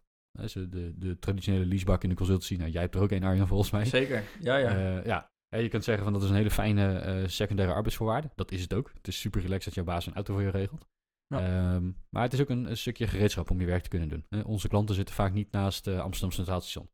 De, 0.53 0.93
de 0.97 1.19
traditionele 1.19 1.65
leasebak 1.65 2.03
in 2.03 2.09
de 2.09 2.15
consultancy. 2.15 2.55
Nou, 2.55 2.69
jij 2.71 2.81
hebt 2.81 2.95
er 2.95 3.01
ook 3.01 3.11
een, 3.11 3.23
Arjan, 3.23 3.47
volgens 3.47 3.71
mij. 3.71 3.85
Zeker, 3.85 4.23
ja, 4.39 4.57
ja. 4.57 5.01
Ja. 5.03 5.31
Je 5.49 5.69
kunt 5.69 5.83
zeggen 5.83 6.03
van 6.03 6.13
dat 6.13 6.23
is 6.23 6.29
een 6.29 6.35
hele 6.35 6.51
fijne 6.51 7.23
secundaire 7.27 7.73
arbeidsvoorwaarde. 7.75 8.31
Dat 8.35 8.51
is 8.51 8.61
het 8.61 8.73
ook. 8.73 8.91
Het 8.93 9.07
is 9.07 9.19
super 9.19 9.41
relaxed 9.41 9.65
dat 9.65 9.73
jouw 9.73 9.83
baas 9.83 10.05
een 10.05 10.13
auto 10.13 10.33
voor 10.33 10.43
je 10.43 10.49
regelt. 10.49 10.85
Ja. 11.27 11.39
Ehm, 11.39 11.91
maar 12.09 12.23
het 12.23 12.33
is 12.33 12.41
ook 12.41 12.49
een, 12.49 12.65
een 12.69 12.77
stukje 12.77 13.07
gereedschap 13.07 13.49
om 13.49 13.59
je 13.59 13.65
werk 13.65 13.83
te 13.83 13.89
kunnen 13.89 14.09
doen. 14.09 14.25
hè. 14.29 14.41
onze 14.41 14.67
klanten 14.67 14.95
zitten 14.95 15.15
vaak 15.15 15.33
niet 15.33 15.51
naast 15.51 15.87
eh, 15.87 15.99
Amsterdam 15.99 16.31
Centraal 16.31 16.61
Station. 16.61 16.89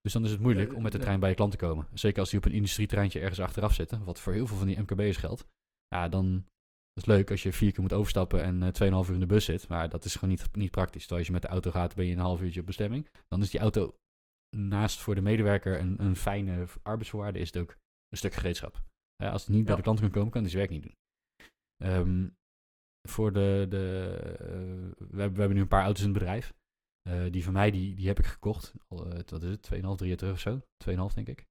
Dus 0.00 0.12
dan 0.12 0.24
is 0.24 0.30
het 0.30 0.40
moeilijk 0.40 0.74
om 0.74 0.82
met 0.82 0.92
de 0.92 0.98
trein 0.98 1.20
bij 1.20 1.28
je 1.28 1.34
klant 1.34 1.50
te 1.50 1.56
komen. 1.56 1.86
Zeker 1.94 2.20
als 2.20 2.30
die 2.30 2.38
op 2.38 2.44
een 2.44 2.52
industrietreintje 2.52 3.20
ergens 3.20 3.40
achteraf 3.40 3.74
zitten. 3.74 4.04
Wat 4.04 4.20
voor 4.20 4.32
heel 4.32 4.46
veel 4.46 4.56
van 4.56 4.66
die 4.66 4.80
MKB'ers 4.80 5.16
geldt. 5.16 5.46
Ja, 5.88 6.08
dan 6.08 6.34
is 6.92 7.04
het 7.04 7.06
leuk 7.06 7.30
als 7.30 7.42
je 7.42 7.52
vier 7.52 7.72
keer 7.72 7.82
moet 7.82 7.92
overstappen 7.92 8.42
en 8.42 8.62
eh 8.62 9.02
2,5 9.04 9.08
uur 9.08 9.14
in 9.14 9.20
de 9.20 9.26
bus 9.26 9.44
zit. 9.44 9.68
Maar 9.68 9.88
dat 9.88 10.04
is 10.04 10.14
gewoon 10.14 10.30
niet, 10.30 10.56
niet 10.56 10.70
praktisch. 10.70 11.00
Terwijl 11.00 11.18
als 11.18 11.26
je 11.26 11.32
met 11.32 11.42
de 11.42 11.48
auto 11.48 11.70
gaat, 11.70 11.94
ben 11.94 12.06
je 12.06 12.12
een 12.12 12.18
half 12.18 12.40
uurtje 12.40 12.60
op 12.60 12.66
bestemming. 12.66 13.08
Dan 13.28 13.42
is 13.42 13.50
die 13.50 13.60
auto 13.60 13.94
naast 14.56 15.00
voor 15.00 15.14
de 15.14 15.20
medewerker 15.20 15.80
een, 15.80 16.02
een 16.02 16.16
fijne 16.16 16.66
arbeidsvoorwaarde, 16.82 17.38
is 17.38 17.52
het 17.52 17.62
ook 17.62 17.70
een 18.08 18.16
stuk 18.16 18.32
gereedschap. 18.34 18.82
Ja, 19.16 19.30
als 19.30 19.46
hij 19.46 19.54
niet 19.56 19.64
bij 19.64 19.76
de 19.76 19.82
klant 19.82 20.00
kan 20.00 20.10
komen, 20.10 20.30
kan 20.30 20.40
hij 20.42 20.50
zijn 20.50 20.68
werk 20.68 20.74
niet 20.74 20.82
doen. 20.82 20.96
Ehm, 21.76 22.28
voor 23.08 23.32
de, 23.32 23.66
de 23.68 24.16
eh, 24.38 25.06
we, 25.08 25.20
hebben, 25.20 25.32
we 25.32 25.38
hebben 25.38 25.54
nu 25.54 25.60
een 25.60 25.68
paar 25.68 25.84
auto's 25.84 26.02
in 26.02 26.08
het 26.08 26.18
bedrijf. 26.18 26.54
Eh, 27.02 27.30
die 27.30 27.44
van 27.44 27.52
mij, 27.52 27.70
die, 27.70 27.94
die 27.94 28.06
heb 28.06 28.18
ik 28.18 28.26
gekocht. 28.26 28.74
Al, 28.88 29.06
eh, 29.06 29.20
wat 29.26 29.42
is 29.42 29.50
het, 29.50 29.62
2,5, 29.62 29.96
3 29.96 30.08
jaar 30.08 30.16
terug 30.16 30.32
of 30.32 30.40
zo. 30.40 30.60
2,5 30.76 31.14
denk 31.14 31.28
ik. 31.28 31.46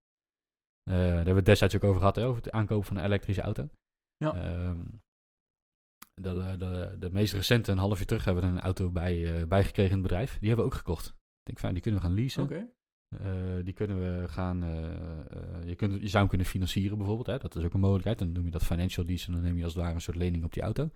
Daar 0.84 0.98
hebben 0.98 1.26
we 1.26 1.34
het 1.34 1.46
destijds 1.46 1.76
ook 1.76 1.84
over 1.84 2.00
gehad, 2.00 2.16
hè, 2.16 2.26
over 2.26 2.44
het 2.44 2.52
aankopen 2.52 2.86
van 2.86 2.98
een 2.98 3.04
elektrische 3.04 3.42
auto. 3.42 3.70
Ja. 4.18 4.36
Ehm, 4.36 4.86
de, 6.14 6.56
de, 6.58 6.96
de, 7.00 7.10
meest 7.12 7.34
recente, 7.34 7.72
een 7.72 7.78
half 7.78 7.98
jaar 7.98 8.06
terug, 8.06 8.26
hebben 8.26 8.44
we 8.44 8.50
een 8.50 8.60
auto 8.60 8.90
bij, 8.90 9.48
bijgekregen 9.48 9.92
in 9.92 9.98
het 9.98 10.08
bedrijf. 10.08 10.40
Die 10.40 10.48
hebben 10.48 10.66
we 10.66 10.72
ook 10.72 10.78
gekocht. 10.78 11.08
Ik 11.08 11.14
denk, 11.44 11.60
fijn, 11.60 11.74
die 11.74 11.82
kunnen 11.82 12.02
we 12.02 12.08
gaan 12.08 12.16
leasen. 12.16 12.48
Die 13.64 13.74
kunnen 13.74 14.00
we 14.00 14.28
gaan. 14.28 14.60
je, 15.66 15.76
kunt, 15.76 15.94
je 15.94 16.08
zou 16.08 16.18
hem 16.18 16.28
kunnen 16.28 16.48
financieren 16.48 16.98
bijvoorbeeld. 16.98 17.28
Hè? 17.28 17.38
Dat 17.38 17.56
is 17.56 17.64
ook 17.64 17.74
een 17.74 17.80
mogelijkheid. 17.80 18.20
Dan 18.20 18.32
noem 18.32 18.46
je 18.46 18.52
dat 18.52 18.64
financial 18.64 19.06
lease 19.06 19.28
en 19.28 19.34
dan 19.34 19.42
neem 19.42 19.58
je 19.58 19.64
als 19.64 19.74
het 19.74 19.82
ware 19.82 19.96
een 19.96 20.02
soort 20.02 20.18
lening 20.18 20.44
op 20.44 20.54
die 20.54 20.64
auto. 20.64 20.90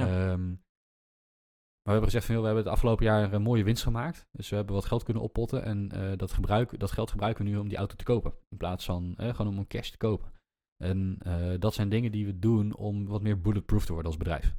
Ehm, 0.00 0.48
maar 0.48 1.94
we 1.94 2.00
hebben 2.00 2.10
gezegd 2.10 2.24
van 2.24 2.34
joh, 2.34 2.42
we 2.42 2.48
hebben 2.48 2.64
het 2.64 2.74
afgelopen 2.74 3.04
jaar 3.04 3.32
een 3.32 3.42
mooie 3.42 3.64
winst 3.64 3.82
gemaakt. 3.82 4.28
Dus 4.32 4.48
we 4.48 4.56
hebben 4.56 4.74
wat 4.74 4.84
geld 4.84 5.02
kunnen 5.02 5.22
oppotten. 5.22 5.62
En 5.62 5.90
eh, 5.90 6.16
dat, 6.16 6.32
gebruik, 6.32 6.78
dat 6.78 6.90
geld 6.90 7.10
gebruiken 7.10 7.44
we 7.44 7.50
nu 7.50 7.56
om 7.56 7.68
die 7.68 7.78
auto 7.78 7.96
te 7.96 8.04
kopen. 8.04 8.32
In 8.48 8.56
plaats 8.56 8.84
van 8.84 9.14
eh, 9.16 9.34
gewoon 9.34 9.52
om 9.52 9.58
een 9.58 9.66
cash 9.66 9.90
te 9.90 9.96
kopen. 9.96 10.32
En 10.76 11.16
eh, 11.18 11.58
dat 11.58 11.74
zijn 11.74 11.88
dingen 11.88 12.12
die 12.12 12.26
we 12.26 12.38
doen 12.38 12.74
om 12.74 13.06
wat 13.06 13.22
meer 13.22 13.40
bulletproof 13.40 13.84
te 13.84 13.92
worden 13.92 14.10
als 14.10 14.20
bedrijf. 14.20 14.56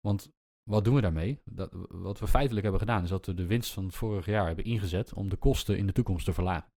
Want 0.00 0.30
wat 0.70 0.84
doen 0.84 0.94
we 0.94 1.00
daarmee? 1.00 1.40
Dat, 1.44 1.70
wat 1.88 2.18
we 2.18 2.26
feitelijk 2.26 2.62
hebben 2.62 2.80
gedaan, 2.80 3.02
is 3.02 3.08
dat 3.08 3.26
we 3.26 3.34
de 3.34 3.46
winst 3.46 3.72
van 3.72 3.92
vorig 3.92 4.26
jaar 4.26 4.46
hebben 4.46 4.64
ingezet 4.64 5.14
om 5.14 5.28
de 5.28 5.36
kosten 5.36 5.78
in 5.78 5.86
de 5.86 5.92
toekomst 5.92 6.24
te 6.24 6.32
verlagen. 6.32 6.70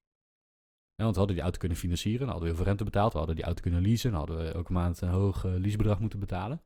Want 0.95 1.13
we 1.13 1.17
hadden 1.17 1.35
die 1.35 1.43
auto 1.43 1.59
kunnen 1.59 1.77
financieren, 1.77 2.19
dan 2.19 2.29
hadden 2.29 2.43
we 2.43 2.49
heel 2.49 2.63
veel 2.63 2.71
rente 2.71 2.83
betaald, 2.83 3.11
we 3.11 3.17
hadden 3.17 3.35
die 3.35 3.45
auto 3.45 3.61
kunnen 3.61 3.81
leasen, 3.81 4.11
dan 4.11 4.19
hadden 4.19 4.37
we 4.37 4.51
elke 4.51 4.71
maand 4.71 5.01
een 5.01 5.09
hoog 5.09 5.45
eh, 5.45 5.51
leasebedrag 5.51 5.99
moeten 5.99 6.19
betalen. 6.19 6.61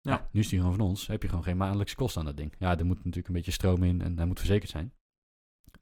Ja. 0.00 0.12
Ja. 0.12 0.28
nu 0.32 0.40
is 0.40 0.48
die 0.48 0.58
gewoon 0.58 0.74
van 0.76 0.86
ons, 0.86 1.06
heb 1.06 1.22
je 1.22 1.28
gewoon 1.28 1.44
geen 1.44 1.56
maandelijkse 1.56 1.96
kosten 1.96 2.20
aan 2.20 2.26
dat 2.26 2.36
ding. 2.36 2.54
Ja, 2.58 2.78
er 2.78 2.86
moet 2.86 2.96
natuurlijk 2.96 3.28
een 3.28 3.34
beetje 3.34 3.50
stroom 3.50 3.82
in 3.82 4.00
en 4.02 4.16
hij 4.16 4.26
moet 4.26 4.38
verzekerd 4.38 4.70
zijn. 4.70 4.94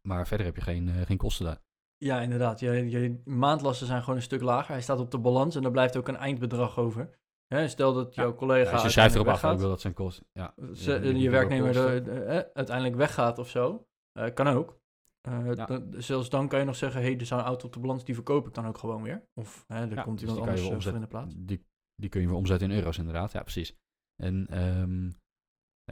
Maar 0.03 0.27
verder 0.27 0.47
heb 0.47 0.57
je 0.57 0.63
geen, 0.63 0.89
eh, 0.89 1.01
geen 1.07 1.17
kosten 1.17 1.45
daar. 1.45 1.59
Ja, 1.97 2.21
inderdaad. 2.21 2.61
Je, 2.61 2.91
je 2.91 3.21
maandlasten 3.25 3.87
zijn 3.87 4.01
gewoon 4.01 4.17
een 4.17 4.23
stuk 4.23 4.41
lager. 4.41 4.73
Hij 4.73 4.83
staat 4.83 4.99
op 4.99 5.11
de 5.11 5.19
balans 5.19 5.55
en 5.57 5.65
er 5.65 5.71
blijft 5.71 5.97
ook 5.97 6.09
een 6.09 6.17
eindbedrag 6.17 6.79
over. 6.79 7.19
Hè, 7.47 7.69
stel 7.69 7.93
dat 7.95 8.15
Ja. 8.15 8.23
jouw 8.23 8.35
collega 8.35 8.69
Ja, 8.69 8.73
als 8.75 8.83
je 8.83 8.89
schrijft 8.91 9.15
erop 9.15 9.27
af, 9.29 9.43
ik 9.53 9.59
wil 9.59 9.69
dat 9.69 9.81
zijn 9.81 9.95
kosten. 9.95 10.27
Ja, 10.33 10.55
Ze- 10.75 11.17
je 11.19 11.31
werknemer 11.31 11.67
kosten. 11.75 12.05
de- 12.05 12.11
de- 12.11 12.21
eh, 12.21 12.51
uiteindelijk 12.55 12.97
weggaat 12.97 13.39
of 13.39 13.49
zo. 13.49 13.87
Eh, 14.13 14.35
kan 14.35 14.47
ook. 14.47 14.77
Ja. 15.23 15.67
dan- 15.67 15.95
zelfs 15.97 16.29
dan 16.29 16.49
kan 16.49 16.59
je 16.59 16.65
nog 16.65 16.77
zeggen, 16.77 17.01
hé, 17.01 17.07
hey, 17.07 17.19
er 17.19 17.27
staat 17.27 17.39
een 17.39 17.45
auto 17.45 17.67
op 17.67 17.73
de 17.73 17.79
balans, 17.81 18.05
die 18.05 18.15
verkoop 18.15 18.47
ik 18.47 18.55
dan 18.55 18.67
ook 18.67 18.79
gewoon 18.79 19.03
weer. 19.03 19.29
Of 19.35 19.65
hè, 19.67 19.91
er 19.91 20.03
komt 20.03 20.19
dus 20.19 20.29
iemand 20.29 20.47
anders 20.49 20.69
eh, 20.69 20.81
voor 20.81 20.95
in 20.95 21.01
de 21.01 21.07
plaats. 21.07 21.35
Die, 21.39 21.67
die 21.95 22.09
kun 22.11 22.21
je 22.21 22.27
weer 22.27 22.37
omzetten 22.37 22.71
in 22.71 22.77
euro's 22.77 22.99
inderdaad, 22.99 23.33
ja 23.33 23.43
precies. 23.43 23.77
En 24.23 24.47
ehm, 24.49 25.11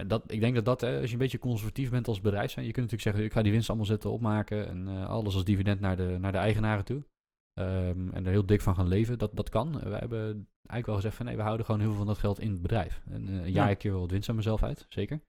dat, 0.07 0.33
ik 0.33 0.41
denk 0.41 0.55
dat 0.55 0.65
dat, 0.65 0.81
hè, 0.81 0.97
als 1.01 1.07
je 1.07 1.13
een 1.13 1.19
beetje 1.19 1.39
conservatief 1.39 1.91
bent 1.91 2.09
als 2.09 2.21
bedrijf 2.21 2.51
zijn, 2.51 2.67
je 2.67 2.73
kunt 2.73 2.91
natuurlijk 2.91 3.03
zeggen, 3.03 3.25
ik 3.25 3.33
ga 3.33 3.43
die 3.43 3.53
winst 3.53 3.69
allemaal 3.69 3.87
zetten, 3.87 4.11
opmaken 4.11 4.69
en 4.69 4.89
eh, 4.89 5.09
alles 5.09 5.35
als 5.35 5.45
dividend 5.45 5.81
naar 5.81 5.97
de, 5.97 6.17
naar 6.21 6.33
de 6.33 6.39
eigenaren 6.39 6.85
toe. 6.85 7.05
Ehm, 7.53 8.09
en 8.11 8.25
er 8.25 8.31
heel 8.31 8.47
dik 8.47 8.61
van 8.61 8.75
gaan 8.75 8.89
leven, 8.89 9.19
dat, 9.19 9.37
dat 9.37 9.49
kan. 9.49 9.73
We 9.73 9.97
hebben 9.97 10.49
eigenlijk 10.53 10.87
wel 10.87 10.95
gezegd 10.95 11.17
van 11.17 11.27
nee, 11.27 11.37
we 11.37 11.43
houden 11.43 11.67
gewoon 11.67 11.81
heel 11.81 11.91
veel 11.91 11.99
van 11.99 12.07
dat 12.07 12.19
geld 12.19 12.41
in 12.41 12.51
het 12.51 12.63
bedrijf. 12.63 13.03
En 13.07 13.29
eh, 13.29 13.49
ja, 13.49 13.65
Ja. 13.65 13.69
ik 13.69 13.79
keer 13.79 13.91
wel 13.91 14.01
wat 14.01 14.11
winst 14.11 14.29
aan 14.29 14.37
mezelf 14.37 14.63
uit, 14.63 14.87
zeker. 14.89 15.21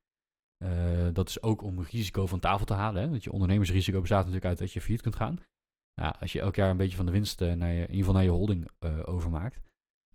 Eh, 0.58 1.08
dat 1.14 1.30
is 1.30 1.42
ook 1.42 1.62
om 1.62 1.82
risico 1.82 2.26
van 2.26 2.40
tafel 2.40 2.66
te 2.66 2.74
halen. 2.74 3.02
Hè? 3.02 3.10
Want 3.10 3.24
je 3.24 3.32
ondernemersrisico 3.32 4.00
bestaat 4.00 4.20
natuurlijk 4.20 4.46
uit 4.46 4.58
dat 4.58 4.74
je 4.74 4.82
failliet 4.82 5.02
kunt 5.02 5.16
gaan. 5.16 5.40
Als 6.20 6.32
je 6.32 6.40
elk 6.40 6.56
jaar 6.56 6.70
een 6.70 6.78
beetje 6.78 6.96
van 6.96 7.06
de 7.06 7.12
winst 7.12 7.40
naar 7.40 7.72
je, 7.72 7.82
in 7.82 7.82
ieder 7.82 7.96
geval 7.96 8.14
naar 8.14 8.24
je 8.24 8.30
holding 8.30 8.70
overmaakt, 9.06 9.62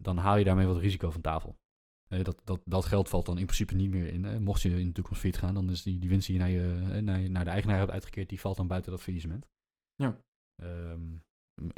dan 0.01 0.17
haal 0.17 0.37
je 0.37 0.45
daarmee 0.45 0.67
wat 0.67 0.77
risico 0.77 1.11
van 1.11 1.21
tafel. 1.21 1.57
Eh, 2.13 2.25
dat, 2.25 2.41
dat, 2.45 2.61
dat 2.65 2.85
geld 2.85 3.09
valt 3.09 3.27
dan 3.27 3.39
in 3.39 3.45
principe 3.45 3.75
niet 3.75 3.91
meer 3.91 4.13
in. 4.13 4.25
Hè? 4.25 4.41
Mocht 4.41 4.63
je 4.63 4.81
in 4.81 4.87
de 4.87 4.93
toekomst 4.93 5.21
failliet 5.21 5.41
gaan, 5.41 5.55
dan 5.55 5.71
is 5.71 5.83
die, 5.83 5.99
die 5.99 6.09
winst 6.09 6.27
die 6.27 6.37
je 6.37 6.43
naar, 6.43 6.51
je, 6.51 6.91
eh, 6.93 7.03
naar, 7.03 7.21
je, 7.21 7.29
naar 7.29 7.45
de 7.45 7.51
eigenaar 7.51 7.79
hebt 7.79 7.91
uitgekeerd, 7.91 8.29
die 8.29 8.41
valt 8.41 8.57
dan 8.57 8.67
buiten 8.67 8.91
dat 8.91 9.03
faillissement. 9.03 9.47
Ja. 9.95 10.21
Ehm, 10.57 11.17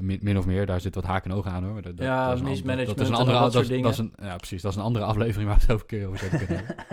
min, 0.03 0.19
min 0.23 0.39
of 0.39 0.47
meer, 0.47 0.67
daar 0.67 0.81
zit 0.81 0.95
wat 0.95 1.05
haken 1.05 1.31
en 1.31 1.37
ogen 1.37 1.51
aan 1.51 1.65
hoor. 1.65 1.83
Dat, 1.83 1.99
Ja, 1.99 2.25
dat 2.29 2.35
is 2.35 2.41
een 2.41 2.67
dat 2.67 3.01
is 3.01 3.09
een 3.09 3.15
en 3.15 3.19
andere, 3.19 3.39
dat 3.39 3.53
dat, 3.53 3.53
soort 3.53 3.71
is- 3.71 3.83
dat 3.83 3.93
is 3.93 3.99
een, 3.99 4.13
ja, 4.17 4.37
precies. 4.37 4.63
Dat 4.63 4.71
is 4.71 4.77
een 4.77 4.83
andere 4.85 5.05
aflevering 5.05 5.49
waar 5.49 5.57
we 5.57 5.63
het 5.63 5.73
over 5.73 5.87
kunnen, 5.87 6.07
over 6.09 6.19
zouden 6.19 6.39
kunnen 6.47 6.65
hebben. 6.67 6.85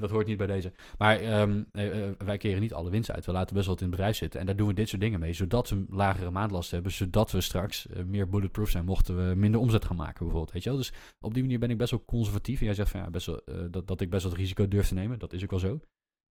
Dat 0.00 0.10
hoort 0.10 0.26
niet 0.26 0.36
bij 0.36 0.46
deze. 0.46 0.72
Maar 0.98 1.16
ehm, 1.20 1.62
eh, 1.72 2.06
eh, 2.08 2.14
wij 2.18 2.36
keren 2.36 2.60
niet 2.60 2.72
alle 2.74 2.90
winst 2.90 3.10
uit. 3.10 3.26
We 3.26 3.32
laten 3.32 3.54
best 3.54 3.66
wel 3.66 3.74
wat 3.74 3.84
in 3.84 3.88
het 3.90 3.96
bedrijf 3.96 4.16
zitten. 4.16 4.40
En 4.40 4.46
daar 4.46 4.56
doen 4.56 4.68
we 4.68 4.74
dit 4.74 4.88
soort 4.88 5.00
dingen 5.00 5.20
mee, 5.20 5.32
zodat 5.32 5.68
we 5.68 5.84
lagere 5.88 6.30
maandlasten 6.30 6.74
hebben. 6.74 6.92
Zodat 6.92 7.30
we 7.32 7.40
straks 7.40 7.86
eh, 7.88 8.04
meer 8.04 8.28
bulletproof 8.28 8.70
zijn, 8.70 8.84
mochten 8.84 9.28
we 9.28 9.34
minder 9.34 9.60
omzet 9.60 9.84
gaan 9.84 9.96
maken 9.96 10.18
bijvoorbeeld. 10.18 10.52
Weet 10.52 10.62
je 10.62 10.68
wel? 10.68 10.78
Dus 10.78 10.92
op 11.20 11.34
die 11.34 11.42
manier 11.42 11.58
ben 11.58 11.70
ik 11.70 11.78
best 11.78 11.90
wel 11.90 12.04
conservatief. 12.04 12.58
En 12.58 12.64
jij 12.64 12.74
zegt 12.74 12.90
van 12.90 13.00
ja, 13.00 13.10
best 13.10 13.26
wel, 13.26 13.40
dat, 13.70 13.86
dat 13.86 14.00
ik 14.00 14.10
best 14.10 14.22
wel 14.22 14.32
het 14.32 14.40
risico 14.40 14.68
durf 14.68 14.88
te 14.88 14.94
nemen. 14.94 15.18
Dat 15.18 15.32
is 15.32 15.42
ook 15.42 15.50
wel 15.50 15.58
zo. 15.58 15.80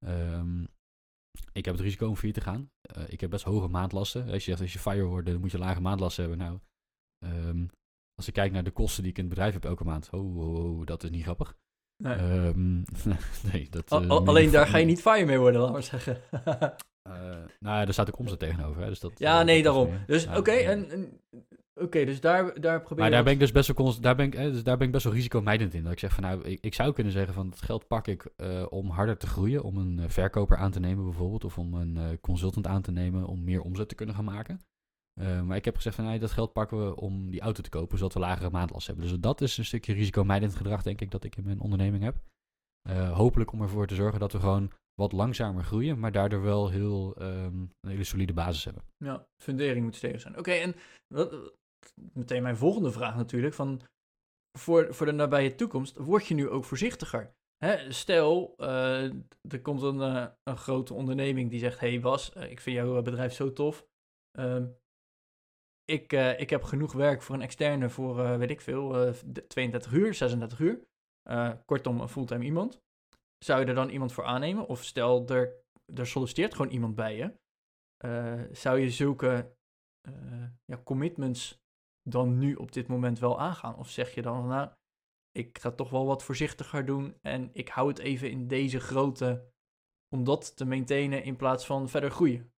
Ehm, 0.06 0.64
ik 1.54 1.65
heb 1.65 1.74
het 1.74 1.84
risico 1.84 2.08
om 2.08 2.15
failliet 2.15 2.36
te 2.36 2.41
gaan. 2.41 2.69
Eh, 2.82 3.04
ik 3.08 3.22
heb 3.22 3.30
best 3.30 3.43
hoge 3.43 3.67
maandlasten. 3.67 4.24
Als 4.30 4.46
je 4.46 4.52
zegt 4.52 4.62
als 4.62 4.74
je 4.74 4.80
fire 4.80 5.04
wordt, 5.04 5.28
dan 5.28 5.39
moet 5.39 5.52
je 5.52 5.58
lage 5.58 5.82
maandlasten 5.82 6.30
hebben. 6.30 6.39
Nou, 6.46 6.60
ehm, 7.26 7.65
als 8.15 8.28
ik 8.28 8.34
kijk 8.34 8.52
naar 8.52 8.63
de 8.63 8.72
kosten 8.72 9.04
die 9.04 9.12
ik 9.12 9.17
in 9.17 9.24
het 9.24 9.34
bedrijf 9.34 9.54
heb 9.54 9.65
elke 9.65 9.84
maand. 9.84 10.10
Oh, 10.12 10.38
oh, 10.38 10.80
oh, 10.80 10.86
dat 10.86 11.04
is 11.04 11.10
niet 11.10 11.24
grappig. 11.24 11.58
Nee. 12.04 12.13
Ehm, 12.15 12.74
nee, 13.52 13.67
dat... 13.69 13.89
Al- 13.91 14.02
eh, 14.04 14.10
al- 14.10 14.26
alleen 14.28 14.52
daar 14.52 14.67
ga 14.67 14.78
je 14.78 14.86
niet 14.86 15.02
fire 15.02 15.26
mee 15.26 15.38
worden, 15.39 15.62
laat 15.62 15.72
maar 15.72 15.84
zeggen. 15.84 16.22
Eh, 17.04 17.12
nou 17.60 17.78
ja, 17.78 17.84
daar 17.86 17.93
staat 17.93 18.08
ook 18.08 18.19
omzet 18.19 18.39
tegenover. 18.39 18.82
Hè, 18.82 18.88
dus 18.89 19.00
dat, 19.00 19.19
ja, 19.19 19.43
nee, 19.43 19.63
daarom. 19.63 19.89
meer- 19.89 20.04
Dus 20.08 20.24
ja, 20.24 20.38
oké, 20.38 20.52
en- 20.52 21.19
oké, 21.82 22.06
dus 22.06 22.22
daar, 22.22 22.62
daar 22.62 22.82
probeer 22.82 22.98
Maar 23.00 23.10
daar 23.10 23.16
wat- 23.16 23.24
ben 23.24 23.34
ik 23.34 23.40
dus 23.40 23.52
best 23.52 23.78
wel, 23.78 24.00
daar 24.02 24.16
ben 24.16 24.26
ik, 24.26 24.34
hè, 24.34 24.52
dus 24.52 24.64
daar 24.64 24.78
ben 24.78 24.86
ik 24.88 24.94
best 24.94 25.04
wel 25.04 25.14
risicomijdend 25.14 25.74
in. 25.74 25.84
Dat 25.84 25.92
ik 25.92 26.00
zeg 26.00 26.14
van 26.14 26.24
nou, 26.24 26.44
ik, 26.44 26.58
ik 26.62 26.74
zou 26.74 26.94
kunnen 26.94 27.14
zeggen 27.14 27.34
van 27.34 27.50
het 27.50 27.62
geld 27.62 27.88
pak 27.88 28.08
ik 28.08 28.26
eh, 28.36 28.66
om 28.70 28.90
harder 28.90 29.18
te 29.18 29.28
groeien. 29.28 29.64
Om 29.64 29.78
een 29.78 30.00
eh, 30.00 30.10
verkoper 30.10 30.58
aan 30.58 30.72
te 30.72 30.80
nemen 30.80 31.04
bijvoorbeeld. 31.04 31.44
Of 31.44 31.58
om 31.58 31.74
een 31.74 31.98
eh, 31.98 32.10
consultant 32.22 32.68
aan 32.68 32.82
te 32.82 32.92
nemen 32.92 33.26
om 33.26 33.44
meer 33.44 33.62
omzet 33.62 33.90
te 33.90 33.96
kunnen 33.96 34.16
gaan 34.16 34.26
maken. 34.26 34.60
Maar 35.46 35.58
ik 35.58 35.66
heb 35.66 35.76
gezegd 35.76 35.96
van 35.96 36.06
nee, 36.06 36.20
dat 36.20 36.32
geld 36.32 36.54
pakken 36.54 36.86
we 36.86 36.96
om 36.96 37.32
die 37.32 37.42
auto 37.42 37.62
te 37.62 37.70
kopen. 37.70 37.98
Zodat 37.98 38.14
we 38.14 38.20
lagere 38.20 38.50
maandlast 38.50 38.88
hebben. 38.88 39.06
Dus 39.06 39.20
dat 39.20 39.42
is 39.42 39.58
een 39.58 39.66
stukje 39.66 39.94
risicomijdend 39.94 40.56
gedrag 40.56 40.82
denk 40.84 41.02
ik 41.02 41.12
dat 41.12 41.24
ik 41.24 41.36
in 41.36 41.44
mijn 41.44 41.60
onderneming 41.60 42.04
heb. 42.04 42.16
Hopelijk 43.14 43.52
om 43.52 43.62
ervoor 43.62 43.88
te 43.88 43.96
zorgen 43.96 44.20
dat 44.20 44.32
we 44.32 44.40
gewoon 44.40 44.72
wat 45.02 45.12
langzamer 45.12 45.64
groeien. 45.64 46.00
Maar 46.00 46.12
daardoor 46.12 46.42
wel 46.42 46.70
heel, 46.70 47.16
ehm, 47.16 47.56
een 47.80 47.90
hele 47.90 48.04
solide 48.04 48.34
basis 48.34 48.64
hebben. 48.64 48.84
Ja, 48.98 49.28
fundering 49.44 49.86
moet 49.86 49.96
stevig 49.96 50.22
zijn. 50.22 50.38
Oké, 50.38 50.52
en 50.52 50.76
wat, 51.08 51.54
meteen 52.13 52.43
mijn 52.43 52.58
volgende 52.58 52.91
vraag 52.91 53.15
natuurlijk. 53.15 53.54
Van, 53.54 53.82
voor, 54.58 54.93
voor 54.93 55.06
de 55.06 55.12
nabije 55.12 55.56
toekomst, 55.56 55.98
word 55.98 56.26
je 56.26 56.34
nu 56.34 56.50
ook 56.50 56.65
voorzichtiger? 56.65 57.36
Hè, 57.63 57.91
stel, 57.91 58.54
eh, 58.58 59.04
er 59.41 59.62
komt 59.62 59.82
een, 59.82 60.02
eh, 60.02 60.28
een 60.43 60.58
grote 60.58 60.93
onderneming 60.93 61.50
die 61.50 61.60
zegt... 61.60 61.80
hey 61.80 62.00
Bas, 62.00 62.34
eh, 62.34 62.52
ik 62.52 62.60
vind 62.60 62.76
jouw 62.76 63.02
bedrijf 63.02 63.34
zo 63.34 63.54
tof. 63.54 63.88
Ehm, 64.32 64.67
ik, 65.86 66.12
ik 66.38 66.50
heb 66.50 66.63
genoeg 66.63 66.93
werk 66.93 67.22
voor 67.22 67.36
een 67.36 67.41
externe 67.41 67.89
voor, 67.89 68.38
weet 68.38 68.50
ik 68.50 68.62
veel, 68.62 69.06
eh, 69.06 69.13
32 69.48 69.91
uur, 69.91 70.13
36 70.13 70.60
uur. 70.60 70.88
Kortom, 71.65 72.02
een 72.02 72.08
fulltime 72.08 72.43
iemand. 72.43 72.82
Zou 73.46 73.60
je 73.60 73.65
er 73.65 73.76
dan 73.76 73.89
iemand 73.89 74.13
voor 74.13 74.24
aannemen? 74.24 74.67
Of 74.67 74.84
stel, 74.84 75.28
er, 75.28 75.56
er 75.93 76.08
solliciteert 76.08 76.56
gewoon 76.56 76.72
iemand 76.72 76.96
bij 76.96 77.15
je. 77.15 77.38
Zou 78.52 78.80
je 78.80 78.89
zulke 78.89 79.56
ja, 80.65 80.82
commitments 80.84 81.62
dan 82.04 82.38
nu 82.38 82.56
op 82.56 82.72
dit 82.72 82.88
moment 82.88 83.20
wel 83.20 83.39
aangaan? 83.39 83.76
Of 83.76 83.89
zeg 83.89 84.13
je 84.13 84.22
dan, 84.22 84.48
nou, 84.48 84.70
ik 85.32 85.58
ga 85.60 85.72
toch 85.72 85.89
wel 85.89 86.06
wat 86.06 86.24
voorzichtiger 86.24 86.86
doen 86.86 87.18
en 87.22 87.50
ik 87.54 87.70
hou 87.70 87.88
het 87.88 88.00
even 88.00 88.32
in 88.32 88.48
deze 88.48 88.80
grootte 88.80 89.52
om 90.10 90.24
dat 90.24 90.58
te 90.58 90.66
maintainen 90.66 91.24
in 91.24 91.36
plaats 91.36 91.66
van 91.66 91.89
verder 91.89 92.12
groeien? 92.12 92.52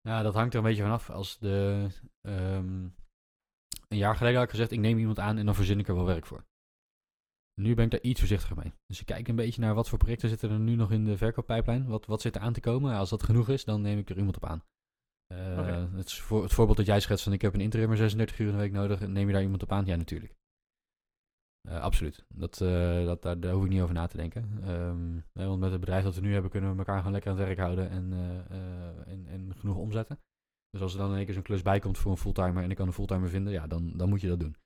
Ja, 0.00 0.22
dat 0.22 0.34
hangt 0.34 0.52
er 0.52 0.58
een 0.58 0.66
beetje 0.66 0.82
vanaf. 0.82 1.10
Als 1.10 1.38
de, 1.38 1.88
ehm, 2.20 2.88
een 3.88 3.96
jaar 3.96 4.16
geleden 4.16 4.36
had 4.36 4.44
ik 4.44 4.50
gezegd, 4.50 4.70
ik 4.70 4.78
neem 4.78 4.98
iemand 4.98 5.18
aan 5.18 5.38
en 5.38 5.46
dan 5.46 5.54
verzin 5.54 5.78
ik 5.78 5.88
er 5.88 5.94
wel 5.94 6.04
werk 6.04 6.26
voor. 6.26 6.46
Nu 7.54 7.74
ben 7.74 7.84
ik 7.84 7.90
daar 7.90 8.00
iets 8.00 8.18
voorzichtiger 8.18 8.56
mee. 8.56 8.72
Dus 8.86 9.00
ik 9.00 9.06
kijk 9.06 9.28
een 9.28 9.36
beetje 9.36 9.60
naar 9.60 9.74
wat 9.74 9.88
voor 9.88 9.98
projecten 9.98 10.28
zitten 10.28 10.50
er 10.50 10.58
nu 10.58 10.74
nog 10.74 10.92
in 10.92 11.04
de 11.04 11.16
verkooppijplijn. 11.16 11.86
Wat, 11.86 12.06
wat 12.06 12.20
zit 12.20 12.34
er 12.34 12.40
aan 12.40 12.52
te 12.52 12.60
komen? 12.60 12.96
Als 12.96 13.10
dat 13.10 13.22
genoeg 13.22 13.48
is, 13.48 13.64
dan 13.64 13.80
neem 13.80 13.98
ik 13.98 14.10
er 14.10 14.16
iemand 14.16 14.36
op 14.36 14.44
aan. 14.44 14.62
Eh, 15.28 15.84
het, 15.92 16.12
voor, 16.12 16.42
het 16.42 16.52
voorbeeld 16.52 16.76
dat 16.76 16.86
jij 16.86 17.00
schetst 17.00 17.24
van 17.24 17.32
ik 17.32 17.42
heb 17.42 17.54
een 17.54 17.60
interim 17.60 17.96
36 17.96 18.38
uur 18.38 18.46
in 18.46 18.52
de 18.52 18.58
week 18.58 18.72
nodig. 18.72 19.00
Neem 19.00 19.26
je 19.26 19.32
daar 19.32 19.42
iemand 19.42 19.62
op 19.62 19.72
aan? 19.72 19.86
Ja, 19.86 19.96
natuurlijk. 19.96 20.34
Eh, 21.68 21.80
absoluut. 21.80 22.24
Dat, 22.28 22.60
eh, 22.60 23.04
dat, 23.04 23.22
daar, 23.22 23.40
daar 23.40 23.52
hoef 23.52 23.64
ik 23.64 23.70
niet 23.70 23.80
over 23.80 23.94
na 23.94 24.06
te 24.06 24.16
denken. 24.16 24.58
Ehm, 24.62 25.46
want 25.46 25.60
met 25.60 25.70
het 25.70 25.80
bedrijf 25.80 26.04
dat 26.04 26.14
we 26.14 26.20
nu 26.20 26.32
hebben, 26.32 26.50
kunnen 26.50 26.72
we 26.72 26.78
elkaar 26.78 26.96
gewoon 26.96 27.12
lekker 27.12 27.30
aan 27.30 27.36
het 27.36 27.46
werk 27.46 27.58
houden 27.58 27.90
en, 27.90 28.12
en, 29.06 29.26
en 29.26 29.54
genoeg 29.56 29.76
omzetten. 29.76 30.20
Dus 30.70 30.80
als 30.80 30.92
er 30.92 30.98
dan 30.98 31.10
in 31.10 31.16
één 31.16 31.24
keer 31.24 31.34
zo'n 31.34 31.42
klus 31.42 31.62
bij 31.62 31.78
komt 31.78 31.98
voor 31.98 32.10
een 32.10 32.16
fulltimer 32.16 32.62
en 32.62 32.70
ik 32.70 32.76
kan 32.76 32.86
een 32.86 32.92
fulltimer 32.92 33.28
vinden, 33.28 33.52
ja, 33.52 33.66
dan, 33.66 33.92
dan 33.96 34.08
moet 34.08 34.20
je 34.20 34.28
dat 34.28 34.40
doen. 34.40 34.56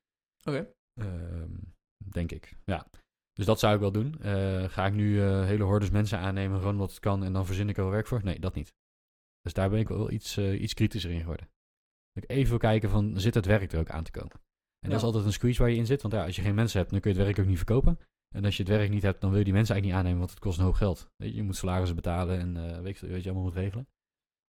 Oké. 0.43 0.67
Ehm, 0.93 1.51
denk 1.97 2.31
ik. 2.31 2.57
Ja. 2.65 2.87
Dus 3.33 3.45
dat 3.45 3.59
zou 3.59 3.73
ik 3.73 3.79
wel 3.79 3.91
doen. 3.91 4.15
Ga 4.69 4.85
ik 4.85 4.93
nu 4.93 5.21
hele 5.21 5.63
hordes 5.63 5.89
mensen 5.89 6.19
aannemen, 6.19 6.57
gewoon 6.57 6.77
wat 6.77 6.89
het 6.89 6.99
kan 6.99 7.23
en 7.23 7.33
dan 7.33 7.45
verzin 7.45 7.69
ik 7.69 7.77
er 7.77 7.83
wel 7.83 7.91
werk 7.91 8.07
voor? 8.07 8.23
Nee, 8.23 8.39
dat 8.39 8.55
niet. 8.55 8.73
Dus 9.43 9.53
daar 9.53 9.69
ben 9.69 9.79
ik 9.79 9.87
wel 9.87 10.11
iets, 10.11 10.37
eh, 10.37 10.61
iets 10.61 10.73
kritischer 10.73 11.11
in 11.11 11.19
geworden. 11.19 11.49
Dat 12.13 12.23
ik 12.23 12.29
even 12.29 12.49
wil 12.49 12.57
kijken 12.57 12.89
van, 12.89 13.19
zit 13.19 13.33
het 13.33 13.45
werk 13.45 13.71
er 13.71 13.79
ook 13.79 13.89
aan 13.89 14.03
te 14.03 14.11
komen? 14.11 14.41
En 14.79 14.89
dat 14.89 14.97
is 14.99 15.05
altijd 15.05 15.25
een 15.25 15.33
squeeze 15.33 15.61
waar 15.61 15.69
je 15.71 15.77
in 15.77 15.85
zit. 15.85 16.01
Want 16.01 16.13
ja, 16.13 16.25
als 16.25 16.35
je 16.35 16.41
geen 16.41 16.55
mensen 16.55 16.79
hebt, 16.79 16.91
dan 16.91 16.99
kun 16.99 17.11
je 17.11 17.17
het 17.17 17.25
werk 17.25 17.39
ook 17.39 17.45
niet 17.45 17.57
verkopen. 17.57 17.99
En 18.35 18.45
als 18.45 18.57
je 18.57 18.63
het 18.63 18.71
werk 18.71 18.89
niet 18.89 19.01
hebt, 19.03 19.21
dan 19.21 19.29
wil 19.29 19.39
je 19.39 19.45
die 19.45 19.53
mensen 19.53 19.73
eigenlijk 19.73 19.85
niet 19.85 19.93
aannemen, 20.05 20.27
want 20.27 20.29
het 20.39 20.39
kost 20.47 20.57
een 20.59 20.63
hoop 20.65 20.73
geld. 20.73 21.09
Je, 21.15 21.33
je 21.35 21.43
moet 21.43 21.55
salarissen 21.55 21.95
betalen 21.95 22.39
en 22.39 22.57
eh, 22.57 22.79
weet, 22.81 22.97
je, 22.97 23.11
wat 23.11 23.23
je 23.23 23.29
allemaal 23.29 23.43
moet 23.47 23.53
regelen. 23.57 23.87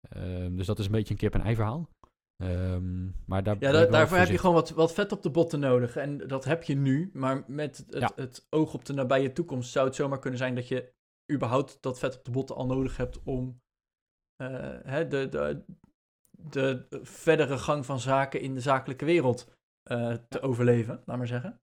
Ehm, 0.09 0.57
dus 0.57 0.66
dat 0.66 0.79
is 0.79 0.85
een 0.87 0.92
beetje 0.92 1.12
een 1.14 1.20
kip-en-ei 1.20 1.55
verhaal. 1.55 1.88
Ehm, 2.37 3.05
maar 3.26 3.42
daar 3.42 3.57
Ja, 3.61 3.72
da- 3.72 3.87
daarvoor 3.87 4.18
heb 4.18 4.29
je 4.29 4.38
gewoon 4.38 4.55
wat, 4.55 4.70
wat 4.70 4.92
vet 4.92 5.12
op 5.12 5.22
de 5.22 5.31
botten 5.31 5.61
nodig. 5.61 5.96
En 5.96 6.18
dat 6.26 6.44
heb 6.44 6.62
je 6.62 6.74
nu, 6.74 7.11
maar 7.12 7.44
met 7.46 7.76
het, 7.76 8.00
Ja. 8.00 8.12
het 8.14 8.46
oog 8.50 8.74
op 8.74 8.85
de 8.85 8.92
nabije 8.92 9.33
toekomst 9.33 9.70
zou 9.70 9.87
het 9.87 9.94
zomaar 9.94 10.18
kunnen 10.18 10.38
zijn 10.38 10.55
dat 10.55 10.68
je 10.68 10.92
überhaupt 11.33 11.79
dat 11.83 11.98
vet 11.98 12.16
op 12.18 12.24
de 12.24 12.31
botten 12.31 12.57
al 12.57 12.66
nodig 12.66 12.96
hebt 12.96 13.22
om 13.22 13.61
hè, 14.85 15.09
de, 15.09 15.29
de, 15.29 15.64
de 16.31 16.87
verdere 17.03 17.59
gang 17.59 17.87
van 17.87 18.00
zaken 18.00 18.40
in 18.40 18.55
de 18.55 18.61
zakelijke 18.61 19.05
wereld 19.05 19.53
eh, 19.83 20.14
te 20.29 20.40
overleven, 20.40 21.03
laat 21.05 21.16
maar 21.18 21.26
zeggen. 21.26 21.61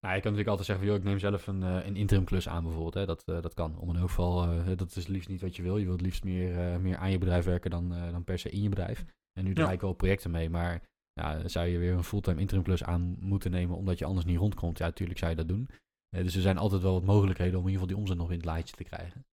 Nou, 0.00 0.14
je 0.14 0.20
kan 0.20 0.32
natuurlijk 0.32 0.48
altijd 0.48 0.66
zeggen, 0.66 0.84
van, 0.84 0.94
joh, 0.94 1.04
ik 1.04 1.08
neem 1.08 1.18
zelf 1.18 1.46
een, 1.46 1.62
eh, 1.62 1.86
een 1.86 1.96
interim 1.96 2.24
klus 2.24 2.48
aan 2.48 2.62
bijvoorbeeld. 2.62 2.94
Hè. 2.94 3.06
Dat, 3.06 3.22
eh, 3.24 3.42
dat 3.42 3.54
kan. 3.54 3.78
Om 3.78 3.88
een 3.88 4.08
eh, 4.08 4.76
dat 4.76 4.88
is 4.88 4.96
het 4.96 5.08
liefst 5.08 5.28
niet 5.28 5.40
wat 5.40 5.56
je 5.56 5.62
wil. 5.62 5.76
Je 5.76 5.86
wilt 5.86 6.00
liefst 6.00 6.24
meer, 6.24 6.58
eh, 6.58 6.76
meer 6.76 6.96
aan 6.96 7.10
je 7.10 7.18
bedrijf 7.18 7.44
werken 7.44 7.70
dan, 7.70 7.94
eh, 7.94 8.10
dan 8.10 8.24
per 8.24 8.38
se 8.38 8.50
in 8.50 8.62
je 8.62 8.68
bedrijf. 8.68 9.04
En 9.32 9.44
nu 9.44 9.54
draai 9.54 9.72
ik 9.72 9.80
wel 9.80 9.92
projecten 9.92 10.30
mee, 10.30 10.50
maar 10.50 10.82
ja, 11.12 11.48
zou 11.48 11.66
je 11.66 11.78
weer 11.78 11.92
een 11.92 12.04
fulltime 12.04 12.40
interim 12.40 12.62
klus 12.62 12.84
aan 12.84 13.16
moeten 13.20 13.50
nemen 13.50 13.76
omdat 13.76 13.98
je 13.98 14.04
anders 14.04 14.26
niet 14.26 14.38
rondkomt? 14.38 14.78
Ja, 14.78 14.84
natuurlijk 14.84 15.18
zou 15.18 15.30
je 15.30 15.36
dat 15.36 15.48
doen. 15.48 15.68
Eh, 16.16 16.22
dus 16.22 16.34
er 16.34 16.40
zijn 16.40 16.58
altijd 16.58 16.82
wel 16.82 16.92
wat 16.92 17.04
mogelijkheden 17.04 17.58
om 17.58 17.66
in 17.66 17.70
ieder 17.72 17.80
geval 17.80 17.96
die 17.96 17.96
omzet 17.96 18.16
nog 18.16 18.30
in 18.30 18.36
het 18.36 18.44
laadje 18.44 18.76
te 18.76 18.84
krijgen. 18.84 19.26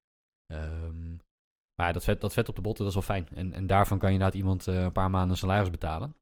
Ehm, 0.47 1.17
maar 1.77 1.87
ja, 1.87 1.93
dat 1.93 2.05
vet, 2.05 2.21
dat 2.21 2.33
vet 2.33 2.49
op 2.49 2.55
de 2.55 2.61
botten, 2.61 2.85
dat 2.85 2.95
is 2.97 3.07
wel 3.07 3.17
fijn. 3.17 3.29
En, 3.37 3.53
en 3.53 3.67
daarvan 3.67 3.99
kan 3.99 4.09
je 4.09 4.15
inderdaad 4.15 4.39
iemand 4.39 4.67
eh, 4.67 4.83
een 4.83 4.93
paar 4.93 5.11
maanden 5.11 5.37
salaris 5.37 5.71
betalen. 5.71 6.17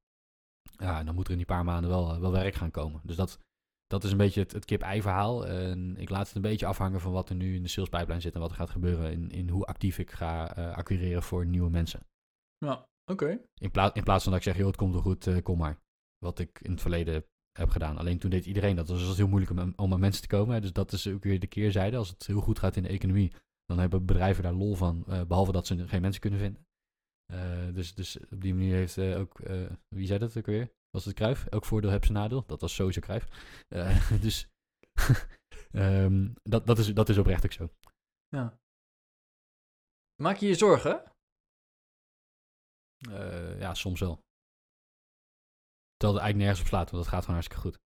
Ja, 0.76 0.98
en 0.98 1.06
dan 1.06 1.14
moet 1.14 1.24
er 1.24 1.30
in 1.30 1.36
die 1.36 1.46
paar 1.46 1.64
maanden 1.64 1.90
wel, 1.90 2.20
wel 2.20 2.32
werk 2.32 2.54
gaan 2.54 2.70
komen. 2.70 3.00
Dus 3.04 3.16
dat, 3.16 3.38
dat 3.86 4.04
is 4.04 4.10
een 4.10 4.16
beetje 4.16 4.40
het, 4.40 4.52
het 4.52 4.64
kip-ei 4.64 5.02
verhaal. 5.02 5.46
En 5.46 5.96
ik 5.96 6.10
laat 6.10 6.26
het 6.26 6.36
een 6.36 6.42
beetje 6.42 6.66
afhangen 6.66 7.00
van 7.00 7.12
wat 7.12 7.28
er 7.28 7.34
nu 7.34 7.54
in 7.54 7.62
de 7.62 7.68
sales 7.68 7.88
pipeline 7.88 8.20
zit 8.20 8.34
en 8.34 8.40
wat 8.40 8.50
er 8.50 8.56
gaat 8.56 8.70
gebeuren 8.70 9.12
in, 9.12 9.30
in 9.30 9.48
hoe 9.48 9.64
actief 9.64 9.98
ik 9.98 10.10
ga 10.10 10.56
eh, 10.56 10.76
acquireren 10.76 11.22
voor 11.22 11.46
nieuwe 11.46 11.70
mensen. 11.70 12.06
Ja, 12.58 12.86
oké. 13.10 13.40
In, 13.54 13.70
plaats 13.70 13.96
in 13.96 14.04
plaats 14.04 14.22
van 14.22 14.32
dat 14.32 14.40
ik 14.40 14.46
zeg, 14.46 14.56
joh, 14.56 14.66
het 14.66 14.76
komt 14.76 14.92
wel 14.92 15.02
goed, 15.02 15.26
eh, 15.26 15.42
kom 15.42 15.58
maar. 15.58 15.78
Wat 16.18 16.38
ik 16.38 16.60
in 16.62 16.70
het 16.70 16.80
verleden 16.80 17.24
heb 17.58 17.68
gedaan. 17.68 17.98
Alleen 17.98 18.18
toen 18.18 18.30
deed 18.30 18.46
iedereen 18.46 18.76
dat. 18.76 18.86
Dus 18.86 18.98
het 18.98 19.08
was 19.08 19.16
heel 19.16 19.28
moeilijk 19.28 19.52
om, 19.52 19.72
om 19.76 19.92
aan 19.92 20.00
mensen 20.00 20.22
te 20.22 20.28
komen. 20.28 20.60
Dus 20.60 20.72
dat 20.72 20.92
is 20.92 21.06
ook 21.08 21.24
weer 21.24 21.40
de 21.40 21.46
keerzijde. 21.46 21.96
Als 21.96 22.08
het 22.08 22.26
heel 22.26 22.40
goed 22.40 22.58
gaat 22.58 22.76
in 22.76 22.82
de 22.82 22.88
economie, 22.88 23.32
dan 23.64 23.78
hebben 23.78 24.06
bedrijven 24.06 24.42
daar 24.42 24.52
lol 24.52 24.74
van. 24.74 25.04
eh, 25.06 25.24
behalve 25.24 25.52
dat 25.52 25.66
ze 25.66 25.88
geen 25.88 26.00
mensen 26.00 26.20
kunnen 26.20 26.40
vinden. 26.40 26.66
Eh, 27.32 27.74
dus, 27.74 27.94
dus 27.94 28.18
op 28.18 28.40
die 28.40 28.54
manier 28.54 28.74
heeft 28.74 28.98
eh, 28.98 29.18
ook, 29.18 29.38
wie 29.88 30.06
zei 30.06 30.18
dat 30.18 30.36
ook 30.36 30.46
weer? 30.46 30.72
Was 30.90 31.04
het 31.04 31.14
Kruif? 31.14 31.46
Elk 31.46 31.64
voordeel 31.64 31.90
heeft 31.90 32.04
zijn 32.04 32.18
nadeel. 32.18 32.46
Dat 32.46 32.60
was 32.60 32.74
sowieso 32.74 33.00
Kruif. 33.00 33.28
Dus 34.20 34.48
ehm, 35.72 36.32
dat, 36.42 36.66
dat, 36.66 36.78
is, 36.78 36.94
dat 36.94 37.08
is 37.08 37.18
oprecht 37.18 37.44
ook 37.44 37.52
zo. 37.52 37.68
Ja. 38.28 38.58
Maak 40.22 40.36
je 40.36 40.46
je 40.46 40.54
zorgen? 40.54 41.12
Eh, 43.10 43.58
ja, 43.60 43.74
soms 43.74 44.00
wel. 44.00 44.14
Terwijl 45.96 46.18
het 46.18 46.22
eigenlijk 46.22 46.36
nergens 46.36 46.60
op 46.60 46.66
slaat, 46.66 46.90
want 46.90 47.02
dat 47.02 47.12
gaat 47.12 47.24
gewoon 47.24 47.40
hartstikke 47.40 47.62
goed. 47.68 47.83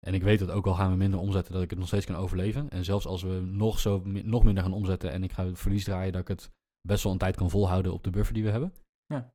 En 0.00 0.14
ik 0.14 0.22
weet 0.22 0.38
dat 0.38 0.50
ook 0.50 0.66
al 0.66 0.74
gaan 0.74 0.90
we 0.90 0.96
minder 0.96 1.20
omzetten, 1.20 1.52
dat 1.52 1.62
ik 1.62 1.70
het 1.70 1.78
nog 1.78 1.88
steeds 1.88 2.06
kan 2.06 2.16
overleven. 2.16 2.70
En 2.70 2.84
zelfs 2.84 3.06
als 3.06 3.22
we 3.22 3.40
nog, 3.40 3.78
zo, 3.78 4.02
nog 4.04 4.44
minder 4.44 4.62
gaan 4.62 4.72
omzetten 4.72 5.10
en 5.12 5.22
ik 5.22 5.32
ga 5.32 5.54
verlies 5.54 5.84
draaien, 5.84 6.12
dat 6.12 6.20
ik 6.20 6.28
het 6.28 6.50
best 6.80 7.02
wel 7.02 7.12
een 7.12 7.18
tijd 7.18 7.36
kan 7.36 7.50
volhouden 7.50 7.92
op 7.92 8.04
de 8.04 8.10
buffer 8.10 8.34
die 8.34 8.44
we 8.44 8.50
hebben. 8.50 8.74
Ja. 9.06 9.34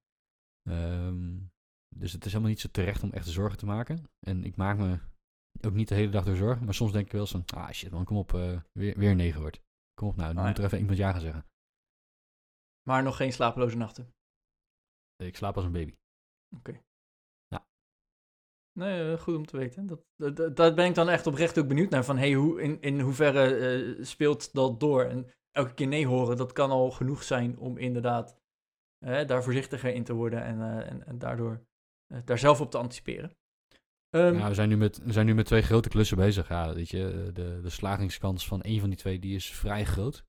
Ehm, 0.70 1.40
dus 1.96 2.12
het 2.12 2.26
is 2.26 2.32
helemaal 2.32 2.52
niet 2.52 2.60
zo 2.62 2.70
terecht 2.72 3.04
om 3.04 3.12
echt 3.12 3.28
zorgen 3.28 3.58
te 3.58 3.66
maken. 3.66 4.04
En 4.20 4.44
ik 4.44 4.56
maak 4.56 4.78
me 4.78 5.00
ook 5.62 5.74
niet 5.74 5.88
de 5.88 5.96
hele 5.96 6.12
dag 6.12 6.26
door 6.26 6.36
zorgen, 6.36 6.66
maar 6.66 6.74
soms 6.74 6.92
denk 6.92 7.06
ik 7.06 7.12
wel 7.12 7.22
eens 7.22 7.32
van, 7.32 7.46
ah 7.46 7.70
shit 7.72 7.92
man, 7.92 8.06
kom 8.06 8.18
op, 8.18 8.34
eh, 8.34 8.60
weer, 8.72 8.98
weer 8.98 9.16
negen 9.16 9.42
wordt. 9.42 9.62
Kom 9.94 10.08
op 10.08 10.16
nou, 10.16 10.34
dan 10.34 10.42
Ah, 10.44 10.48
moet 10.48 10.58
ja. 10.58 10.64
er 10.64 10.68
even 10.68 10.80
iemand 10.80 10.98
ja 10.98 11.12
gaan 11.12 11.22
zeggen. 11.22 11.46
Maar 12.88 13.04
nog 13.04 13.16
geen 13.18 13.34
slapeloze 13.34 13.78
nachten. 13.78 14.14
Ik 15.24 15.36
slaap 15.36 15.56
als 15.56 15.66
een 15.66 15.72
baby. 15.72 15.96
Nee, 18.74 19.12
eh, 19.12 19.20
goed 19.20 19.36
om 19.36 19.46
te 19.46 19.58
weten. 19.58 19.88
Dat, 20.16 20.56
dat, 20.56 20.76
ben 20.76 20.86
ik 20.86 20.96
dan 20.96 21.10
echt 21.10 21.28
oprecht 21.28 21.60
ook 21.60 21.68
benieuwd 21.68 21.90
naar. 21.90 22.06
Van, 22.06 22.18
hey, 22.18 22.34
hoe, 22.34 22.62
in, 22.62 22.82
in 22.82 23.00
hoeverre 23.00 23.56
eh, 23.56 24.04
speelt 24.04 24.54
dat 24.54 24.80
door? 24.80 25.04
En 25.04 25.28
elke 25.52 25.74
keer 25.74 25.88
nee 25.88 26.08
horen, 26.08 26.38
dat 26.38 26.52
kan 26.52 26.70
al 26.72 26.92
genoeg 26.92 27.24
zijn 27.24 27.58
om 27.58 27.78
inderdaad 27.78 28.38
eh, 29.06 29.28
daar 29.28 29.44
voorzichtiger 29.44 29.94
in 29.94 30.04
te 30.04 30.14
worden. 30.14 30.44
En, 30.44 30.86
en, 30.86 31.06
en 31.06 31.18
daardoor 31.18 31.66
daar 32.26 32.40
zelf 32.40 32.62
op 32.62 32.72
te 32.72 32.78
anticiperen. 32.78 33.36
Ehm, 34.10 34.36
Ja, 34.36 34.48
we 34.48 34.54
zijn, 34.54 34.70
nu 34.70 34.78
met, 34.78 34.98
we 35.04 35.12
zijn 35.12 35.26
nu 35.26 35.34
met 35.34 35.46
twee 35.46 35.62
grote 35.62 35.90
klussen 35.90 36.18
bezig. 36.18 36.48
Ja, 36.48 36.74
weet 36.74 36.90
je, 36.90 37.30
de, 37.34 37.60
de 37.62 37.70
slagingskans 37.70 38.48
van 38.48 38.62
één 38.62 38.80
van 38.80 38.90
die 38.90 38.98
twee 38.98 39.20
die 39.20 39.36
is 39.36 39.52
vrij 39.52 39.86
groot. 39.86 40.26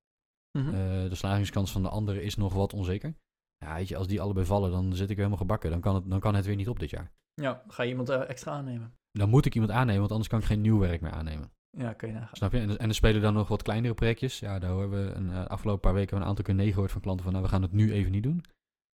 mhm. 0.58 0.70
De 1.08 1.14
slagingskans 1.14 1.72
van 1.72 1.82
de 1.82 1.88
andere 1.88 2.22
is 2.22 2.36
nog 2.36 2.54
wat 2.54 2.72
onzeker. 2.72 3.14
Ja, 3.58 3.74
weet 3.74 3.88
je, 3.88 3.96
als 3.96 4.06
die 4.06 4.20
allebei 4.20 4.46
vallen, 4.46 4.70
dan 4.70 4.84
zit 4.84 5.00
ik 5.00 5.16
weer 5.16 5.16
helemaal 5.16 5.36
gebakken. 5.36 5.70
Dan 5.70 5.80
kan 5.80 5.94
het, 5.94 6.10
dan 6.10 6.20
kan 6.20 6.34
het 6.34 6.46
weer 6.46 6.56
niet 6.56 6.68
op 6.68 6.78
dit 6.78 6.90
jaar. 6.90 7.12
Ja, 7.34 7.62
ga 7.68 7.82
je 7.82 7.88
iemand 7.88 8.08
eh, 8.08 8.28
extra 8.28 8.52
aannemen? 8.52 8.94
Dan 9.12 9.28
moet 9.28 9.46
ik 9.46 9.54
iemand 9.54 9.72
aannemen, 9.72 10.00
want 10.00 10.10
anders 10.10 10.28
kan 10.28 10.38
ik 10.38 10.44
geen 10.44 10.60
nieuw 10.60 10.78
werk 10.78 11.00
meer 11.00 11.10
aannemen. 11.10 11.52
Ja, 11.70 11.92
kun 11.92 12.08
je 12.08 12.14
nagaan. 12.14 12.36
Snap 12.36 12.52
je? 12.52 12.58
En, 12.58 12.78
en 12.78 12.88
er 12.88 12.94
spelen 12.94 13.20
dan 13.20 13.34
nog 13.34 13.48
wat 13.48 13.62
kleinere 13.62 13.94
projectjes. 13.94 14.38
Ja, 14.38 14.58
daar 14.58 14.78
hebben 14.78 15.06
we 15.06 15.12
een 15.12 15.30
eh, 15.30 15.46
afgelopen 15.46 15.80
paar 15.80 15.94
weten 15.94 16.16
een 16.16 16.24
aantal 16.24 16.44
keer 16.44 16.54
nee 16.54 16.72
gehoord 16.72 16.92
van 16.92 17.00
klanten 17.00 17.24
van, 17.24 17.32
nou, 17.32 17.44
we 17.44 17.50
gaan 17.50 17.62
het 17.62 17.72
nu 17.72 17.92
even 17.92 18.12
niet 18.12 18.22
doen. 18.22 18.44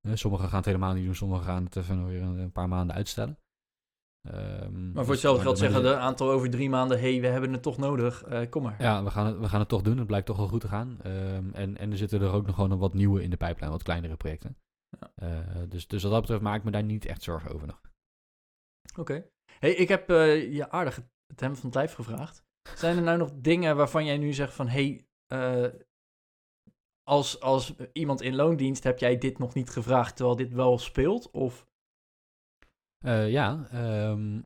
Eh, 0.07 0.15
sommigen 0.15 0.47
gaan 0.47 0.57
het 0.57 0.65
helemaal 0.65 0.93
niet 0.93 1.05
doen, 1.05 1.15
sommigen 1.15 1.45
gaan 1.45 1.63
het 1.63 1.75
even 1.75 2.07
weer 2.07 2.21
een, 2.21 2.37
een 2.37 2.51
paar 2.51 2.67
maanden 2.67 2.95
uitstellen. 2.95 3.37
Ehm, 4.29 4.83
Maar 4.83 4.93
dus- 4.93 5.03
voor 5.03 5.11
hetzelfde 5.11 5.41
geld 5.41 5.57
zeggen 5.57 5.81
de 5.81 5.95
aantal 5.95 6.31
over 6.31 6.49
drie 6.49 6.69
maanden... 6.69 6.99
hey, 6.99 7.21
we 7.21 7.27
hebben 7.27 7.53
het 7.53 7.61
toch 7.61 7.77
nodig, 7.77 8.23
kom 8.49 8.63
maar. 8.63 8.81
Ja, 8.81 9.03
we 9.03 9.11
gaan, 9.11 9.25
het, 9.25 9.39
we 9.39 9.49
gaan 9.49 9.59
het 9.59 9.69
toch 9.69 9.81
doen. 9.81 9.97
Het 9.97 10.07
blijkt 10.07 10.25
toch 10.25 10.37
wel 10.37 10.47
goed 10.47 10.61
te 10.61 10.67
gaan. 10.67 10.97
Ehm, 11.01 11.49
en, 11.53 11.77
en 11.77 11.91
er 11.91 11.97
zitten 11.97 12.21
er 12.21 12.31
ook 12.31 12.45
nog 12.45 12.55
gewoon 12.55 12.77
wat 12.77 12.93
nieuwe 12.93 13.23
in 13.23 13.29
de 13.29 13.37
pijplijn, 13.37 13.71
wat 13.71 13.83
kleinere 13.83 14.15
projecten. 14.15 14.57
Ja. 14.99 15.65
Dus, 15.65 15.87
dus 15.87 16.03
wat 16.03 16.11
dat 16.11 16.21
betreft 16.21 16.41
maak 16.41 16.57
ik 16.57 16.63
me 16.63 16.71
daar 16.71 16.83
niet 16.83 17.05
echt 17.05 17.23
zorgen 17.23 17.53
over 17.53 17.67
nog. 17.67 17.81
Oké. 18.97 19.29
Hey, 19.59 19.73
ik 19.73 19.87
heb 19.87 20.09
eh, 20.09 20.53
je 20.53 20.69
aardig 20.69 20.95
het 21.27 21.39
hem 21.39 21.55
van 21.55 21.65
het 21.65 21.75
lijf 21.75 21.93
gevraagd. 21.93 22.43
Zijn 22.75 22.97
er 22.97 23.03
nou 23.03 23.17
nog 23.17 23.31
dingen 23.33 23.75
waarvan 23.75 24.05
jij 24.05 24.17
nu 24.17 24.33
zegt 24.33 24.53
van... 24.53 24.67
hey, 24.67 25.07
eh, 25.27 25.67
als, 27.03 27.39
als 27.39 27.75
iemand 27.93 28.21
in 28.21 28.35
loondienst 28.35 28.83
heb 28.83 28.99
jij 28.99 29.17
dit 29.17 29.37
nog 29.37 29.53
niet 29.53 29.69
gevraagd... 29.69 30.15
terwijl 30.15 30.37
dit 30.37 30.53
wel 30.53 30.77
speelt? 30.77 31.31
Of... 31.31 31.67
Eh, 33.05 33.31
ja, 33.31 33.67
ehm, 33.71 34.41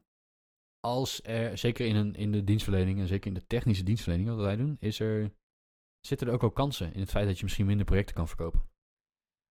als 0.80 1.24
er, 1.24 1.58
zeker 1.58 1.86
in, 1.86 1.96
een, 1.96 2.16
in 2.16 2.32
de 2.32 2.44
dienstverlening 2.44 3.00
en 3.00 3.08
zeker 3.08 3.28
in 3.28 3.34
de 3.34 3.48
technische 3.48 3.84
dienstverlening, 3.84 4.30
wat 4.30 4.40
wij 4.40 4.56
doen, 4.56 4.78
is 4.80 5.00
er, 5.00 5.34
zitten 6.00 6.28
er 6.28 6.34
ook 6.34 6.42
wel 6.42 6.52
kansen 6.52 6.94
in 6.94 7.00
het 7.00 7.10
feit 7.10 7.28
dat 7.28 7.38
je 7.38 7.44
misschien 7.44 7.66
minder 7.66 7.86
projecten 7.86 8.16
kan 8.16 8.28
verkopen. 8.28 8.70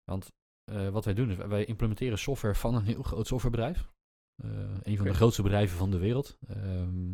Want 0.03 0.31
wat 0.91 1.05
wij 1.05 1.13
doen 1.13 1.29
is, 1.29 1.35
wij 1.35 1.65
implementeren 1.65 2.17
software 2.17 2.55
van 2.55 2.75
een 2.75 2.85
heel 2.85 3.03
groot 3.03 3.27
softwarebedrijf. 3.27 3.93
Eh, 4.35 4.77
een 4.81 4.97
van 4.97 5.05
de 5.05 5.13
grootste 5.13 5.41
bedrijven 5.41 5.77
van 5.77 5.91
de 5.91 5.97
wereld. 5.97 6.37
Ehm, 6.47 7.13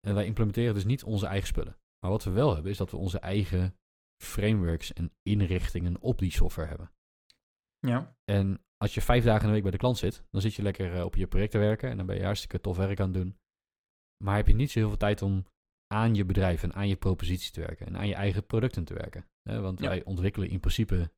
en 0.00 0.14
wij 0.14 0.26
implementeren 0.26 0.74
dus 0.74 0.84
niet 0.84 1.04
onze 1.04 1.26
eigen 1.26 1.48
spullen. 1.48 1.76
Maar 1.98 2.10
wat 2.10 2.24
we 2.24 2.30
wel 2.30 2.54
hebben, 2.54 2.70
is 2.70 2.76
dat 2.78 2.90
we 2.90 2.96
onze 2.96 3.18
eigen 3.18 3.76
frameworks 4.22 4.92
en 4.92 5.12
inrichtingen 5.22 6.00
op 6.00 6.18
die 6.18 6.30
software 6.30 6.68
hebben. 6.68 6.92
Ja. 7.78 8.16
En 8.24 8.64
als 8.76 8.94
je 8.94 9.00
vijf 9.02 9.24
dagen 9.24 9.40
in 9.40 9.46
de 9.46 9.52
week 9.52 9.62
bij 9.62 9.70
de 9.70 9.78
klant 9.78 9.98
zit, 9.98 10.24
dan 10.30 10.40
zit 10.40 10.54
je 10.54 10.62
lekker 10.62 10.94
eh, 10.94 11.04
op 11.04 11.14
je 11.14 11.26
project 11.26 11.50
te 11.50 11.58
werken 11.58 11.90
en 11.90 11.96
dan 11.96 12.06
ben 12.06 12.16
je 12.16 12.24
hartstikke 12.24 12.60
tof 12.60 12.76
werk 12.76 13.00
aan 13.00 13.12
het 13.12 13.22
doen. 13.22 13.38
Maar 14.24 14.36
heb 14.36 14.46
je 14.46 14.54
niet 14.54 14.70
zo 14.70 14.78
heel 14.78 14.88
veel 14.88 14.96
tijd 14.96 15.22
om 15.22 15.46
aan 15.86 16.14
je 16.14 16.24
bedrijf 16.24 16.62
en 16.62 16.74
aan 16.74 16.88
je 16.88 16.96
propositie 16.96 17.52
te 17.52 17.60
werken 17.60 17.86
en 17.86 17.96
aan 17.96 18.08
je 18.08 18.14
eigen 18.14 18.46
producten 18.46 18.84
te 18.84 18.94
werken. 18.94 19.28
Want 19.42 19.80
Ja. 19.80 19.88
wij 19.88 20.04
ontwikkelen 20.04 20.48
in 20.48 20.60
principe 20.60 21.12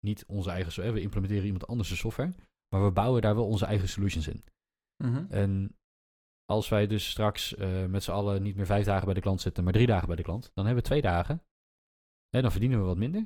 niet 0.00 0.24
onze 0.26 0.50
eigen 0.50 0.72
software, 0.72 0.96
we 0.98 1.02
implementeren 1.02 1.44
iemand 1.44 1.66
anders' 1.66 1.98
software, 1.98 2.32
maar 2.74 2.84
we 2.84 2.90
bouwen 2.90 3.22
daar 3.22 3.34
wel 3.34 3.46
onze 3.46 3.66
eigen 3.66 3.88
solutions 3.88 4.28
in. 4.28 4.44
Mhm. 5.04 5.26
En 5.30 5.76
als 6.44 6.68
wij 6.68 6.86
dus 6.86 7.10
straks 7.10 7.54
eh, 7.54 7.86
met 7.86 8.02
z'n 8.02 8.10
allen 8.10 8.42
niet 8.42 8.56
meer 8.56 8.66
vijf 8.66 8.84
dagen 8.84 9.04
bij 9.04 9.14
de 9.14 9.20
klant 9.20 9.40
zitten, 9.40 9.64
maar 9.64 9.72
drie 9.72 9.86
dagen 9.86 10.06
bij 10.06 10.16
de 10.16 10.22
klant, 10.22 10.50
dan 10.54 10.64
hebben 10.64 10.82
we 10.82 10.88
twee 10.88 11.02
dagen. 11.02 11.42
En 12.30 12.42
dan 12.42 12.50
verdienen 12.50 12.78
we 12.78 12.84
wat 12.84 12.96
minder. 12.96 13.20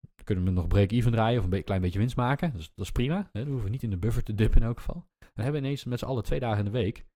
Dan 0.00 0.24
kunnen 0.24 0.44
we 0.44 0.50
nog 0.50 0.66
break-even 0.66 1.12
draaien 1.12 1.38
of 1.38 1.44
een 1.44 1.50
be- 1.50 1.62
klein 1.62 1.80
beetje 1.80 1.98
winst 1.98 2.16
maken. 2.16 2.52
Dus 2.52 2.72
dat 2.74 2.84
is 2.84 2.92
prima. 2.92 3.28
Hè? 3.32 3.40
Dan 3.40 3.46
hoeven 3.48 3.64
we 3.64 3.70
niet 3.70 3.82
in 3.82 3.90
de 3.90 3.96
buffer 3.96 4.22
te 4.22 4.34
dippen 4.34 4.60
in 4.60 4.66
elk 4.66 4.78
geval. 4.78 5.06
Dan 5.18 5.44
hebben 5.44 5.60
we 5.60 5.66
ineens 5.66 5.84
met 5.84 5.98
z'n 5.98 6.04
allen 6.04 6.22
twee 6.24 6.40
dagen 6.40 6.58
in 6.58 6.64
de 6.64 6.78
week 6.78 7.06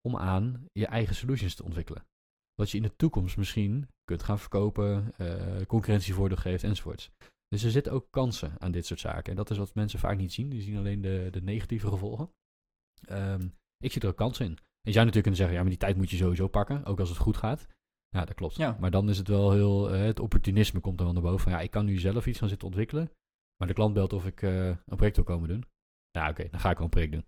om 0.00 0.16
aan 0.16 0.66
je 0.72 0.86
eigen 0.86 1.14
solutions 1.14 1.54
te 1.54 1.64
ontwikkelen. 1.64 2.04
Wat 2.54 2.70
je 2.70 2.76
in 2.76 2.82
de 2.82 2.96
toekomst 2.96 3.36
misschien 3.36 3.88
kunt 4.04 4.22
gaan 4.22 4.38
verkopen, 4.38 5.12
eh, 5.16 5.66
concurrentievoordeel 5.66 6.36
geeft 6.36 6.64
enzovoorts. 6.64 7.10
Dus 7.50 7.62
er 7.62 7.70
zitten 7.70 7.92
ook 7.92 8.06
kansen 8.10 8.54
aan 8.58 8.72
dit 8.72 8.86
soort 8.86 9.00
zaken. 9.00 9.30
En 9.30 9.36
dat 9.36 9.50
is 9.50 9.58
wat 9.58 9.74
mensen 9.74 9.98
vaak 9.98 10.16
niet 10.16 10.32
zien. 10.32 10.48
Die 10.48 10.60
zien 10.60 10.76
alleen 10.76 11.00
de, 11.00 11.28
de 11.30 11.42
negatieve 11.42 11.88
gevolgen. 11.88 12.32
Ehm, 13.00 13.48
ik 13.78 13.92
zie 13.92 14.02
er 14.02 14.08
ook 14.08 14.16
kansen 14.16 14.44
in. 14.44 14.52
En 14.52 14.90
je 14.90 14.92
zou 14.92 15.06
natuurlijk 15.06 15.22
kunnen 15.22 15.36
zeggen, 15.36 15.54
ja, 15.56 15.60
maar 15.60 15.70
die 15.70 15.80
tijd 15.80 15.96
moet 15.96 16.10
je 16.10 16.16
sowieso 16.16 16.48
pakken, 16.48 16.84
ook 16.84 17.00
als 17.00 17.08
het 17.08 17.18
goed 17.18 17.36
gaat. 17.36 17.66
Ja, 18.08 18.24
dat 18.24 18.34
klopt. 18.34 18.56
Ja. 18.56 18.76
Maar 18.80 18.90
dan 18.90 19.08
is 19.08 19.18
het 19.18 19.28
wel 19.28 19.52
heel, 19.52 19.90
eh, 19.90 20.00
het 20.00 20.20
opportunisme 20.20 20.80
komt 20.80 20.98
er 20.98 21.04
wel 21.04 21.12
naar 21.14 21.22
boven. 21.22 21.40
Van, 21.40 21.52
ja, 21.52 21.60
ik 21.60 21.70
kan 21.70 21.84
nu 21.84 21.98
zelf 21.98 22.26
iets 22.26 22.38
gaan 22.38 22.48
zitten 22.48 22.66
ontwikkelen. 22.66 23.12
Maar 23.56 23.68
de 23.68 23.74
klant 23.74 23.94
belt 23.94 24.12
of 24.12 24.26
ik 24.26 24.42
eh, 24.42 24.66
een 24.66 24.96
project 24.96 25.16
wil 25.16 25.24
komen 25.24 25.48
doen. 25.48 25.64
Nou, 26.12 26.30
oké, 26.30 26.48
dan 26.50 26.60
ga 26.60 26.70
ik 26.70 26.76
wel 26.76 26.84
een 26.84 26.90
project 26.90 27.12
doen. 27.12 27.24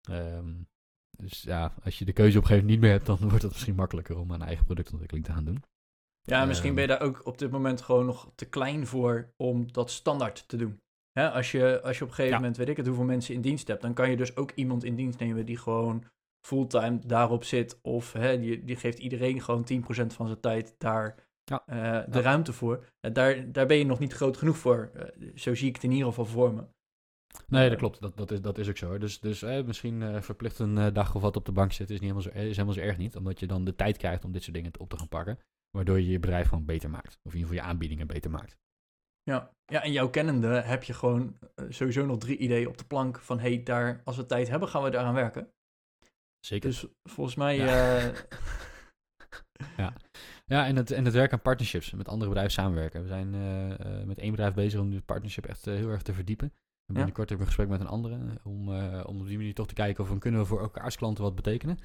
Ehm, 0.00 0.62
dus 1.10 1.42
ja, 1.42 1.74
als 1.82 1.98
je 1.98 2.04
de 2.04 2.12
keuze 2.12 2.38
op 2.38 2.42
een 2.42 2.48
gegeven 2.48 2.68
moment 2.68 2.70
niet 2.70 2.80
meer 2.80 2.90
hebt, 2.90 3.06
dan 3.06 3.18
wordt 3.28 3.42
het 3.42 3.52
misschien 3.52 3.74
makkelijker 3.74 4.18
om 4.18 4.32
aan 4.32 4.42
eigen 4.42 4.64
productontwikkeling 4.64 5.26
te 5.26 5.32
gaan 5.32 5.44
doen. 5.44 5.62
Ja, 6.28 6.44
misschien 6.44 6.66
Ehm. 6.68 6.74
ben 6.78 6.86
je 6.88 6.98
daar 6.98 7.08
ook 7.08 7.26
op 7.26 7.38
dit 7.38 7.50
moment 7.50 7.80
gewoon 7.80 8.06
nog 8.06 8.30
te 8.34 8.44
klein 8.48 8.86
voor 8.86 9.32
om 9.36 9.72
dat 9.72 9.90
standaard 9.90 10.48
te 10.48 10.56
doen. 10.56 10.80
Hè, 11.12 11.30
als, 11.30 11.50
je, 11.50 11.80
als 11.82 11.98
je 11.98 12.02
op 12.04 12.08
een 12.08 12.14
gegeven 12.14 12.26
Ja. 12.36 12.36
moment, 12.40 12.56
weet 12.56 12.68
ik 12.68 12.76
het, 12.76 12.86
hoeveel 12.86 13.04
mensen 13.04 13.34
in 13.34 13.40
dienst 13.40 13.68
hebt, 13.68 13.82
dan 13.82 13.94
kan 13.94 14.10
je 14.10 14.16
dus 14.16 14.36
ook 14.36 14.50
iemand 14.54 14.84
in 14.84 14.94
dienst 14.94 15.18
nemen 15.18 15.46
die 15.46 15.56
gewoon 15.56 16.04
fulltime 16.46 16.98
daarop 17.06 17.44
zit. 17.44 17.78
Of 17.82 18.12
hè, 18.12 18.38
die, 18.40 18.64
die 18.64 18.76
geeft 18.76 18.98
iedereen 18.98 19.40
gewoon 19.42 19.64
10% 19.64 20.12
van 20.14 20.26
zijn 20.26 20.40
tijd 20.40 20.74
daar 20.78 21.26
Ja. 21.44 21.62
eh, 21.66 21.76
de 22.12 22.18
Ja. 22.18 22.24
ruimte 22.24 22.52
voor. 22.52 22.84
Eh, 23.00 23.12
daar, 23.12 23.52
daar 23.52 23.66
ben 23.66 23.76
je 23.76 23.84
nog 23.86 23.98
niet 23.98 24.12
groot 24.12 24.36
genoeg 24.36 24.56
voor. 24.58 24.90
Eh, 24.94 25.28
zo 25.34 25.54
zie 25.54 25.68
ik 25.68 25.74
het 25.74 25.84
in 25.84 25.90
ieder 25.90 26.06
geval 26.06 26.24
voor 26.24 26.54
me. 26.54 26.62
Nee, 27.46 27.62
dat 27.62 27.72
Eh, 27.72 27.78
klopt. 27.78 28.00
Dat, 28.00 28.16
dat, 28.16 28.30
is, 28.30 28.40
dat 28.40 28.58
is 28.58 28.68
ook 28.68 28.76
zo. 28.76 28.98
Dus, 28.98 29.20
dus 29.20 29.42
eh, 29.42 29.64
misschien 29.64 30.22
verplicht 30.22 30.58
een 30.58 30.92
dag 30.92 31.14
of 31.14 31.22
wat 31.22 31.36
op 31.36 31.44
de 31.44 31.52
bank 31.52 31.72
zitten 31.72 31.94
is, 31.96 32.00
niet 32.00 32.10
helemaal 32.12 32.32
zo, 32.32 32.38
is 32.48 32.56
helemaal 32.56 32.74
zo 32.74 32.80
erg 32.80 32.96
niet. 32.98 33.16
Omdat 33.16 33.40
je 33.40 33.46
dan 33.46 33.64
de 33.64 33.74
tijd 33.74 33.96
krijgt 33.96 34.24
om 34.24 34.32
dit 34.32 34.42
soort 34.42 34.56
dingen 34.56 34.72
op 34.78 34.88
te 34.88 34.96
gaan 34.98 35.08
pakken. 35.08 35.38
Waardoor 35.70 36.00
je 36.00 36.08
je 36.08 36.18
bedrijf 36.18 36.48
gewoon 36.48 36.64
beter 36.64 36.90
maakt. 36.90 37.18
Of 37.22 37.32
in 37.32 37.38
ieder 37.38 37.48
geval 37.48 37.64
je 37.64 37.70
aanbiedingen 37.70 38.06
beter 38.06 38.30
maakt. 38.30 38.56
Ja. 39.22 39.52
ja, 39.64 39.82
en 39.82 39.92
jouw 39.92 40.10
kennende 40.10 40.48
heb 40.48 40.82
je 40.82 40.92
gewoon 40.92 41.38
eh, 41.54 41.64
sowieso 41.68 42.06
nog 42.06 42.18
drie 42.18 42.36
ideeën 42.36 42.68
op 42.68 42.78
de 42.78 42.84
plank 42.84 43.18
van 43.18 43.38
hey, 43.38 43.62
daar, 43.62 44.00
als 44.04 44.16
we 44.16 44.26
tijd 44.26 44.48
hebben, 44.48 44.68
gaan 44.68 44.82
we 44.82 44.90
daaraan 44.90 45.14
werken. 45.14 45.52
Zeker. 46.46 46.68
Dus 46.68 46.86
volgens 47.02 47.36
mij. 47.36 47.56
Ja. 47.56 47.98
eh, 47.98 48.18
Ja, 50.46 50.66
en 50.66 50.76
het, 50.76 50.90
en 50.90 51.04
het 51.04 51.14
werk 51.14 51.32
aan 51.32 51.42
partnerships. 51.42 51.92
Met 51.92 52.08
andere 52.08 52.28
bedrijven 52.28 52.54
samenwerken. 52.54 53.02
We 53.02 53.08
zijn 53.08 53.34
eh, 53.34 54.04
met 54.04 54.18
één 54.18 54.30
bedrijf 54.30 54.54
bezig 54.54 54.80
om 54.80 54.90
die 54.90 55.00
partnership 55.00 55.46
echt 55.46 55.64
heel 55.64 55.88
erg 55.88 56.02
te 56.02 56.14
verdiepen. 56.14 56.52
En 56.86 56.94
binnenkort 56.94 57.28
hebben 57.28 57.46
we 57.46 57.52
een 57.52 57.56
gesprek 57.58 57.68
met 57.68 57.80
een 57.80 57.94
andere. 57.94 58.40
Om, 58.42 58.68
om 59.04 59.20
op 59.20 59.26
die 59.26 59.36
manier 59.36 59.54
toch 59.54 59.66
te 59.66 59.74
kijken 59.74 60.04
of 60.04 60.10
we 60.10 60.18
kunnen 60.18 60.40
we 60.40 60.46
voor 60.46 60.60
elkaars 60.60 60.96
klanten 60.96 61.24
wat 61.24 61.34
betekenen. 61.34 61.78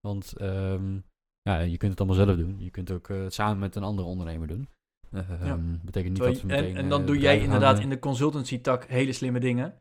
Want 0.00 0.36
ehm, 0.36 0.98
ja, 1.42 1.58
je 1.60 1.76
kunt 1.76 1.90
het 1.90 2.00
allemaal 2.00 2.24
zelf 2.26 2.36
doen. 2.36 2.56
Je 2.58 2.70
kunt 2.70 2.90
ook 2.90 3.08
eh, 3.08 3.22
het 3.22 3.34
samen 3.34 3.58
met 3.58 3.76
een 3.76 3.82
andere 3.82 4.08
ondernemer 4.08 4.46
doen. 4.48 4.68
Eh, 5.10 5.28
Ja. 5.28 5.36
ehm, 5.46 5.76
betekent 5.82 6.12
niet 6.12 6.22
dat 6.22 6.34
we 6.34 6.40
en, 6.40 6.46
meteen... 6.46 6.76
en 6.76 6.84
eh, 6.84 6.90
dan 6.90 7.06
doe 7.06 7.18
jij 7.18 7.40
inderdaad 7.40 7.76
eh, 7.76 7.82
in 7.82 7.90
de 7.90 7.98
consultancy-tak 7.98 8.84
hele 8.84 9.12
slimme 9.12 9.40
dingen. 9.40 9.74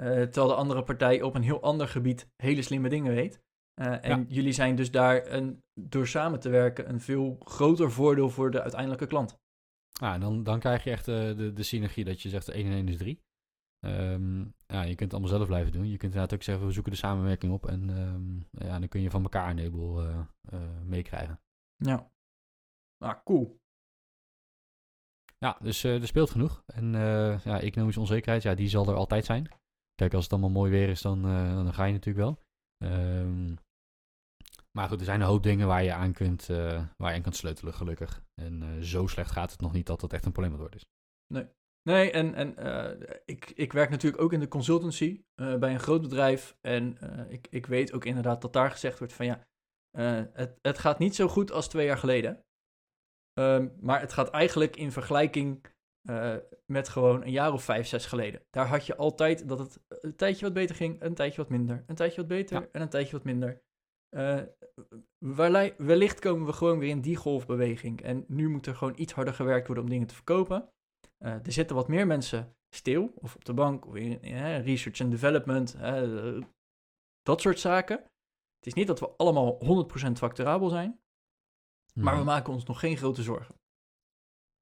eh, 0.00 0.06
terwijl 0.06 0.46
de 0.48 0.54
andere 0.54 0.82
partij 0.82 1.22
op 1.22 1.34
een 1.34 1.42
heel 1.42 1.62
ander 1.62 1.88
gebied 1.88 2.28
hele 2.36 2.62
slimme 2.62 2.88
dingen 2.88 3.14
weet. 3.14 3.40
Eh, 3.80 4.04
en 4.04 4.18
Ja. 4.20 4.24
jullie 4.28 4.52
zijn 4.52 4.76
dus 4.76 4.90
daar 4.90 5.26
een, 5.30 5.62
door 5.80 6.06
samen 6.06 6.40
te 6.40 6.48
werken 6.48 6.88
een 6.88 7.00
veel 7.00 7.36
groter 7.44 7.90
voordeel 7.92 8.30
voor 8.30 8.50
de 8.50 8.62
uiteindelijke 8.62 9.06
klant. 9.06 9.36
Ja, 10.00 10.18
dan, 10.18 10.42
dan 10.42 10.58
krijg 10.58 10.84
je 10.84 10.90
echt 10.90 11.08
eh, 11.08 11.14
de, 11.36 11.52
de 11.52 11.62
synergie 11.62 12.04
dat 12.04 12.22
je 12.22 12.28
zegt 12.28 12.48
1 12.48 12.66
en 12.66 12.72
1 12.72 12.88
is 12.88 12.96
3. 12.96 13.20
Ehm, 13.86 14.40
ja, 14.66 14.82
je 14.82 14.94
kunt 14.94 15.00
het 15.00 15.12
allemaal 15.12 15.30
zelf 15.30 15.46
blijven 15.46 15.72
doen. 15.72 15.84
Je 15.84 15.96
kunt 15.96 16.12
inderdaad 16.12 16.34
ook 16.34 16.42
zeggen, 16.42 16.66
we 16.66 16.72
zoeken 16.72 16.92
de 16.92 16.98
samenwerking 16.98 17.52
op. 17.52 17.66
En 17.66 17.90
ehm, 17.90 18.66
ja, 18.68 18.78
dan 18.78 18.88
kun 18.88 19.00
je 19.00 19.10
van 19.10 19.22
elkaar 19.22 19.50
een 19.50 19.58
heleboel 19.58 20.02
eh, 20.02 20.20
eh, 20.40 20.80
meekrijgen. 20.84 21.40
Ja. 21.76 22.10
Nou, 22.98 23.16
cool. 23.24 23.60
Ja, 25.38 25.58
dus 25.60 25.84
eh, 25.84 26.00
er 26.00 26.06
speelt 26.06 26.30
genoeg. 26.30 26.62
En 26.66 26.92
ja, 27.44 27.60
economische 27.60 28.00
onzekerheid, 28.00 28.42
ja, 28.42 28.54
die 28.54 28.68
zal 28.68 28.88
er 28.88 28.94
altijd 28.94 29.24
zijn. 29.24 29.48
Kijk, 29.94 30.14
als 30.14 30.24
het 30.24 30.32
allemaal 30.32 30.50
mooi 30.50 30.70
weer 30.70 30.88
is, 30.88 31.02
dan, 31.02 31.22
dan 31.22 31.74
ga 31.74 31.84
je 31.84 31.92
natuurlijk 31.92 32.26
wel. 32.26 32.42
Ehm, 32.90 33.54
maar 34.70 34.88
goed, 34.88 34.98
er 34.98 35.04
zijn 35.04 35.20
een 35.20 35.26
hoop 35.26 35.42
dingen 35.42 35.66
waar 35.66 35.82
je 35.82 35.92
aan 35.92 36.12
kunt, 36.12 36.46
waar 36.46 37.10
je 37.10 37.16
aan 37.16 37.22
kunt 37.22 37.36
sleutelen, 37.36 37.74
gelukkig. 37.74 38.22
En 38.34 38.84
zo 38.84 39.06
slecht 39.06 39.30
gaat 39.30 39.50
het 39.50 39.60
nog 39.60 39.72
niet 39.72 39.86
dat 39.86 40.00
het 40.00 40.12
echt 40.12 40.24
een 40.24 40.32
probleem 40.32 40.56
worden 40.56 40.78
is. 40.78 40.86
Nee, 41.26 41.48
en, 41.86 42.34
en 42.34 42.56
eh, 42.56 43.16
ik, 43.24 43.50
ik 43.50 43.72
werk 43.72 43.90
natuurlijk 43.90 44.22
ook 44.22 44.32
in 44.32 44.40
de 44.40 44.48
consultancy 44.48 45.24
eh, 45.34 45.56
bij 45.56 45.72
een 45.72 45.80
groot 45.80 46.02
bedrijf. 46.02 46.56
En 46.60 46.98
eh, 46.98 47.30
ik, 47.32 47.46
ik 47.50 47.66
weet 47.66 47.92
ook 47.92 48.04
inderdaad 48.04 48.42
dat 48.42 48.52
daar 48.52 48.70
gezegd 48.70 48.98
wordt 48.98 49.12
van 49.12 49.26
ja, 49.26 49.46
het, 50.32 50.58
het 50.62 50.78
gaat 50.78 50.98
niet 50.98 51.14
zo 51.14 51.28
goed 51.28 51.52
als 51.52 51.68
twee 51.68 51.86
jaar 51.86 51.98
geleden. 51.98 52.44
Ehm, 53.32 53.68
maar 53.80 54.00
het 54.00 54.12
gaat 54.12 54.30
eigenlijk 54.30 54.76
in 54.76 54.92
vergelijking 54.92 55.74
met 56.66 56.88
gewoon 56.88 57.22
een 57.22 57.30
jaar 57.30 57.52
of 57.52 57.64
vijf, 57.64 57.86
zes 57.86 58.06
geleden. 58.06 58.42
Daar 58.50 58.66
had 58.66 58.86
je 58.86 58.96
altijd 58.96 59.48
dat 59.48 59.58
het 59.58 59.80
een 59.88 60.16
tijdje 60.16 60.44
wat 60.44 60.54
beter 60.54 60.76
ging, 60.76 61.02
een 61.02 61.14
tijdje 61.14 61.36
wat 61.36 61.50
minder, 61.50 61.84
een 61.86 61.94
tijdje 61.94 62.16
wat 62.16 62.28
beter 62.28 62.60
Ja. 62.60 62.68
en 62.72 62.80
een 62.82 62.88
tijdje 62.88 63.12
wat 63.12 63.24
minder. 63.24 63.62
Welli- 65.18 65.74
wellicht 65.78 66.20
komen 66.20 66.46
we 66.46 66.52
gewoon 66.52 66.78
weer 66.78 66.88
in 66.88 67.00
die 67.00 67.16
golfbeweging. 67.16 68.02
En 68.02 68.24
nu 68.28 68.48
moet 68.48 68.66
er 68.66 68.74
gewoon 68.76 68.98
iets 68.98 69.12
harder 69.12 69.34
gewerkt 69.34 69.66
worden 69.66 69.84
om 69.84 69.90
dingen 69.90 70.06
te 70.06 70.14
verkopen. 70.14 70.70
Eh, 71.16 71.32
er 71.46 71.52
zitten 71.52 71.76
wat 71.76 71.88
meer 71.88 72.06
mensen 72.06 72.56
stil, 72.74 73.12
of 73.14 73.34
op 73.34 73.44
de 73.44 73.54
bank, 73.54 73.86
of 73.86 73.94
in, 73.94 74.18
research 74.60 75.00
and 75.00 75.10
development, 75.10 75.76
dat 77.22 77.40
soort 77.40 77.58
zaken. 77.60 77.96
Het 78.56 78.66
is 78.66 78.74
niet 78.74 78.86
dat 78.86 79.00
we 79.00 79.16
allemaal 79.16 79.58
100% 79.64 80.18
facturabel 80.18 80.68
zijn, 80.68 81.00
maar 81.94 82.12
we 82.14 82.20
Mhm. 82.20 82.28
maken 82.28 82.52
ons 82.52 82.64
nog 82.64 82.80
geen 82.80 82.96
grote 82.96 83.22
zorgen. 83.22 83.54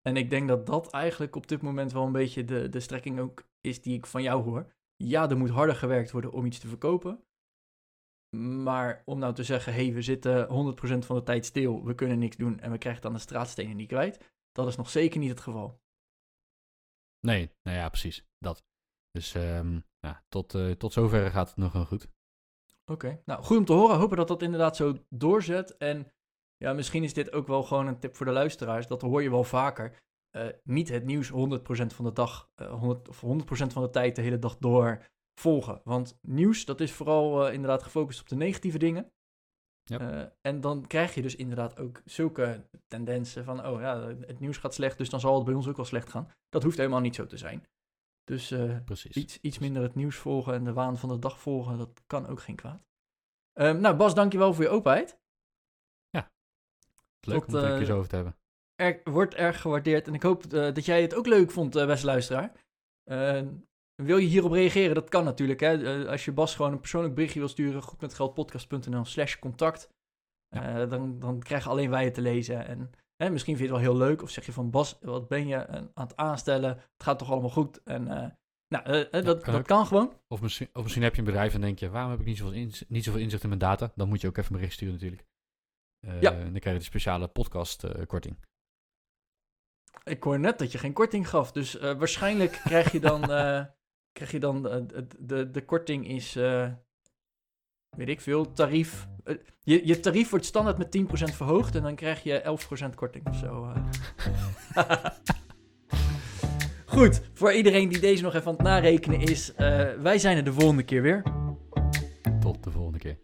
En 0.03 0.17
ik 0.17 0.31
denk 0.31 0.49
dat 0.49 0.67
dat 0.67 0.91
eigenlijk 0.91 1.37
op 1.37 1.47
dit 1.47 1.63
moment 1.63 1.93
wel 1.93 2.07
een 2.07 2.13
beetje 2.13 2.45
de, 2.45 2.69
de 2.69 2.81
strekking 2.81 3.21
ook 3.21 3.45
is 3.61 3.83
die 3.83 3.97
ik 3.97 4.07
van 4.07 4.23
jou 4.23 4.43
hoor. 4.43 4.73
Ja, 4.97 5.31
er 5.31 5.37
moet 5.37 5.51
harder 5.51 5.77
gewerkt 5.77 6.11
worden 6.11 6.33
om 6.33 6.47
iets 6.47 6.59
te 6.59 6.69
verkopen. 6.69 7.25
Maar 8.63 9.03
om 9.05 9.19
nou 9.19 9.35
te 9.35 9.45
zeggen, 9.45 9.73
hé, 9.73 9.85
hey, 9.85 9.95
we 9.95 10.03
zitten 10.03 10.49
100% 10.49 11.07
van 11.07 11.17
de 11.17 11.23
tijd 11.23 11.45
stil, 11.45 11.85
we 11.85 11.95
kunnen 11.95 12.19
niks 12.19 12.37
doen 12.37 12.61
en 12.61 12.71
we 12.71 12.79
krijgen 12.79 13.03
dan 13.03 13.13
de 13.13 13.19
straatstenen 13.19 13.77
niet 13.77 13.89
kwijt, 13.89 14.33
dat 14.53 14.67
is 14.67 14.77
nog 14.77 14.89
zeker 14.91 15.21
niet 15.21 15.31
het 15.31 15.41
geval. 15.41 15.83
Nee, 17.25 17.51
nou 17.63 17.77
ja, 17.79 17.89
precies. 17.89 18.25
Dat. 18.39 18.65
Dus 19.11 19.35
ehm, 19.35 19.81
ja, 20.01 20.25
tot, 20.29 20.55
eh, 20.55 20.71
tot 20.71 20.93
zover 20.93 21.31
gaat 21.31 21.49
het 21.49 21.57
nog 21.57 21.73
wel 21.73 21.85
goed. 21.85 22.09
Oké, 22.85 23.23
nou 23.25 23.43
goed 23.43 23.57
om 23.57 23.65
te 23.65 23.73
horen. 23.73 23.97
Hopen 23.97 24.17
dat 24.17 24.29
dat 24.29 24.43
inderdaad 24.43 24.77
zo 24.77 24.95
doorzet. 25.09 25.77
En 25.77 26.13
ja, 26.57 26.73
misschien 26.73 27.05
is 27.05 27.15
dit 27.15 27.33
ook 27.33 27.47
wel 27.47 27.63
gewoon 27.63 27.87
een 27.87 27.99
tip 27.99 28.17
voor 28.17 28.27
de 28.27 28.33
luisteraars. 28.33 28.87
Dat 28.87 29.03
hoor 29.03 29.23
je 29.23 29.31
wel 29.31 29.45
vaker. 29.45 30.03
Eh, 30.31 30.47
niet 30.63 30.89
het 30.89 31.05
nieuws 31.05 31.29
100% 31.29 31.95
van 31.95 32.05
de 32.05 32.13
dag, 32.13 32.51
eh 32.55 32.73
100, 32.81 33.09
of 33.09 33.21
100% 33.21 33.73
van 33.73 33.83
de 33.83 33.91
tijd 33.91 34.17
de 34.17 34.23
hele 34.23 34.39
dag 34.39 34.59
door 34.59 35.07
volgen. 35.41 35.81
Want 35.85 36.19
nieuws, 36.21 36.65
dat 36.65 36.81
is 36.81 36.93
vooral 36.93 37.47
eh, 37.47 37.55
inderdaad 37.55 37.83
gefocust 37.83 38.21
op 38.21 38.29
de 38.29 38.37
negatieve 38.37 38.79
dingen. 38.79 39.13
Yep. 39.85 40.01
Eh, 40.01 40.23
en 40.41 40.61
dan 40.61 40.87
krijg 40.87 41.15
je 41.15 41.23
dus 41.23 41.37
inderdaad 41.37 41.79
ook 41.79 42.03
zulke 42.05 42.69
tendensen 42.87 43.45
van, 43.45 43.67
oh 43.67 43.81
ja, 43.81 44.07
het 44.07 44.41
nieuws 44.41 44.57
gaat 44.57 44.75
slecht, 44.75 44.99
dus 44.99 45.11
dan 45.11 45.21
zal 45.21 45.35
het 45.35 45.45
bij 45.45 45.55
ons 45.55 45.69
ook 45.69 45.77
wel 45.77 45.85
slecht 45.85 46.11
gaan. 46.11 46.31
Dat 46.49 46.63
hoeft 46.63 46.77
helemaal 46.77 47.01
niet 47.01 47.15
zo 47.15 47.27
te 47.27 47.37
zijn. 47.37 47.67
Dus 48.25 48.51
eh, 48.51 48.77
Precies. 48.85 49.17
iets, 49.17 49.41
iets 49.41 49.59
minder 49.59 49.83
het 49.83 49.95
nieuws 49.95 50.17
volgen 50.17 50.55
en 50.55 50.65
de 50.65 50.73
waan 50.73 50.99
van 50.99 51.09
de 51.09 51.19
dag 51.19 51.41
volgen, 51.41 51.79
dat 51.79 52.03
kan 52.07 52.27
ook 52.27 52.41
geen 52.41 52.57
kwaad. 52.57 52.87
Ehm, 53.53 53.81
nou, 53.81 53.97
Bas, 53.97 54.15
dankjewel 54.15 54.55
voor 54.55 54.65
je 54.65 54.71
openheid. 54.71 55.23
Leuk 57.27 57.45
tot, 57.45 57.49
om 57.49 57.55
het 57.55 57.63
er 57.65 57.69
een 57.69 57.73
eh, 57.73 57.77
keer 57.77 57.87
zo 57.87 57.97
over 57.97 58.09
te 58.09 58.15
hebben. 58.15 58.37
Er, 58.75 59.01
wordt 59.05 59.35
erg 59.35 59.61
gewaardeerd 59.61 60.07
en 60.07 60.15
ik 60.15 60.23
hoop 60.23 60.51
dat 60.51 60.85
jij 60.85 61.03
het 61.03 61.15
ook 61.15 61.27
leuk 61.27 61.51
vond, 61.51 61.73
beste 61.73 62.07
luisteraar. 62.07 62.53
Wil 64.03 64.17
je 64.17 64.27
hierop 64.27 64.53
reageren? 64.53 64.95
Dat 64.95 65.09
kan 65.09 65.25
natuurlijk. 65.25 65.61
Hè? 65.61 66.03
Eh, 66.03 66.09
als 66.11 66.25
je 66.25 66.33
Bas 66.33 66.55
gewoon 66.55 66.73
een 66.73 66.81
persoonlijk 66.81 67.15
berichtje 67.15 67.39
wil 67.39 67.49
sturen, 67.49 67.83
goedmetgeldpodcast.nl 67.83 69.05
slash 69.05 69.39
contact. 69.39 69.89
Eh, 70.49 70.89
dan, 70.89 71.19
dan 71.19 71.41
krijgen 71.41 71.71
alleen 71.71 71.91
wij 71.91 72.05
het 72.05 72.15
te 72.15 72.21
lezen. 72.21 72.67
En 72.67 72.91
hè, 73.17 73.31
misschien 73.31 73.57
vind 73.57 73.69
je 73.69 73.75
het 73.75 73.85
wel 73.85 73.93
heel 73.93 74.07
leuk. 74.07 74.23
Of 74.23 74.31
zeg 74.31 74.47
je 74.47 74.53
van 74.53 74.71
Bas, 74.71 74.99
wat 75.01 75.29
ben 75.29 75.47
je 75.47 75.57
eh, 75.57 75.75
aan 75.75 76.07
het 76.07 76.17
aanstellen? 76.17 76.71
Het 76.71 77.03
gaat 77.03 77.19
toch 77.19 77.31
allemaal 77.31 77.51
goed? 77.51 77.83
En 77.83 78.05
nou, 78.69 79.11
dat, 79.11 79.43
kan 79.43 79.55
dat 79.55 79.67
kan 79.67 79.87
gewoon. 79.87 80.21
Of 80.29 80.41
misschien, 80.41 80.69
of 80.73 80.83
misschien 80.83 81.03
heb 81.03 81.13
je 81.15 81.19
een 81.19 81.27
bedrijf 81.27 81.55
en 81.55 81.61
denk 81.61 81.79
je, 81.79 81.91
waarom 81.91 82.11
heb 82.11 82.21
ik 82.21 82.27
niet 82.27 82.37
zoveel, 82.37 82.55
inz- 82.55 82.85
niet 82.89 83.05
zoveel 83.05 83.21
inzicht 83.21 83.43
in 83.43 83.49
mijn 83.49 83.61
data? 83.61 83.93
Dan 83.95 84.09
moet 84.09 84.21
je 84.21 84.29
ook 84.29 84.37
even 84.37 84.51
een 84.51 84.57
bericht 84.57 84.75
sturen 84.75 84.95
natuurlijk. 84.95 85.25
Ja. 86.21 86.33
En 86.33 86.51
dan 86.51 86.61
krijg 86.61 86.77
je 86.77 86.83
de 86.83 86.89
speciale 86.89 87.29
podcast 87.29 87.85
eh, 87.85 88.07
korting. 88.07 88.39
Ik 90.05 90.23
hoor 90.23 90.41
net 90.41 90.59
dat 90.59 90.73
je 90.73 90.79
geen 90.79 90.93
korting 90.93 91.29
gaf. 91.29 91.53
Dus 91.53 91.75
waarschijnlijk 91.75 92.61
krijg 92.65 92.93
je 92.93 93.01
dan, 93.01 93.21
krijg 94.15 94.31
je 94.31 94.41
dan 94.41 94.69
eh, 94.69 94.81
de, 94.87 95.07
de, 95.19 95.51
de 95.51 95.65
korting 95.65 96.09
is, 96.09 96.37
eh, 96.37 96.69
weet 97.97 98.09
ik 98.09 98.21
veel, 98.21 98.53
tarief. 98.53 99.09
eh, 99.25 99.35
je, 99.63 99.87
je 99.87 100.01
tarief 100.01 100.31
wordt 100.31 100.45
standaard 100.45 100.79
met 100.79 100.99
10% 101.31 101.35
verhoogd 101.35 101.75
en 101.75 101.83
dan 101.83 101.95
krijg 101.95 102.23
je 102.23 102.59
11% 102.93 102.95
korting 102.95 103.27
of 103.27 103.37
zo. 103.37 103.67
Goed, 106.95 107.23
voor 107.33 107.53
iedereen 107.53 107.89
die 107.89 108.01
deze 108.01 108.23
nog 108.23 108.35
even 108.35 108.47
aan 108.47 108.55
het 108.55 108.63
narekenen 108.63 109.21
is, 109.21 109.53
wij 109.99 110.19
zijn 110.19 110.37
er 110.37 110.45
de 110.45 110.53
volgende 110.53 110.83
keer 110.85 111.03
weer. 111.03 111.23
Tot 112.41 112.65
de 112.65 112.71
volgende 112.71 112.99
keer. 112.99 113.19